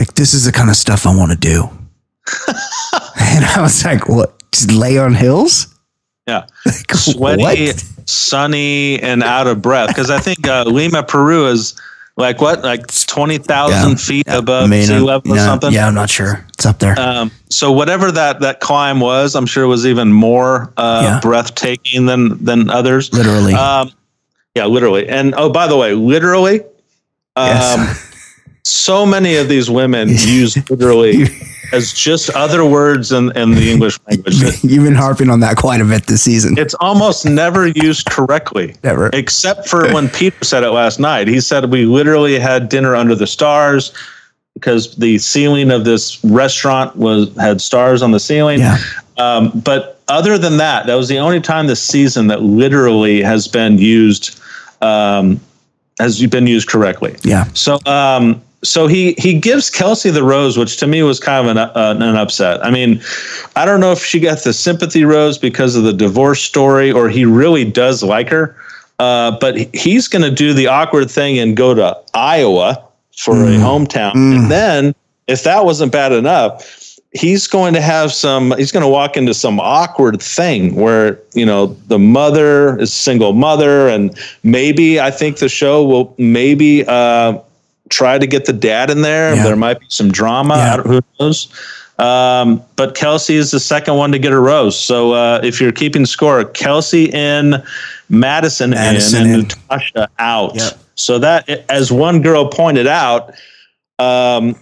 like 0.00 0.14
this 0.14 0.34
is 0.34 0.44
the 0.46 0.52
kind 0.52 0.68
of 0.70 0.74
stuff 0.76 1.06
I 1.06 1.14
want 1.14 1.30
to 1.30 1.36
do, 1.38 1.68
and 3.20 3.44
I 3.44 3.60
was 3.60 3.84
like, 3.84 4.08
what? 4.08 4.34
Just 4.52 4.72
lay 4.72 4.98
on 4.98 5.14
hills. 5.14 5.68
Yeah, 6.26 6.44
sweaty, 6.92 7.42
What? 7.42 7.84
sunny, 8.06 9.00
and 9.00 9.22
out 9.22 9.46
of 9.46 9.60
breath. 9.62 9.88
Because 9.88 10.10
I 10.10 10.18
think 10.18 10.46
uh, 10.46 10.64
Lima, 10.66 11.02
Peru 11.02 11.46
is 11.48 11.74
like 12.16 12.40
what, 12.40 12.62
like 12.62 12.86
twenty 13.06 13.38
thousand 13.38 13.90
Yeah. 13.92 13.96
feet 13.96 14.24
Yeah. 14.26 14.36
above 14.38 14.64
I 14.64 14.68
mean, 14.68 14.86
sea 14.86 14.98
level 14.98 15.32
or 15.32 15.38
something. 15.38 15.72
Yeah, 15.72 15.86
I'm 15.88 15.94
not 15.94 16.10
sure. 16.10 16.44
It's 16.54 16.66
up 16.66 16.78
there. 16.78 16.98
Um, 17.00 17.30
so 17.48 17.72
whatever 17.72 18.12
that 18.12 18.40
that 18.40 18.60
climb 18.60 19.00
was, 19.00 19.34
I'm 19.34 19.46
sure 19.46 19.64
it 19.64 19.68
was 19.68 19.86
even 19.86 20.12
more 20.12 20.72
uh, 20.76 21.00
Yeah. 21.02 21.20
breathtaking 21.20 22.06
than 22.06 22.42
than 22.44 22.68
others. 22.70 23.12
Literally. 23.12 23.54
Um, 23.54 23.90
yeah, 24.54 24.66
literally. 24.66 25.08
And 25.08 25.34
oh, 25.36 25.48
by 25.50 25.66
the 25.66 25.76
way, 25.76 25.94
literally. 25.94 26.60
Um, 27.36 27.46
Yes. 27.48 28.06
so 28.70 29.04
many 29.04 29.36
of 29.36 29.48
these 29.48 29.70
women 29.70 30.08
use 30.10 30.56
literally 30.70 31.24
as 31.72 31.92
just 31.92 32.30
other 32.30 32.64
words 32.64 33.12
in, 33.12 33.36
in 33.36 33.52
the 33.52 33.70
English 33.70 33.98
language. 34.08 34.34
You've 34.64 34.84
been 34.84 34.94
harping 34.94 35.30
on 35.30 35.40
that 35.40 35.56
quite 35.56 35.80
a 35.80 35.84
bit 35.84 36.06
this 36.06 36.22
season. 36.22 36.58
It's 36.58 36.74
almost 36.74 37.24
never 37.24 37.68
used 37.68 38.06
correctly. 38.06 38.74
Never. 38.82 39.10
Except 39.12 39.68
for 39.68 39.92
when 39.92 40.08
Peter 40.08 40.44
said 40.44 40.64
it 40.64 40.70
last 40.70 40.98
night. 40.98 41.28
He 41.28 41.40
said 41.40 41.70
we 41.70 41.84
literally 41.84 42.38
had 42.38 42.68
dinner 42.68 42.96
under 42.96 43.14
the 43.14 43.26
stars 43.26 43.92
because 44.54 44.96
the 44.96 45.18
ceiling 45.18 45.70
of 45.70 45.84
this 45.84 46.22
restaurant 46.24 46.96
was 46.96 47.34
had 47.36 47.60
stars 47.60 48.02
on 48.02 48.10
the 48.10 48.20
ceiling. 48.20 48.60
Yeah. 48.60 48.78
Um, 49.16 49.50
but 49.64 50.00
other 50.08 50.38
than 50.38 50.56
that, 50.56 50.86
that 50.86 50.94
was 50.94 51.08
the 51.08 51.18
only 51.18 51.40
time 51.40 51.66
this 51.66 51.82
season 51.82 52.26
that 52.28 52.42
literally 52.42 53.22
has 53.22 53.46
been 53.46 53.78
used 53.78 54.40
um, 54.80 55.40
has 56.00 56.24
been 56.26 56.46
used 56.46 56.68
correctly. 56.68 57.16
Yeah. 57.22 57.44
So, 57.52 57.78
um, 57.86 58.42
so 58.62 58.86
he 58.86 59.14
he 59.18 59.38
gives 59.38 59.70
Kelsey 59.70 60.10
the 60.10 60.22
rose, 60.22 60.58
which 60.58 60.76
to 60.78 60.86
me 60.86 61.02
was 61.02 61.18
kind 61.18 61.46
of 61.46 61.56
an, 61.56 61.58
uh, 61.58 61.96
an 61.98 62.16
upset. 62.16 62.64
I 62.64 62.70
mean, 62.70 63.00
I 63.56 63.64
don't 63.64 63.80
know 63.80 63.92
if 63.92 64.04
she 64.04 64.20
got 64.20 64.42
the 64.42 64.52
sympathy 64.52 65.04
rose 65.04 65.38
because 65.38 65.76
of 65.76 65.84
the 65.84 65.92
divorce 65.92 66.42
story, 66.42 66.92
or 66.92 67.08
he 67.08 67.24
really 67.24 67.64
does 67.64 68.02
like 68.02 68.28
her. 68.28 68.56
Uh, 68.98 69.38
but 69.38 69.56
he's 69.74 70.08
going 70.08 70.22
to 70.22 70.30
do 70.30 70.52
the 70.52 70.66
awkward 70.66 71.10
thing 71.10 71.38
and 71.38 71.56
go 71.56 71.72
to 71.72 71.96
Iowa 72.12 72.84
for 73.16 73.34
a 73.44 73.48
hometown, 73.56 74.14
and 74.14 74.50
then 74.50 74.94
if 75.26 75.42
that 75.44 75.64
wasn't 75.64 75.92
bad 75.92 76.12
enough, 76.12 76.98
he's 77.12 77.46
going 77.46 77.72
to 77.72 77.80
have 77.80 78.12
some. 78.12 78.54
He's 78.58 78.72
going 78.72 78.82
to 78.82 78.88
walk 78.88 79.16
into 79.16 79.32
some 79.32 79.58
awkward 79.58 80.20
thing 80.20 80.74
where 80.74 81.18
you 81.32 81.46
know 81.46 81.68
the 81.88 81.98
mother 81.98 82.78
is 82.78 82.92
single 82.92 83.32
mother, 83.32 83.88
and 83.88 84.14
maybe 84.42 85.00
I 85.00 85.10
think 85.10 85.38
the 85.38 85.48
show 85.48 85.82
will 85.82 86.14
maybe. 86.18 86.84
Uh, 86.86 87.38
try 87.90 88.18
to 88.18 88.26
get 88.26 88.46
the 88.46 88.52
dad 88.52 88.88
in 88.90 89.02
there. 89.02 89.34
Yeah. 89.34 89.42
There 89.44 89.56
might 89.56 89.78
be 89.80 89.86
some 89.88 90.10
drama. 90.10 90.56
Yeah. 90.56 90.72
I 90.72 90.76
don't- 90.76 90.86
Who 90.86 91.00
knows? 91.20 91.48
Um, 91.98 92.62
but 92.76 92.94
Kelsey 92.94 93.36
is 93.36 93.50
the 93.50 93.60
second 93.60 93.96
one 93.96 94.10
to 94.12 94.18
get 94.18 94.32
a 94.32 94.38
rose. 94.38 94.78
So 94.78 95.12
uh, 95.12 95.40
if 95.44 95.60
you're 95.60 95.70
keeping 95.72 96.06
score, 96.06 96.42
Kelsey 96.46 97.10
in, 97.12 97.62
Madison, 98.08 98.70
Madison 98.70 99.26
in, 99.26 99.34
in. 99.34 99.40
Natasha 99.42 100.08
out. 100.18 100.54
Yep. 100.56 100.78
So 100.94 101.18
that, 101.18 101.46
as 101.68 101.92
one 101.92 102.22
girl 102.22 102.48
pointed 102.48 102.86
out, 102.86 103.34
um, 103.98 104.56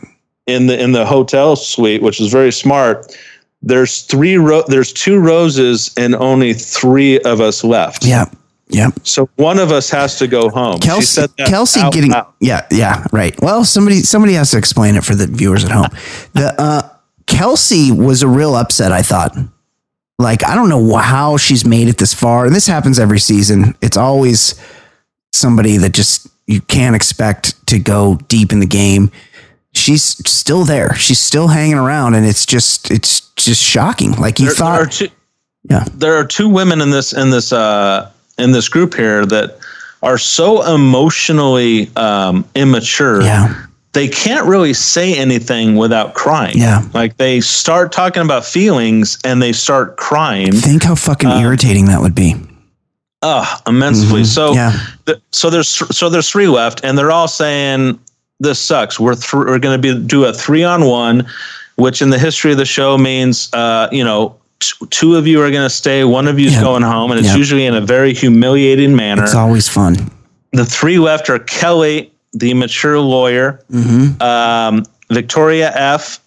in 0.48 0.66
the 0.66 0.82
in 0.82 0.92
the 0.92 1.04
hotel 1.06 1.54
suite, 1.56 2.02
which 2.02 2.20
is 2.20 2.32
very 2.32 2.50
smart. 2.50 3.16
There's 3.62 4.02
three 4.02 4.36
ro- 4.36 4.64
There's 4.66 4.92
two 4.92 5.18
roses 5.20 5.92
and 5.96 6.14
only 6.16 6.54
three 6.54 7.20
of 7.20 7.40
us 7.40 7.62
left. 7.62 8.04
Yeah. 8.04 8.24
Yeah. 8.70 8.90
So 9.02 9.28
one 9.36 9.58
of 9.58 9.72
us 9.72 9.90
has 9.90 10.18
to 10.18 10.26
go 10.26 10.50
home. 10.50 10.80
She 10.80 10.88
Kelsey, 10.88 11.06
said 11.06 11.30
that 11.38 11.48
Kelsey 11.48 11.80
getting 11.90 12.10
loud. 12.10 12.32
yeah 12.40 12.66
yeah 12.70 13.04
right. 13.12 13.34
Well, 13.40 13.64
somebody 13.64 14.00
somebody 14.00 14.34
has 14.34 14.50
to 14.50 14.58
explain 14.58 14.96
it 14.96 15.04
for 15.04 15.14
the 15.14 15.26
viewers 15.26 15.64
at 15.64 15.70
home. 15.70 15.88
The 16.34 16.54
uh, 16.58 16.88
Kelsey 17.26 17.92
was 17.92 18.22
a 18.22 18.28
real 18.28 18.54
upset. 18.54 18.92
I 18.92 19.02
thought. 19.02 19.36
Like 20.20 20.44
I 20.44 20.56
don't 20.56 20.68
know 20.68 20.96
how 20.96 21.36
she's 21.36 21.64
made 21.64 21.86
it 21.86 21.98
this 21.98 22.12
far, 22.12 22.44
and 22.44 22.54
this 22.54 22.66
happens 22.66 22.98
every 22.98 23.20
season. 23.20 23.76
It's 23.80 23.96
always 23.96 24.60
somebody 25.32 25.76
that 25.76 25.94
just 25.94 26.26
you 26.46 26.60
can't 26.60 26.96
expect 26.96 27.64
to 27.68 27.78
go 27.78 28.16
deep 28.26 28.50
in 28.50 28.58
the 28.58 28.66
game. 28.66 29.12
She's 29.74 30.02
still 30.02 30.64
there. 30.64 30.94
She's 30.94 31.20
still 31.20 31.46
hanging 31.46 31.76
around, 31.78 32.14
and 32.14 32.26
it's 32.26 32.46
just 32.46 32.90
it's 32.90 33.20
just 33.36 33.62
shocking. 33.62 34.12
Like 34.12 34.40
you 34.40 34.46
there, 34.46 34.54
thought, 34.54 34.72
there 34.72 34.82
are 34.82 34.86
two, 34.86 35.08
yeah, 35.70 35.84
there 35.94 36.14
are 36.14 36.24
two 36.24 36.48
women 36.48 36.80
in 36.80 36.90
this 36.90 37.12
in 37.12 37.30
this 37.30 37.52
uh, 37.52 38.10
in 38.38 38.52
this 38.52 38.68
group 38.68 38.94
here 38.94 39.26
that 39.26 39.58
are 40.02 40.18
so 40.18 40.62
emotionally 40.74 41.90
um, 41.96 42.44
immature. 42.54 43.22
yeah, 43.22 43.64
They 43.92 44.08
can't 44.08 44.46
really 44.46 44.72
say 44.74 45.14
anything 45.16 45.76
without 45.76 46.14
crying. 46.14 46.56
Yeah. 46.56 46.82
Like 46.94 47.16
they 47.16 47.40
start 47.40 47.90
talking 47.92 48.22
about 48.22 48.44
feelings 48.44 49.18
and 49.24 49.42
they 49.42 49.52
start 49.52 49.96
crying. 49.96 50.52
think 50.52 50.84
how 50.84 50.94
fucking 50.94 51.28
Uh, 51.30 51.40
irritating 51.40 51.86
that 51.86 52.00
would 52.00 52.14
be. 52.14 52.36
Ugh, 53.22 53.62
immensely. 53.66 54.22
So 54.24 54.50
Mm-hmm. 54.52 54.54
Yeah. 54.56 54.72
th- 55.06 55.18
so 55.32 55.50
there's 55.50 55.68
so 55.68 56.08
there's 56.08 56.30
three 56.30 56.46
left, 56.46 56.84
and 56.84 56.96
they're 56.96 57.10
all 57.10 57.26
saying 57.26 57.98
this 58.38 58.60
sucks. 58.60 59.00
We're 59.00 59.14
th- 59.16 59.32
we're 59.32 59.58
going 59.58 59.80
to 59.80 59.94
be 59.94 60.00
do 60.06 60.24
a 60.26 60.32
three 60.32 60.62
on 60.62 60.84
one, 60.84 61.26
which 61.74 62.00
in 62.00 62.10
the 62.10 62.18
history 62.18 62.52
of 62.52 62.58
the 62.58 62.64
show 62.64 62.96
means 62.96 63.48
uh, 63.52 63.88
you 63.90 64.04
know 64.04 64.36
t- 64.60 64.86
two 64.90 65.16
of 65.16 65.26
you 65.26 65.40
are 65.42 65.50
going 65.50 65.62
to 65.64 65.70
stay, 65.70 66.04
one 66.04 66.28
of 66.28 66.38
you's 66.38 66.54
Yeah. 66.54 66.62
going 66.62 66.82
home, 66.82 67.10
and 67.10 67.18
it's 67.20 67.28
Yeah. 67.30 67.36
usually 67.36 67.66
in 67.66 67.74
a 67.74 67.80
very 67.80 68.12
humiliating 68.14 68.94
manner. 68.94 69.24
It's 69.24 69.34
always 69.34 69.68
fun. 69.68 70.10
the 70.52 70.64
three 70.64 70.98
left 70.98 71.28
are 71.28 71.38
Kelly, 71.38 72.10
the 72.32 72.54
mature 72.54 72.98
lawyer, 72.98 73.60
Mm-hmm. 73.72 74.22
um, 74.22 74.84
Victoria 75.10 75.70
F. 75.74 76.20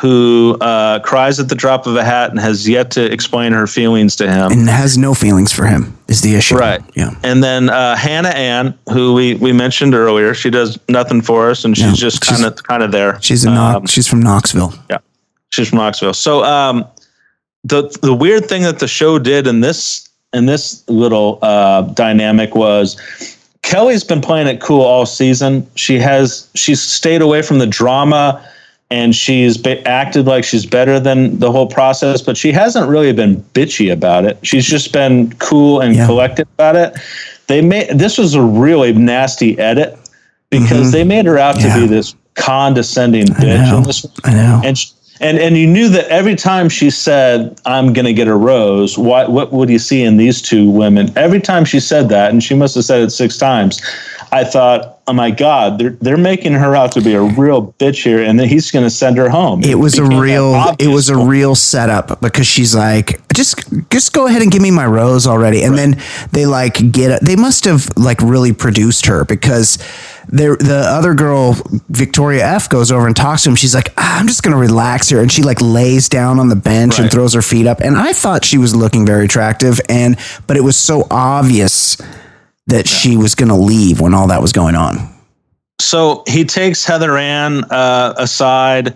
Who 0.00 0.56
uh, 0.62 1.00
cries 1.00 1.38
at 1.38 1.50
the 1.50 1.54
drop 1.54 1.86
of 1.86 1.94
a 1.94 2.02
hat 2.02 2.30
and 2.30 2.40
has 2.40 2.66
yet 2.66 2.90
to 2.92 3.04
explain 3.12 3.52
her 3.52 3.66
feelings 3.66 4.16
to 4.16 4.26
him. 4.26 4.50
and 4.50 4.66
has 4.66 4.96
no 4.96 5.12
feelings 5.12 5.52
for 5.52 5.66
him 5.66 5.94
is 6.08 6.22
the 6.22 6.34
issue. 6.36 6.56
Right. 6.56 6.80
Yeah. 6.94 7.10
And 7.22 7.44
then 7.44 7.68
uh, 7.68 7.94
Hannah 7.94 8.30
Ann, 8.30 8.78
who 8.90 9.12
we, 9.12 9.34
we 9.34 9.52
mentioned 9.52 9.94
earlier, 9.94 10.32
she 10.32 10.48
does 10.48 10.78
nothing 10.88 11.20
for 11.20 11.50
us, 11.50 11.66
and 11.66 11.76
she's 11.76 11.84
Yeah, 11.84 11.92
just 11.92 12.22
kind 12.22 12.46
of 12.46 12.62
kind 12.62 12.82
of 12.82 12.92
there. 12.92 13.18
She's 13.20 13.44
a 13.44 13.50
Knox, 13.50 13.76
Um, 13.76 13.86
she's 13.86 14.08
from 14.08 14.20
Knoxville. 14.20 14.72
Yeah 14.88 14.98
she's 15.50 15.68
from 15.68 15.78
Knoxville. 15.78 16.14
So 16.14 16.42
um, 16.42 16.84
the 17.64 17.82
the 18.02 18.14
weird 18.14 18.46
thing 18.46 18.62
that 18.62 18.78
the 18.78 18.88
show 18.88 19.18
did 19.18 19.46
in 19.46 19.60
this 19.60 20.08
in 20.32 20.46
this 20.46 20.82
little 20.88 21.38
uh, 21.42 21.82
dynamic 21.82 22.54
was 22.54 22.96
Kelly's 23.62 24.04
been 24.04 24.20
playing 24.20 24.46
it 24.46 24.60
cool 24.60 24.82
all 24.82 25.06
season. 25.06 25.66
She 25.74 25.98
has 25.98 26.48
she's 26.54 26.82
stayed 26.82 27.22
away 27.22 27.42
from 27.42 27.58
the 27.58 27.66
drama. 27.66 28.44
And 28.90 29.16
she's 29.16 29.56
be- 29.56 29.80
acted 29.86 30.26
like 30.26 30.44
she's 30.44 30.66
better 30.66 31.00
than 31.00 31.38
the 31.40 31.50
whole 31.50 31.66
process, 31.66 32.20
but 32.20 32.36
she 32.36 32.52
hasn't 32.52 32.86
really 32.88 33.12
been 33.12 33.36
bitchy 33.54 33.90
about 33.90 34.24
it. 34.26 34.38
She's 34.46 34.66
just 34.66 34.92
been 34.92 35.32
cool 35.36 35.80
and 35.80 35.96
Yeah. 35.96 36.06
collected 36.06 36.46
about 36.54 36.76
it. 36.76 36.94
They 37.48 37.60
made 37.62 37.88
this 37.98 38.18
was 38.18 38.34
a 38.34 38.42
really 38.42 38.92
nasty 38.92 39.58
edit 39.58 39.98
because 40.50 40.88
Mhm. 40.88 40.92
they 40.92 41.02
made 41.02 41.24
her 41.24 41.38
out 41.38 41.58
to 41.60 41.74
be 41.74 41.86
this 41.88 42.14
condescending 42.34 43.26
bitch. 43.28 43.46
know. 43.68 43.76
And 43.78 43.86
this 43.86 44.06
I 44.22 44.34
know. 44.34 44.60
and 44.62 44.76
and 45.20 45.38
and 45.38 45.56
you 45.56 45.66
knew 45.66 45.88
that 45.88 46.06
every 46.08 46.34
time 46.34 46.68
she 46.68 46.90
said 46.90 47.60
i'm 47.66 47.92
going 47.92 48.04
to 48.04 48.12
get 48.12 48.28
a 48.28 48.34
rose 48.34 48.98
what 48.98 49.30
what 49.30 49.52
would 49.52 49.70
you 49.70 49.78
see 49.78 50.02
in 50.02 50.16
these 50.16 50.42
two 50.42 50.68
women? 50.70 51.12
Every 51.16 51.40
time 51.40 51.64
she 51.64 51.80
said 51.80 52.08
that 52.08 52.30
and 52.30 52.42
she 52.42 52.54
must 52.54 52.74
have 52.74 52.84
said 52.84 53.02
it 53.02 53.10
six 53.10 53.36
times 53.36 53.80
i 54.32 54.42
thought 54.42 54.94
oh 55.06 55.12
my 55.12 55.30
god 55.30 55.78
they're 55.78 55.90
they're 56.00 56.16
making 56.16 56.52
her 56.52 56.74
out 56.74 56.92
to 56.92 57.00
be 57.00 57.14
a 57.14 57.22
real 57.22 57.72
bitch 57.78 58.02
here 58.02 58.22
and 58.22 58.38
then 58.40 58.48
he's 58.48 58.70
going 58.70 58.84
to 58.84 58.90
send 58.90 59.16
her 59.16 59.28
home. 59.28 59.62
It 59.62 59.76
was 59.76 59.98
a 59.98 60.04
real 60.04 60.74
it 60.78 60.88
was 60.88 61.10
a 61.10 61.14
point. 61.14 61.28
real 61.28 61.54
setup 61.54 62.20
because 62.20 62.46
she's 62.46 62.74
like 62.74 63.20
just 63.34 63.60
just 63.90 64.12
go 64.12 64.26
ahead 64.26 64.42
and 64.42 64.50
give 64.50 64.62
me 64.62 64.70
my 64.70 64.86
rose 64.86 65.26
already. 65.26 65.62
And 65.62 65.76
then 65.76 66.00
they 66.32 66.46
like 66.46 66.90
get 66.90 67.20
they 67.22 67.36
must 67.36 67.64
have 67.64 67.88
like 67.96 68.20
really 68.20 68.52
produced 68.52 69.06
her 69.06 69.24
because 69.24 69.78
there 70.36 70.56
the 70.56 70.84
other 70.86 71.14
girl 71.14 71.56
Victoria 71.88 72.44
F 72.46 72.68
goes 72.68 72.90
over 72.92 73.06
and 73.06 73.16
talks 73.16 73.44
to 73.44 73.50
him 73.50 73.56
she's 73.56 73.74
like 73.74 73.92
ah, 73.96 74.18
I'm 74.20 74.26
just 74.26 74.42
going 74.42 74.52
to 74.52 74.58
relax 74.60 75.08
here 75.08 75.20
and 75.20 75.30
she 75.30 75.42
like 75.42 75.60
lays 75.60 76.08
down 76.08 76.38
on 76.38 76.48
the 76.48 76.56
bench 76.56 76.98
and 76.98 77.10
throws 77.10 77.34
her 77.34 77.42
feet 77.42 77.66
up 77.66 77.80
and 77.80 77.96
I 77.96 78.12
thought 78.12 78.44
she 78.44 78.58
was 78.58 78.74
looking 78.74 79.06
very 79.06 79.24
attractive 79.26 79.80
and 79.88 80.18
but 80.46 80.56
it 80.56 80.62
was 80.62 80.76
so 80.76 81.06
obvious 81.10 81.96
that 82.66 82.88
she 82.88 83.16
was 83.16 83.34
going 83.34 83.50
to 83.50 83.54
leave 83.54 84.00
when 84.00 84.14
all 84.14 84.28
that 84.28 84.42
was 84.42 84.52
going 84.52 84.74
on 84.74 85.14
so 85.80 86.22
he 86.26 86.44
takes 86.44 86.84
Heather 86.84 87.18
Ann 87.18 87.64
uh, 87.64 88.14
aside. 88.16 88.94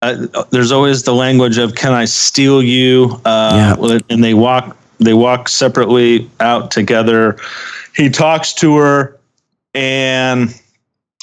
Uh, 0.00 0.26
there's 0.50 0.70
always 0.70 1.02
the 1.02 1.12
language 1.14 1.58
of 1.58 1.74
"Can 1.74 1.92
I 1.92 2.04
steal 2.04 2.62
you?" 2.62 3.20
Uh, 3.24 3.74
And 4.08 4.22
they 4.22 4.34
walk. 4.34 4.76
They 4.98 5.14
walk 5.14 5.48
separately 5.48 6.30
out 6.40 6.70
together. 6.70 7.36
He 7.96 8.08
talks 8.10 8.52
to 8.54 8.76
her, 8.76 9.17
and 9.74 10.54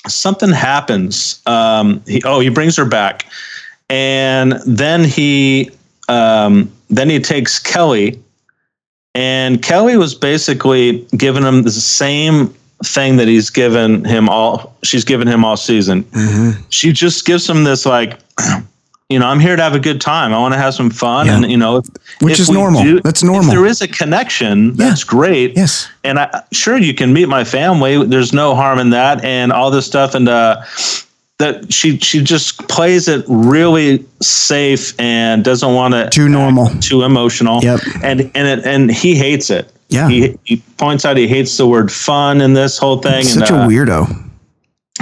something 0.07 0.51
happens. 0.51 1.41
Um, 1.45 2.01
he, 2.07 2.21
oh, 2.25 2.39
he 2.39 2.49
brings 2.49 2.75
her 2.77 2.85
back, 2.85 3.25
and 3.89 4.53
then 4.65 5.03
he 5.03 5.71
um, 6.09 6.71
then 6.89 7.09
he 7.09 7.19
takes 7.19 7.59
Kelly, 7.59 8.19
and 9.13 9.61
Kelly 9.61 9.97
was 9.97 10.13
basically 10.15 11.05
giving 11.17 11.43
him 11.43 11.63
the 11.63 11.71
same 11.71 12.53
thing 12.83 13.17
that 13.17 13.27
he's 13.27 13.49
given 13.49 14.03
him 14.03 14.27
all 14.27 14.75
she's 14.83 15.05
given 15.05 15.27
him 15.27 15.45
all 15.45 15.55
season 15.55 16.05
she 16.69 16.91
just 16.91 17.25
gives 17.25 17.49
him 17.49 17.63
this 17.63 17.85
like 17.85 18.19
you 19.09 19.19
know, 19.19 19.27
I'm 19.27 19.39
here 19.39 19.55
to 19.55 19.61
have 19.61 19.75
a 19.75 19.79
good 19.79 20.01
time. 20.01 20.33
I 20.33 20.39
want 20.39 20.53
to 20.55 20.57
have 20.59 20.73
some 20.73 20.89
fun, 20.89 21.27
Yeah. 21.27 21.35
and 21.35 21.51
you 21.51 21.57
know, 21.57 21.77
if, 21.77 21.85
Which 22.21 22.33
if 22.33 22.39
is 22.39 22.49
normal. 22.49 22.99
That's 23.03 23.21
normal. 23.21 23.45
If 23.45 23.51
there 23.51 23.65
is 23.65 23.81
a 23.81 23.87
connection, 23.87 24.73
that's 24.75 25.03
great. 25.03 25.55
Yes. 25.55 25.87
and 26.03 26.19
I 26.19 26.41
sure 26.51 26.77
you 26.77 26.93
can 26.93 27.13
meet 27.13 27.29
my 27.29 27.43
family. 27.43 28.03
There's 28.05 28.33
no 28.33 28.55
harm 28.55 28.79
in 28.79 28.89
that, 28.91 29.23
and 29.23 29.51
all 29.51 29.69
this 29.69 29.85
stuff, 29.85 30.15
and 30.15 30.27
uh, 30.27 30.63
that 31.37 31.71
she 31.71 31.99
she 31.99 32.23
just 32.23 32.67
plays 32.67 33.07
it 33.07 33.23
really 33.27 34.03
safe 34.21 34.99
and 34.99 35.43
doesn't 35.43 35.73
want 35.75 35.93
to 35.93 36.09
Too 36.09 36.27
normal. 36.27 36.69
too 36.79 37.03
emotional. 37.03 37.61
Yep. 37.63 37.81
and 38.03 38.21
and 38.33 38.47
it, 38.47 38.65
and 38.65 38.89
he 38.89 39.15
hates 39.15 39.51
it. 39.51 39.71
Yeah. 39.89 40.09
he, 40.09 40.35
he 40.45 40.57
points 40.77 41.05
out 41.05 41.15
he 41.15 41.27
hates 41.27 41.57
the 41.57 41.67
word 41.67 41.91
fun 41.91 42.41
in 42.41 42.53
this 42.53 42.79
whole 42.79 42.97
thing. 43.03 43.23
Such 43.23 43.51
and, 43.51 43.59
a 43.59 43.63
uh, 43.65 43.67
weirdo. 43.67 44.24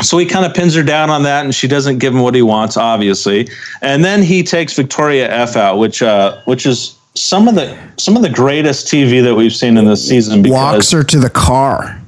So 0.04 0.18
he 0.18 0.26
kind 0.26 0.46
of 0.46 0.54
pins 0.54 0.76
her 0.76 0.84
down 0.84 1.10
on 1.10 1.24
that, 1.24 1.44
and 1.46 1.54
she 1.56 1.68
doesn't 1.68 1.98
give 2.00 2.14
him 2.14 2.22
what 2.22 2.36
he 2.36 2.42
wants, 2.42 2.78
obviously. 2.78 3.48
And 3.82 4.04
then 4.04 4.22
he 4.22 4.44
takes 4.44 4.74
Victoria 4.74 5.30
F 5.32 5.56
out, 5.56 5.78
which 5.78 6.02
uh, 6.02 6.42
which 6.46 6.66
is 6.66 6.96
some 7.16 7.48
of 7.48 7.56
the 7.56 7.78
some 7.98 8.16
of 8.16 8.22
the 8.24 8.30
greatest 8.30 8.88
TV 8.88 9.24
that 9.24 9.36
we've 9.36 9.54
seen 9.56 9.78
in 9.78 9.86
this 9.86 10.08
season. 10.08 10.42
Because, 10.42 10.54
Walks 10.56 10.92
her 10.92 11.04
to 11.04 11.20
the 11.20 11.30
car. 11.30 12.00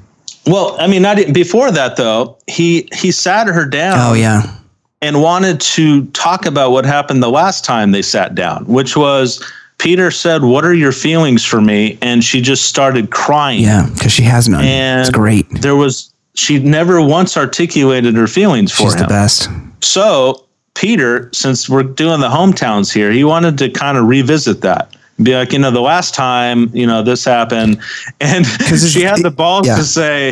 well, 0.47 0.75
I 0.79 0.87
mean, 0.87 1.01
not 1.01 1.17
before 1.33 1.71
that 1.71 1.95
though. 1.97 2.37
He 2.47 2.87
he 2.93 3.11
sat 3.11 3.47
her 3.47 3.65
down 3.65 3.97
Oh 3.99 4.13
yeah. 4.13 4.55
and 5.01 5.21
wanted 5.21 5.61
to 5.61 6.05
talk 6.07 6.45
about 6.45 6.71
what 6.71 6.85
happened 6.85 7.21
the 7.23 7.29
last 7.31 7.63
time 7.65 7.91
they 7.91 8.01
sat 8.01 8.35
down, 8.35 8.65
which 8.65 8.95
was 8.97 9.43
Peter 9.77 10.09
said, 10.09 10.43
"What 10.43 10.63
are 10.65 10.73
your 10.73 10.91
feelings 10.93 11.43
for 11.45 11.61
me?" 11.61 11.97
and 12.01 12.23
she 12.23 12.41
just 12.41 12.65
started 12.65 13.11
crying. 13.11 13.61
Yeah, 13.61 13.89
because 13.93 14.11
she 14.11 14.23
has 14.23 14.47
none. 14.49 14.63
and 14.63 15.01
it's 15.01 15.09
great. 15.11 15.45
There 15.61 15.75
was 15.75 16.11
she 16.35 16.59
never 16.59 17.01
once 17.01 17.35
articulated 17.37 18.15
her 18.15 18.27
feelings 18.27 18.71
for 18.71 18.83
She's 18.83 18.93
him. 18.93 19.01
the 19.01 19.07
best. 19.07 19.49
So 19.81 20.45
Peter, 20.75 21.29
since 21.33 21.69
we're 21.69 21.83
doing 21.83 22.19
the 22.19 22.29
hometowns 22.29 22.93
here, 22.93 23.11
he 23.11 23.23
wanted 23.23 23.57
to 23.59 23.69
kind 23.69 23.97
of 23.97 24.05
revisit 24.05 24.61
that. 24.61 24.95
Be 25.23 25.33
like, 25.33 25.53
you 25.53 25.59
know, 25.59 25.71
the 25.71 25.79
last 25.79 26.13
time, 26.13 26.69
you 26.73 26.85
know, 26.85 27.01
this 27.01 27.23
happened, 27.23 27.79
and 28.19 28.45
it's- 28.45 28.91
she 28.91 29.01
had 29.01 29.23
the 29.23 29.31
balls 29.31 29.65
yeah. 29.65 29.77
to 29.77 29.83
say, 29.85 30.31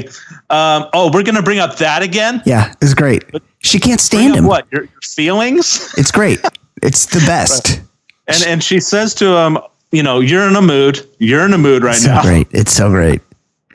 um, 0.49 0.89
"Oh, 0.93 1.09
we're 1.13 1.23
going 1.23 1.35
to 1.35 1.41
bring 1.41 1.59
up 1.59 1.77
that 1.77 2.03
again." 2.03 2.41
Yeah, 2.45 2.73
it's 2.81 2.93
great. 2.93 3.23
She 3.59 3.79
can't 3.79 4.01
stand 4.01 4.35
him. 4.35 4.43
what 4.45 4.67
your, 4.73 4.83
your 4.83 5.01
feelings? 5.01 5.93
It's 5.97 6.11
great. 6.11 6.39
It's 6.81 7.05
the 7.05 7.19
best. 7.19 7.79
And 8.27 8.43
and 8.45 8.61
she 8.61 8.81
says 8.81 9.15
to 9.15 9.37
him, 9.37 9.57
"You 9.93 10.03
know, 10.03 10.19
you're 10.19 10.45
in 10.49 10.55
a 10.57 10.61
mood. 10.61 11.07
You're 11.17 11.45
in 11.45 11.53
a 11.53 11.57
mood 11.57 11.81
right 11.83 11.95
so 11.95 12.09
now." 12.09 12.21
great. 12.21 12.47
It's 12.51 12.73
so 12.73 12.89
great. 12.89 13.21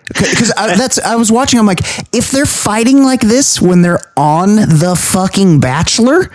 Because 0.09 0.53
that's 0.57 0.99
I 0.99 1.17
was 1.17 1.31
watching. 1.31 1.59
I'm 1.59 1.67
like, 1.67 1.81
if 2.13 2.31
they're 2.31 2.47
fighting 2.47 3.03
like 3.03 3.21
this 3.21 3.61
when 3.61 3.83
they're 3.83 4.01
on 4.17 4.57
the 4.57 4.99
fucking 4.99 5.61
Bachelor, 5.61 6.31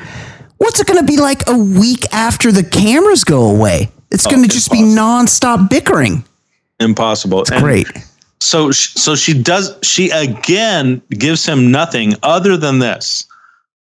what's 0.58 0.80
it 0.80 0.88
going 0.88 1.00
to 1.00 1.06
be 1.06 1.18
like 1.18 1.48
a 1.48 1.58
week 1.58 2.06
after 2.14 2.52
the 2.52 2.64
cameras 2.64 3.24
go 3.24 3.50
away? 3.50 3.90
It's 4.12 4.28
going 4.28 4.44
to 4.44 4.50
just 4.50 4.72
be 4.72 4.80
nonstop 4.80 5.70
bickering. 5.70 6.24
Impossible. 6.80 7.44
And 7.52 7.64
Great. 7.64 7.88
So 8.40 8.72
so 8.72 9.16
she 9.16 9.34
does. 9.42 9.76
She 9.84 10.10
again 10.10 11.02
gives 11.10 11.46
him 11.46 11.72
nothing 11.72 12.14
other 12.24 12.58
than 12.58 12.80
this. 12.80 13.26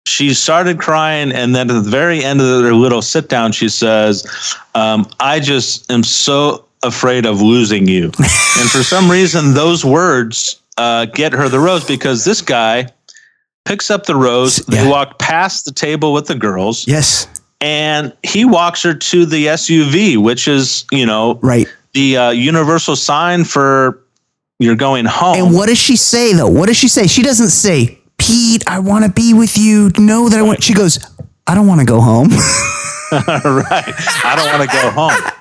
She 0.07 0.35
started 0.35 0.79
crying, 0.79 1.33
and 1.33 1.55
then 1.55 1.71
at 1.71 1.75
the 1.75 1.91
very 1.91 2.23
end 2.23 2.41
of 2.41 2.63
their 2.63 2.75
little 2.75 3.03
sit 3.03 3.29
down, 3.29 3.53
she 3.53 3.69
says, 3.69 4.27
um, 4.75 5.09
"I 5.21 5.41
just 5.41 5.91
am 5.91 6.03
so 6.05 6.67
afraid 6.83 7.27
of 7.27 7.41
losing 7.43 7.87
you." 7.89 8.05
and 8.59 8.71
for 8.71 8.83
some 8.83 9.11
reason, 9.11 9.55
those 9.55 9.85
words 9.85 10.61
uh, 10.79 11.05
get 11.07 11.33
her 11.33 11.49
the 11.49 11.59
rose 11.61 11.85
because 11.85 12.25
this 12.25 12.41
guy 12.43 12.89
picks 13.65 13.91
up 13.91 14.07
the 14.07 14.17
rose. 14.17 14.57
They 14.57 14.89
walk 14.89 15.19
past 15.19 15.65
the 15.65 15.73
table 15.73 16.13
with 16.13 16.27
the 16.27 16.35
girls, 16.35 16.87
Yes. 16.87 17.27
and 17.61 18.13
he 18.23 18.45
walks 18.45 18.83
her 18.83 18.95
to 18.95 19.27
the 19.27 19.47
SUV, 19.47 20.17
which 20.17 20.49
is 20.49 20.85
you 20.91 21.07
know 21.07 21.39
Right. 21.43 21.69
the 21.95 22.17
uh, 22.17 22.31
universal 22.31 22.97
sign 22.97 23.45
for 23.45 24.01
you're 24.59 24.77
going 24.77 25.05
home. 25.07 25.37
And 25.37 25.55
what 25.55 25.69
does 25.69 25.79
she 25.79 25.97
say 25.97 26.33
though? 26.35 26.49
What 26.49 26.67
does 26.67 26.77
she 26.77 26.89
say? 26.89 27.07
She 27.09 27.23
doesn't 27.23 27.49
say, 27.51 27.99
Pete, 28.19 28.63
I 28.69 28.79
want 28.79 29.05
to 29.05 29.11
be 29.11 29.35
with 29.35 29.57
you. 29.59 29.91
Know 29.99 30.29
that 30.29 30.39
I 30.39 30.43
want. 30.43 30.63
She 30.63 30.73
goes, 30.75 30.99
I 31.49 31.55
don't 31.57 31.67
want 31.67 31.81
to 31.81 31.87
go 31.87 32.01
home. 32.01 32.29
right. 33.13 33.95
I 34.25 34.35
don't 34.37 34.59
want 34.59 34.71
to 34.71 34.77
go 34.77 34.91
home. 34.91 35.33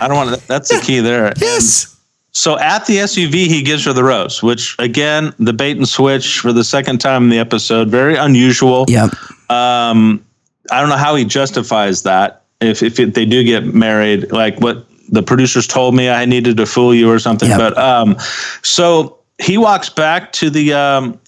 I 0.00 0.08
don't 0.08 0.16
want 0.16 0.40
to. 0.40 0.48
That's 0.48 0.68
the 0.68 0.80
key 0.84 1.00
there. 1.00 1.32
yes. 1.40 1.94
So 2.32 2.58
at 2.58 2.86
the 2.86 2.98
SUV, 2.98 3.32
he 3.46 3.62
gives 3.62 3.84
her 3.86 3.92
the 3.92 4.04
rose, 4.04 4.42
which 4.42 4.76
again, 4.78 5.32
the 5.38 5.52
bait 5.52 5.76
and 5.76 5.88
switch 5.88 6.38
for 6.38 6.52
the 6.52 6.62
second 6.62 6.98
time 6.98 7.24
in 7.24 7.28
the 7.30 7.38
episode, 7.38 7.88
very 7.88 8.16
unusual. 8.16 8.84
Yep. 8.88 9.10
Um, 9.50 10.24
I 10.70 10.80
don't 10.80 10.88
know 10.90 10.96
how 10.96 11.14
he 11.16 11.24
justifies 11.24 12.02
that. 12.02 12.42
If 12.60 12.82
if 12.82 13.00
it, 13.00 13.14
they 13.14 13.24
do 13.24 13.42
get 13.44 13.64
married, 13.74 14.30
like 14.30 14.58
what 14.60 14.84
the 15.08 15.22
producers 15.22 15.66
told 15.66 15.94
me, 15.94 16.10
I 16.10 16.26
needed 16.26 16.56
to 16.58 16.66
fool 16.66 16.94
you 16.94 17.10
or 17.10 17.18
something. 17.18 17.48
Yep. 17.48 17.58
But 17.58 17.78
um, 17.78 18.16
so 18.62 19.18
he 19.38 19.58
walks 19.58 19.88
back 19.88 20.32
to 20.32 20.50
the. 20.50 20.74
Um, 20.74 21.18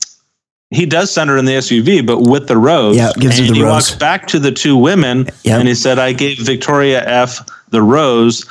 he 0.73 0.87
does 0.87 1.11
send 1.12 1.29
her 1.31 1.37
in 1.37 1.47
the 1.47 1.55
SUV, 1.55 2.07
but 2.07 2.21
with 2.21 2.47
the 2.47 2.57
rose. 2.57 2.97
Yeah, 2.97 3.11
gives 3.18 3.39
her 3.39 3.43
and 3.45 3.51
the 3.51 3.55
he 3.57 3.62
rose. 3.62 3.71
walks 3.73 3.95
back 3.95 4.29
to 4.29 4.39
the 4.39 4.53
two 4.53 4.77
women, 4.77 5.27
Yep. 5.43 5.59
and 5.59 5.66
he 5.68 5.75
said, 5.75 5.99
"I 5.99 6.12
gave 6.12 6.39
Victoria 6.39 7.05
F 7.05 7.41
the 7.71 7.83
rose." 7.83 8.45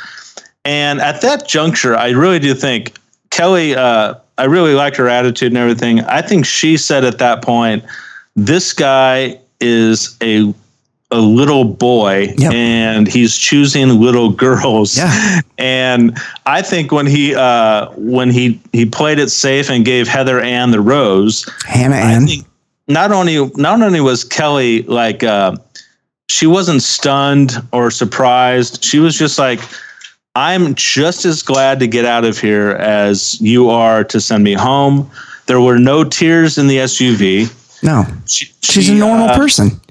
And 0.65 0.99
at 1.01 1.21
that 1.21 1.47
juncture, 1.47 1.95
I 1.95 2.09
really 2.09 2.39
do 2.39 2.53
think 2.53 2.93
Kelly. 3.29 3.75
Uh, 3.75 4.15
I 4.37 4.45
really 4.45 4.73
liked 4.73 4.95
her 4.97 5.07
attitude 5.09 5.51
and 5.51 5.57
everything. 5.57 6.01
I 6.01 6.21
think 6.21 6.45
she 6.45 6.77
said 6.77 7.03
at 7.05 7.17
that 7.19 7.41
point, 7.41 7.83
"This 8.35 8.73
guy 8.73 9.37
is 9.59 10.15
a 10.21 10.53
a 11.11 11.19
little 11.19 11.63
boy, 11.65 12.31
Yep. 12.37 12.53
and 12.53 13.07
he's 13.07 13.35
choosing 13.37 13.99
little 13.99 14.29
girls." 14.29 14.97
Yeah. 14.97 15.41
And 15.61 16.17
I 16.45 16.61
think 16.61 16.93
when 16.93 17.05
he 17.05 17.35
uh, 17.35 17.87
when 17.97 18.29
he 18.29 18.61
he 18.71 18.85
played 18.85 19.19
it 19.19 19.29
safe 19.29 19.69
and 19.69 19.83
gave 19.83 20.07
Heather 20.07 20.39
Ann 20.39 20.71
the 20.71 20.79
rose, 20.79 21.45
Hannah 21.65 21.97
I 21.97 22.11
Ann. 22.13 22.27
think 22.27 22.45
not 22.87 23.11
only 23.11 23.45
not 23.55 23.81
only 23.81 23.99
was 23.99 24.23
Kelly 24.23 24.83
like 24.83 25.21
uh, 25.21 25.57
she 26.29 26.47
wasn't 26.47 26.81
stunned 26.81 27.61
or 27.73 27.91
surprised, 27.91 28.83
she 28.83 28.99
was 28.99 29.17
just 29.17 29.37
like, 29.37 29.59
"I'm 30.35 30.75
just 30.75 31.25
as 31.25 31.41
glad 31.41 31.79
to 31.79 31.87
get 31.87 32.05
out 32.05 32.23
of 32.23 32.39
here 32.39 32.71
as 32.71 33.39
you 33.41 33.69
are 33.69 34.03
to 34.05 34.21
send 34.21 34.43
me 34.43 34.53
home." 34.53 35.09
There 35.47 35.59
were 35.59 35.79
no 35.79 36.03
tears 36.03 36.57
in 36.57 36.67
the 36.67 36.77
SUV. 36.77 37.51
No, 37.81 38.05
She, 38.27 38.51
she's 38.61 38.85
she, 38.85 38.91
a 38.91 38.95
normal 38.95 39.29
uh, 39.29 39.35
person. 39.35 39.81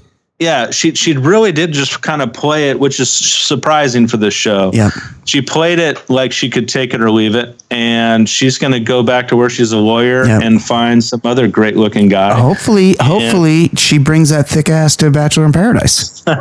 Yeah, 0.41 0.71
she 0.71 0.95
she 0.95 1.17
really 1.17 1.51
did 1.51 1.73
just 1.73 2.01
kind 2.03 2.23
of 2.23 2.33
play 2.33 2.71
it, 2.71 2.79
which 2.79 3.01
is 3.01 3.11
surprising 3.11 4.07
for 4.07 4.19
this 4.19 4.35
show. 4.35 4.71
Yep. 4.73 4.93
She 5.25 5.43
played 5.43 5.81
it 5.81 6.09
like 6.09 6.31
she 6.31 6.49
could 6.49 6.69
take 6.69 6.95
it 6.95 7.01
or 7.01 7.11
leave 7.11 7.35
it, 7.35 7.61
and 7.73 8.29
she's 8.29 8.57
going 8.57 8.73
to 8.73 8.79
go 8.79 9.03
back 9.03 9.27
to 9.29 9.37
where 9.37 9.51
she's 9.51 9.73
a 9.73 9.79
lawyer 9.79 10.25
Yep. 10.27 10.43
and 10.43 10.63
find 10.63 11.03
some 11.03 11.21
other 11.25 11.49
great 11.49 11.75
looking 11.77 12.09
guy. 12.09 12.39
Hopefully, 12.39 12.95
hopefully 13.01 13.69
she 13.77 13.99
brings 13.99 14.29
that 14.31 14.49
thick 14.49 14.69
ass 14.69 14.95
to 14.97 15.11
Bachelor 15.11 15.45
in 15.45 15.53
Paradise. 15.53 16.23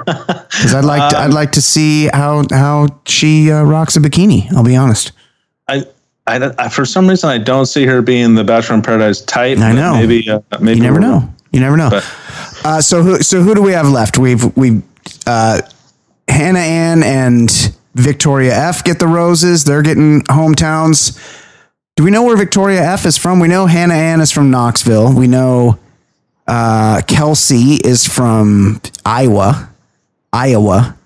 Because 0.57 0.73
I'd 0.75 0.85
like 0.85 1.11
to, 1.11 1.17
I'd 1.17 1.33
like 1.33 1.51
to 1.53 1.61
see 1.61 2.07
how 2.13 2.43
how 2.51 2.87
she 3.05 3.51
uh, 3.51 3.63
rocks 3.63 3.95
a 3.95 3.99
bikini. 3.99 4.51
I'll 4.53 4.63
be 4.63 4.75
honest. 4.75 5.11
I, 5.67 5.85
I, 6.27 6.51
I- 6.59 6.69
for 6.69 6.85
some 6.85 7.07
reason 7.07 7.29
I 7.29 7.37
don't 7.39 7.65
see 7.65 7.85
her 7.85 8.01
being 8.01 8.35
the 8.35 8.43
Bachelor 8.43 8.75
in 8.75 8.81
Paradise 8.83 9.21
type. 9.21 9.57
I 9.57 9.71
know. 9.73 9.93
Maybe 9.95 10.29
uh, 10.29 10.39
maybe 10.61 10.77
You 10.77 10.83
never 10.83 10.99
know. 10.99 11.27
You 11.51 11.59
never 11.59 11.77
know. 11.77 11.89
But- 11.89 12.03
Uh, 12.65 12.81
so 12.81 13.01
who 13.03 13.21
so 13.21 13.41
who 13.43 13.55
do 13.55 13.61
we 13.61 13.71
have 13.71 13.87
left? 13.87 14.17
We've 14.17 14.43
we 14.57 14.81
uh, 15.25 15.61
Hannah 16.27 16.59
Ann 16.59 17.01
and 17.03 17.49
Victoria 17.95 18.53
F 18.53 18.83
get 18.83 18.99
the 18.99 19.07
roses. 19.07 19.63
They're 19.63 19.81
getting 19.83 20.23
hometowns. 20.23 21.17
Do 21.95 22.03
we 22.03 22.11
know 22.11 22.23
where 22.23 22.35
Victoria 22.35 22.81
F 22.81 23.05
is 23.05 23.17
from? 23.17 23.39
We 23.39 23.47
know 23.47 23.67
Hannah 23.67 23.93
Ann 23.93 24.19
is 24.21 24.31
from 24.31 24.51
Knoxville. 24.51 25.13
We 25.13 25.27
know 25.27 25.77
uh, 26.47 27.01
Kelsey 27.07 27.75
is 27.83 28.05
from 28.05 28.81
Iowa. 29.05 29.69
Iowa. 30.33 30.97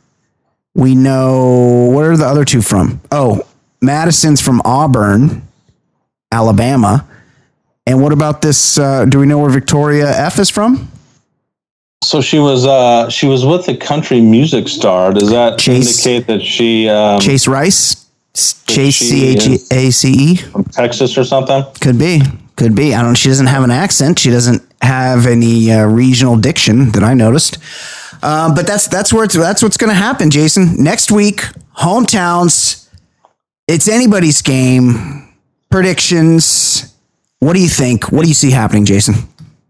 We 0.73 0.95
know 0.95 1.91
where 1.93 2.11
are 2.11 2.17
the 2.17 2.25
other 2.25 2.45
two 2.45 2.61
from? 2.61 3.01
Oh, 3.11 3.45
Madison's 3.81 4.41
from 4.41 4.61
Auburn, 4.65 5.47
Alabama. 6.31 7.05
And 7.85 8.01
what 8.01 8.13
about 8.13 8.41
this? 8.41 8.77
Uh, 8.77 9.05
do 9.05 9.19
we 9.19 9.25
know 9.25 9.39
where 9.39 9.49
Victoria 9.49 10.09
F 10.09 10.39
is 10.39 10.49
from? 10.49 10.91
So 12.03 12.21
she 12.21 12.39
was 12.39 12.65
uh, 12.65 13.09
she 13.09 13.27
was 13.27 13.45
with 13.45 13.67
a 13.67 13.77
country 13.77 14.21
music 14.21 14.67
star. 14.67 15.13
Does 15.13 15.29
that 15.29 15.59
Chase- 15.59 16.05
indicate 16.05 16.27
that 16.27 16.41
she 16.41 16.89
um, 16.89 17.19
Chase 17.19 17.47
Rice? 17.47 18.07
Chase 18.33 18.95
C 18.95 19.35
H 19.35 19.71
A 19.71 19.91
C 19.91 20.11
E? 20.11 20.35
from 20.37 20.63
Texas 20.65 21.17
or 21.17 21.23
something? 21.23 21.63
Could 21.81 21.99
be. 21.99 22.21
Could 22.55 22.75
be. 22.75 22.93
I 22.93 23.01
don't. 23.01 23.15
She 23.15 23.29
doesn't 23.29 23.47
have 23.47 23.63
an 23.63 23.71
accent. 23.71 24.19
She 24.19 24.29
doesn't 24.29 24.63
have 24.81 25.27
any 25.27 25.71
uh, 25.71 25.85
regional 25.85 26.37
diction 26.37 26.91
that 26.91 27.03
I 27.03 27.13
noticed. 27.13 27.57
Um, 28.23 28.53
but 28.53 28.65
that's 28.67 28.87
that's 28.87 29.11
where 29.11 29.25
it's, 29.25 29.35
that's 29.35 29.61
what's 29.61 29.77
going 29.77 29.89
to 29.89 29.95
happen, 29.95 30.29
Jason. 30.29 30.81
Next 30.83 31.11
week, 31.11 31.41
hometowns. 31.77 32.87
It's 33.67 33.87
anybody's 33.87 34.41
game. 34.41 35.33
Predictions. 35.69 36.93
What 37.41 37.53
do 37.53 37.59
you 37.59 37.69
think? 37.69 38.11
What 38.11 38.21
do 38.21 38.27
you 38.27 38.35
see 38.35 38.51
happening, 38.51 38.85
Jason? 38.85 39.15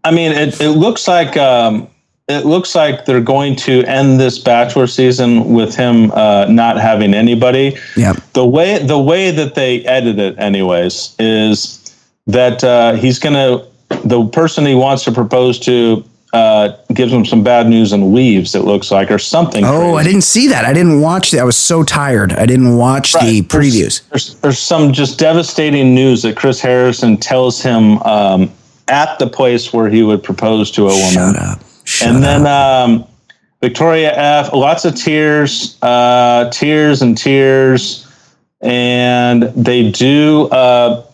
I 0.04 0.10
mean, 0.10 0.32
it, 0.32 0.60
it 0.60 0.72
looks 0.72 1.08
like 1.08 1.38
um, 1.38 1.88
it 2.28 2.44
looks 2.44 2.74
like 2.74 3.06
they're 3.06 3.22
going 3.22 3.56
to 3.56 3.82
end 3.84 4.20
this 4.20 4.38
bachelor 4.38 4.86
season 4.86 5.54
with 5.54 5.74
him 5.74 6.10
uh, 6.12 6.44
not 6.50 6.76
having 6.76 7.14
anybody. 7.14 7.78
Yeah. 7.96 8.12
The 8.34 8.44
way 8.44 8.78
the 8.84 8.98
way 8.98 9.30
that 9.30 9.54
they 9.54 9.82
edit 9.86 10.18
it, 10.18 10.38
anyways, 10.38 11.16
is 11.18 11.96
that 12.26 12.62
uh, 12.62 12.92
he's 12.92 13.18
gonna 13.18 13.66
the 14.04 14.22
person 14.28 14.66
he 14.66 14.74
wants 14.74 15.04
to 15.04 15.12
propose 15.12 15.58
to 15.60 16.04
uh, 16.32 16.76
gives 16.94 17.12
him 17.12 17.24
some 17.26 17.42
bad 17.44 17.66
news 17.68 17.92
and 17.92 18.14
leaves. 18.14 18.54
It 18.54 18.60
looks 18.64 18.90
like 18.90 19.10
or 19.10 19.18
something. 19.18 19.64
Oh, 19.64 19.96
I 19.96 20.02
didn't 20.02 20.22
see 20.22 20.48
that. 20.48 20.64
I 20.64 20.72
didn't 20.72 21.00
watch 21.00 21.30
that. 21.32 21.40
I 21.40 21.44
was 21.44 21.56
so 21.56 21.82
tired. 21.82 22.32
I 22.32 22.46
didn't 22.46 22.76
watch 22.76 23.12
the 23.12 23.18
Right. 23.18 23.48
There's- 23.48 23.66
previews. 23.74 24.08
There's, 24.10 24.34
there's 24.36 24.58
some 24.58 24.92
just 24.92 25.18
devastating 25.18 25.94
news 25.94 26.22
that 26.22 26.36
Chris 26.36 26.60
Harrison 26.60 27.18
tells 27.18 27.60
him 27.62 27.98
um, 28.02 28.50
at 28.88 29.18
the 29.18 29.26
place 29.26 29.72
where 29.72 29.88
he 29.90 30.02
would 30.02 30.22
propose 30.22 30.70
to 30.72 30.82
a 30.88 30.94
woman. 30.94 31.10
Shut 31.12 31.36
up. 31.36 31.60
Shut 31.84 32.08
and 32.08 32.22
then 32.22 32.46
um, 32.46 33.04
Victoria 33.60 34.12
F. 34.16 34.52
Lots 34.54 34.84
of 34.86 34.94
tears, 34.94 35.76
uh, 35.82 36.48
tears 36.50 37.02
and 37.02 37.16
tears, 37.18 38.06
and 38.60 39.42
they 39.54 39.90
do 39.90 40.48
uh, 40.48 41.04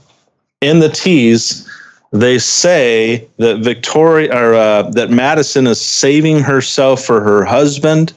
in 0.60 0.78
the 0.78 0.88
tease. 0.88 1.67
They 2.10 2.38
say 2.38 3.28
that 3.36 3.58
Victoria 3.58 4.34
or 4.34 4.54
uh, 4.54 4.82
that 4.90 5.10
Madison 5.10 5.66
is 5.66 5.80
saving 5.80 6.40
herself 6.40 7.04
for 7.04 7.20
her 7.20 7.44
husband. 7.44 8.12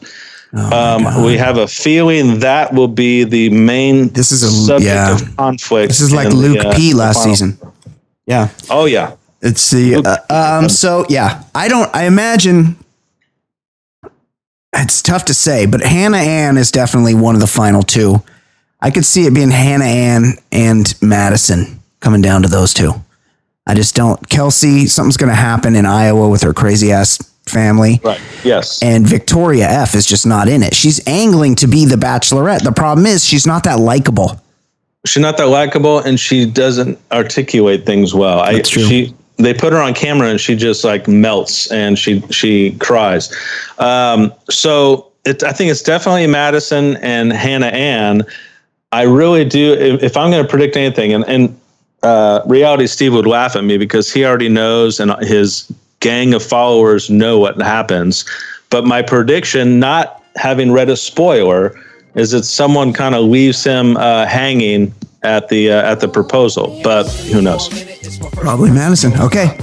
Oh 0.54 0.96
Um, 0.98 1.24
we 1.26 1.38
have 1.38 1.58
a 1.58 1.68
feeling 1.68 2.40
that 2.40 2.74
will 2.74 2.88
be 2.88 3.24
the 3.26 3.50
main 3.50 4.10
This 4.10 4.32
is 4.32 4.44
a- 4.44 4.52
subject 4.52 4.86
yeah. 4.86 5.14
of 5.14 5.36
conflict. 5.38 5.90
this 5.90 6.02
is 6.02 6.12
like 6.14 6.26
in 6.26 6.32
the, 6.32 6.36
Luke 6.38 6.66
uh, 6.66 6.76
P 6.76 6.94
last 6.94 7.18
final- 7.20 7.36
season. 7.36 7.58
Yeah. 8.26 8.50
Oh 8.70 8.86
yeah, 8.86 9.16
It's 9.42 9.70
the 9.72 9.96
uh, 10.30 10.60
um. 10.60 10.70
So 10.70 11.06
yeah, 11.10 11.44
I 11.56 11.68
don't. 11.68 11.94
I 11.94 12.04
imagine 12.06 12.78
it's 14.74 15.02
tough 15.02 15.26
to 15.26 15.34
say, 15.34 15.66
but 15.66 15.82
Hannah 15.82 16.18
Ann 16.18 16.58
is 16.58 16.72
definitely 16.72 17.14
one 17.16 17.36
of 17.36 17.42
the 17.42 17.48
final 17.48 17.82
two. 17.82 18.22
I 18.80 18.90
could 18.92 19.06
see 19.06 19.26
it 19.26 19.34
being 19.34 19.52
Hannah 19.52 19.86
Ann 19.86 20.34
and 20.52 20.94
Madison 21.02 21.82
coming 22.00 22.22
down 22.22 22.42
to 22.44 22.48
those 22.48 22.74
two. 22.74 22.94
I 23.68 23.74
just 23.76 23.96
don't. 23.96 24.28
Kelsey, 24.30 24.88
something's 24.88 25.18
going 25.18 25.30
to 25.30 25.36
happen 25.36 25.76
in 25.76 25.86
Iowa 25.86 26.30
with 26.30 26.42
her 26.42 26.54
crazy 26.54 26.92
ass 26.92 27.18
family. 27.46 28.00
right. 28.04 28.20
Yes. 28.44 28.82
And 28.82 29.06
Victoria 29.06 29.68
F 29.68 29.96
is 29.96 30.06
just 30.06 30.26
not 30.26 30.48
in 30.48 30.64
it. 30.64 30.74
She's 30.74 31.06
angling 31.08 31.56
to 31.56 31.68
be 31.68 31.86
the 31.86 31.96
bachelorette. 31.96 32.64
The 32.64 32.72
problem 32.72 33.06
is 33.06 33.24
she's 33.24 33.46
not 33.46 33.64
that 33.66 33.80
likable. 33.80 34.40
she's 35.06 35.22
not 35.22 35.38
that 35.38 35.48
likable 35.48 36.00
and 36.00 36.20
she 36.20 36.46
doesn't 36.46 37.00
articulate 37.12 37.86
things 37.86 38.14
well. 38.14 38.40
I 38.40 38.62
true. 38.62 38.84
she 38.84 39.16
they 39.38 39.54
put 39.54 39.74
her 39.74 39.82
on 39.82 39.94
camera 39.94 40.30
and 40.30 40.40
she 40.40 40.56
just 40.56 40.84
like 40.84 41.08
melts 41.08 41.72
and 41.72 41.98
she 41.98 42.22
she 42.30 42.72
cries. 42.78 43.36
Um, 43.80 44.34
so 44.50 45.12
it, 45.26 45.44
I 45.44 45.52
think 45.52 45.72
it's 45.72 45.82
definitely 45.82 46.28
Madison 46.28 46.98
and 46.98 47.32
Hannah 47.32 47.68
Ann. 47.68 48.24
I 48.92 49.04
really 49.04 49.46
do. 49.46 49.74
If, 49.74 50.04
if 50.04 50.18
I'm 50.18 50.32
going 50.32 50.44
to 50.44 50.50
predict 50.50 50.76
anything, 50.76 51.14
and, 51.14 51.24
and 51.26 51.61
uh, 52.04 52.42
reality 52.46 52.88
Steve 52.88 53.14
would 53.14 53.28
laugh 53.28 53.56
at 53.56 53.64
me 53.64 53.78
because 53.78 54.12
he 54.12 54.26
already 54.26 54.50
knows 54.50 55.00
and 55.00 55.12
his 55.24 55.72
gang 56.00 56.34
of 56.34 56.44
followers 56.44 57.10
know 57.10 57.40
what 57.40 57.62
happens. 57.62 58.26
But 58.70 58.86
my 58.86 59.02
prediction, 59.02 59.80
not 59.80 60.24
having 60.36 60.72
read 60.72 60.90
a 60.90 60.98
spoiler, 60.98 61.76
is 62.16 62.32
that 62.32 62.44
someone 62.44 62.94
kind 62.94 63.16
of 63.16 63.26
leaves 63.26 63.64
him 63.64 63.98
uh, 63.98 64.26
hanging 64.26 64.94
at 65.24 65.48
the 65.50 65.72
uh, 65.72 65.92
at 65.92 66.00
the 66.00 66.08
proposal. 66.08 66.80
But 66.84 67.08
who 67.32 67.42
knows? 67.42 67.70
Probably 68.34 68.72
Madison. 68.72 69.14
Okay. 69.20 69.58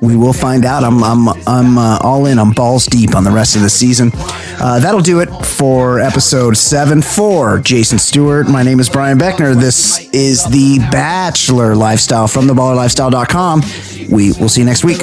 We 0.00 0.16
will 0.16 0.32
find 0.32 0.64
out. 0.64 0.84
I'm 0.84 1.02
I'm 1.02 1.28
I'm 1.46 1.78
uh, 1.78 1.98
all 2.02 2.26
in. 2.26 2.38
I'm 2.38 2.52
balls 2.52 2.86
deep 2.86 3.14
on 3.14 3.24
the 3.24 3.30
rest 3.30 3.56
of 3.56 3.62
the 3.62 3.70
season. 3.70 4.10
Uh, 4.14 4.78
that'll 4.78 5.00
do 5.00 5.20
it 5.20 5.28
for 5.44 6.00
episode 6.00 6.56
seven 6.56 7.02
for 7.02 7.58
Jason 7.58 7.98
Stewart. 7.98 8.48
My 8.48 8.62
name 8.62 8.80
is 8.80 8.88
Brian 8.88 9.18
Beckner. 9.18 9.54
This 9.58 10.08
is 10.12 10.44
the 10.44 10.78
Bachelor 10.90 11.74
Lifestyle 11.74 12.28
from 12.28 12.46
theballerlifestyle.com. 12.46 13.62
We 14.10 14.32
will 14.32 14.48
see 14.48 14.60
you 14.60 14.66
next 14.66 14.84
week. 14.84 15.00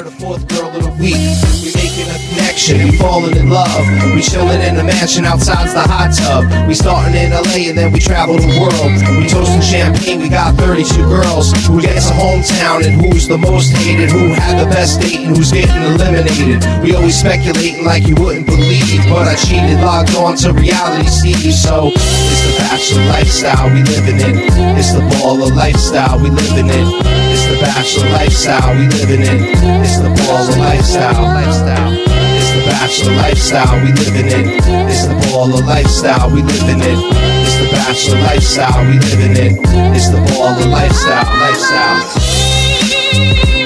Making 1.98 2.14
a 2.14 2.18
connection, 2.30 2.78
we 2.84 2.96
falling 2.96 3.36
in 3.36 3.50
love. 3.50 3.86
We 4.14 4.22
chilling 4.22 4.60
in 4.60 4.76
a 4.78 4.84
mansion 4.84 5.24
outside's 5.24 5.74
the 5.74 5.80
hot 5.80 6.14
tub. 6.14 6.46
We 6.68 6.74
starting 6.74 7.14
in 7.14 7.30
LA 7.30 7.68
and 7.70 7.78
then 7.78 7.92
we 7.92 7.98
travel 7.98 8.36
the 8.36 8.54
world. 8.60 8.90
We 9.18 9.26
toasting 9.28 9.60
champagne, 9.60 10.20
we 10.20 10.28
got 10.28 10.54
32 10.56 11.02
girls. 11.08 11.52
Who 11.66 11.80
gets 11.80 12.10
a 12.10 12.14
hometown 12.14 12.86
and 12.86 13.00
who's 13.00 13.26
the 13.26 13.38
most 13.38 13.72
hated? 13.76 14.10
Who 14.10 14.34
had 14.34 14.64
the 14.64 14.70
best 14.70 15.00
date 15.00 15.26
and 15.26 15.36
who's 15.36 15.52
getting 15.52 15.82
eliminated? 15.82 16.62
We 16.82 16.94
always 16.94 17.18
speculating 17.18 17.84
like 17.84 18.06
you 18.06 18.14
wouldn't 18.16 18.46
believe. 18.46 19.02
But 19.08 19.28
I 19.28 19.34
cheated, 19.34 19.80
logged 19.80 20.14
on 20.14 20.36
to 20.44 20.52
reality 20.52 21.08
TV. 21.08 21.52
So 21.52 21.90
it's 21.94 22.42
the 22.46 22.54
bachelor 22.58 23.04
lifestyle 23.06 23.70
we 23.70 23.82
living 23.82 24.20
in. 24.20 24.36
It's 24.78 24.92
the 24.92 25.02
baller 25.18 25.54
lifestyle 25.54 26.18
we 26.18 26.30
living 26.30 26.68
in. 26.70 26.86
It's 27.30 27.44
the 27.46 27.58
bachelor 27.60 28.10
lifestyle 28.10 28.74
we 28.76 28.88
living 28.88 29.22
in. 29.22 29.38
It's 29.82 29.98
the 29.98 30.08
baller 30.08 30.58
lifestyle, 30.58 31.22
lifestyle. 31.22 31.87
It's 31.94 32.50
the 32.52 32.60
bachelor 32.66 33.14
lifestyle 33.16 33.80
we 33.82 33.92
living 33.92 34.26
in. 34.26 34.48
It's 34.88 35.06
the 35.06 35.14
baller 35.28 35.64
lifestyle 35.64 36.30
we 36.30 36.42
living 36.42 36.80
in. 36.80 36.98
It's 37.44 37.56
the 37.56 37.68
bachelor 37.70 38.20
lifestyle 38.20 38.84
we 38.86 38.98
living 38.98 39.36
in. 39.36 39.58
It's 39.94 40.08
the 40.08 40.18
baller 40.18 40.70
lifestyle, 40.70 41.26
lifestyle. 41.40 43.57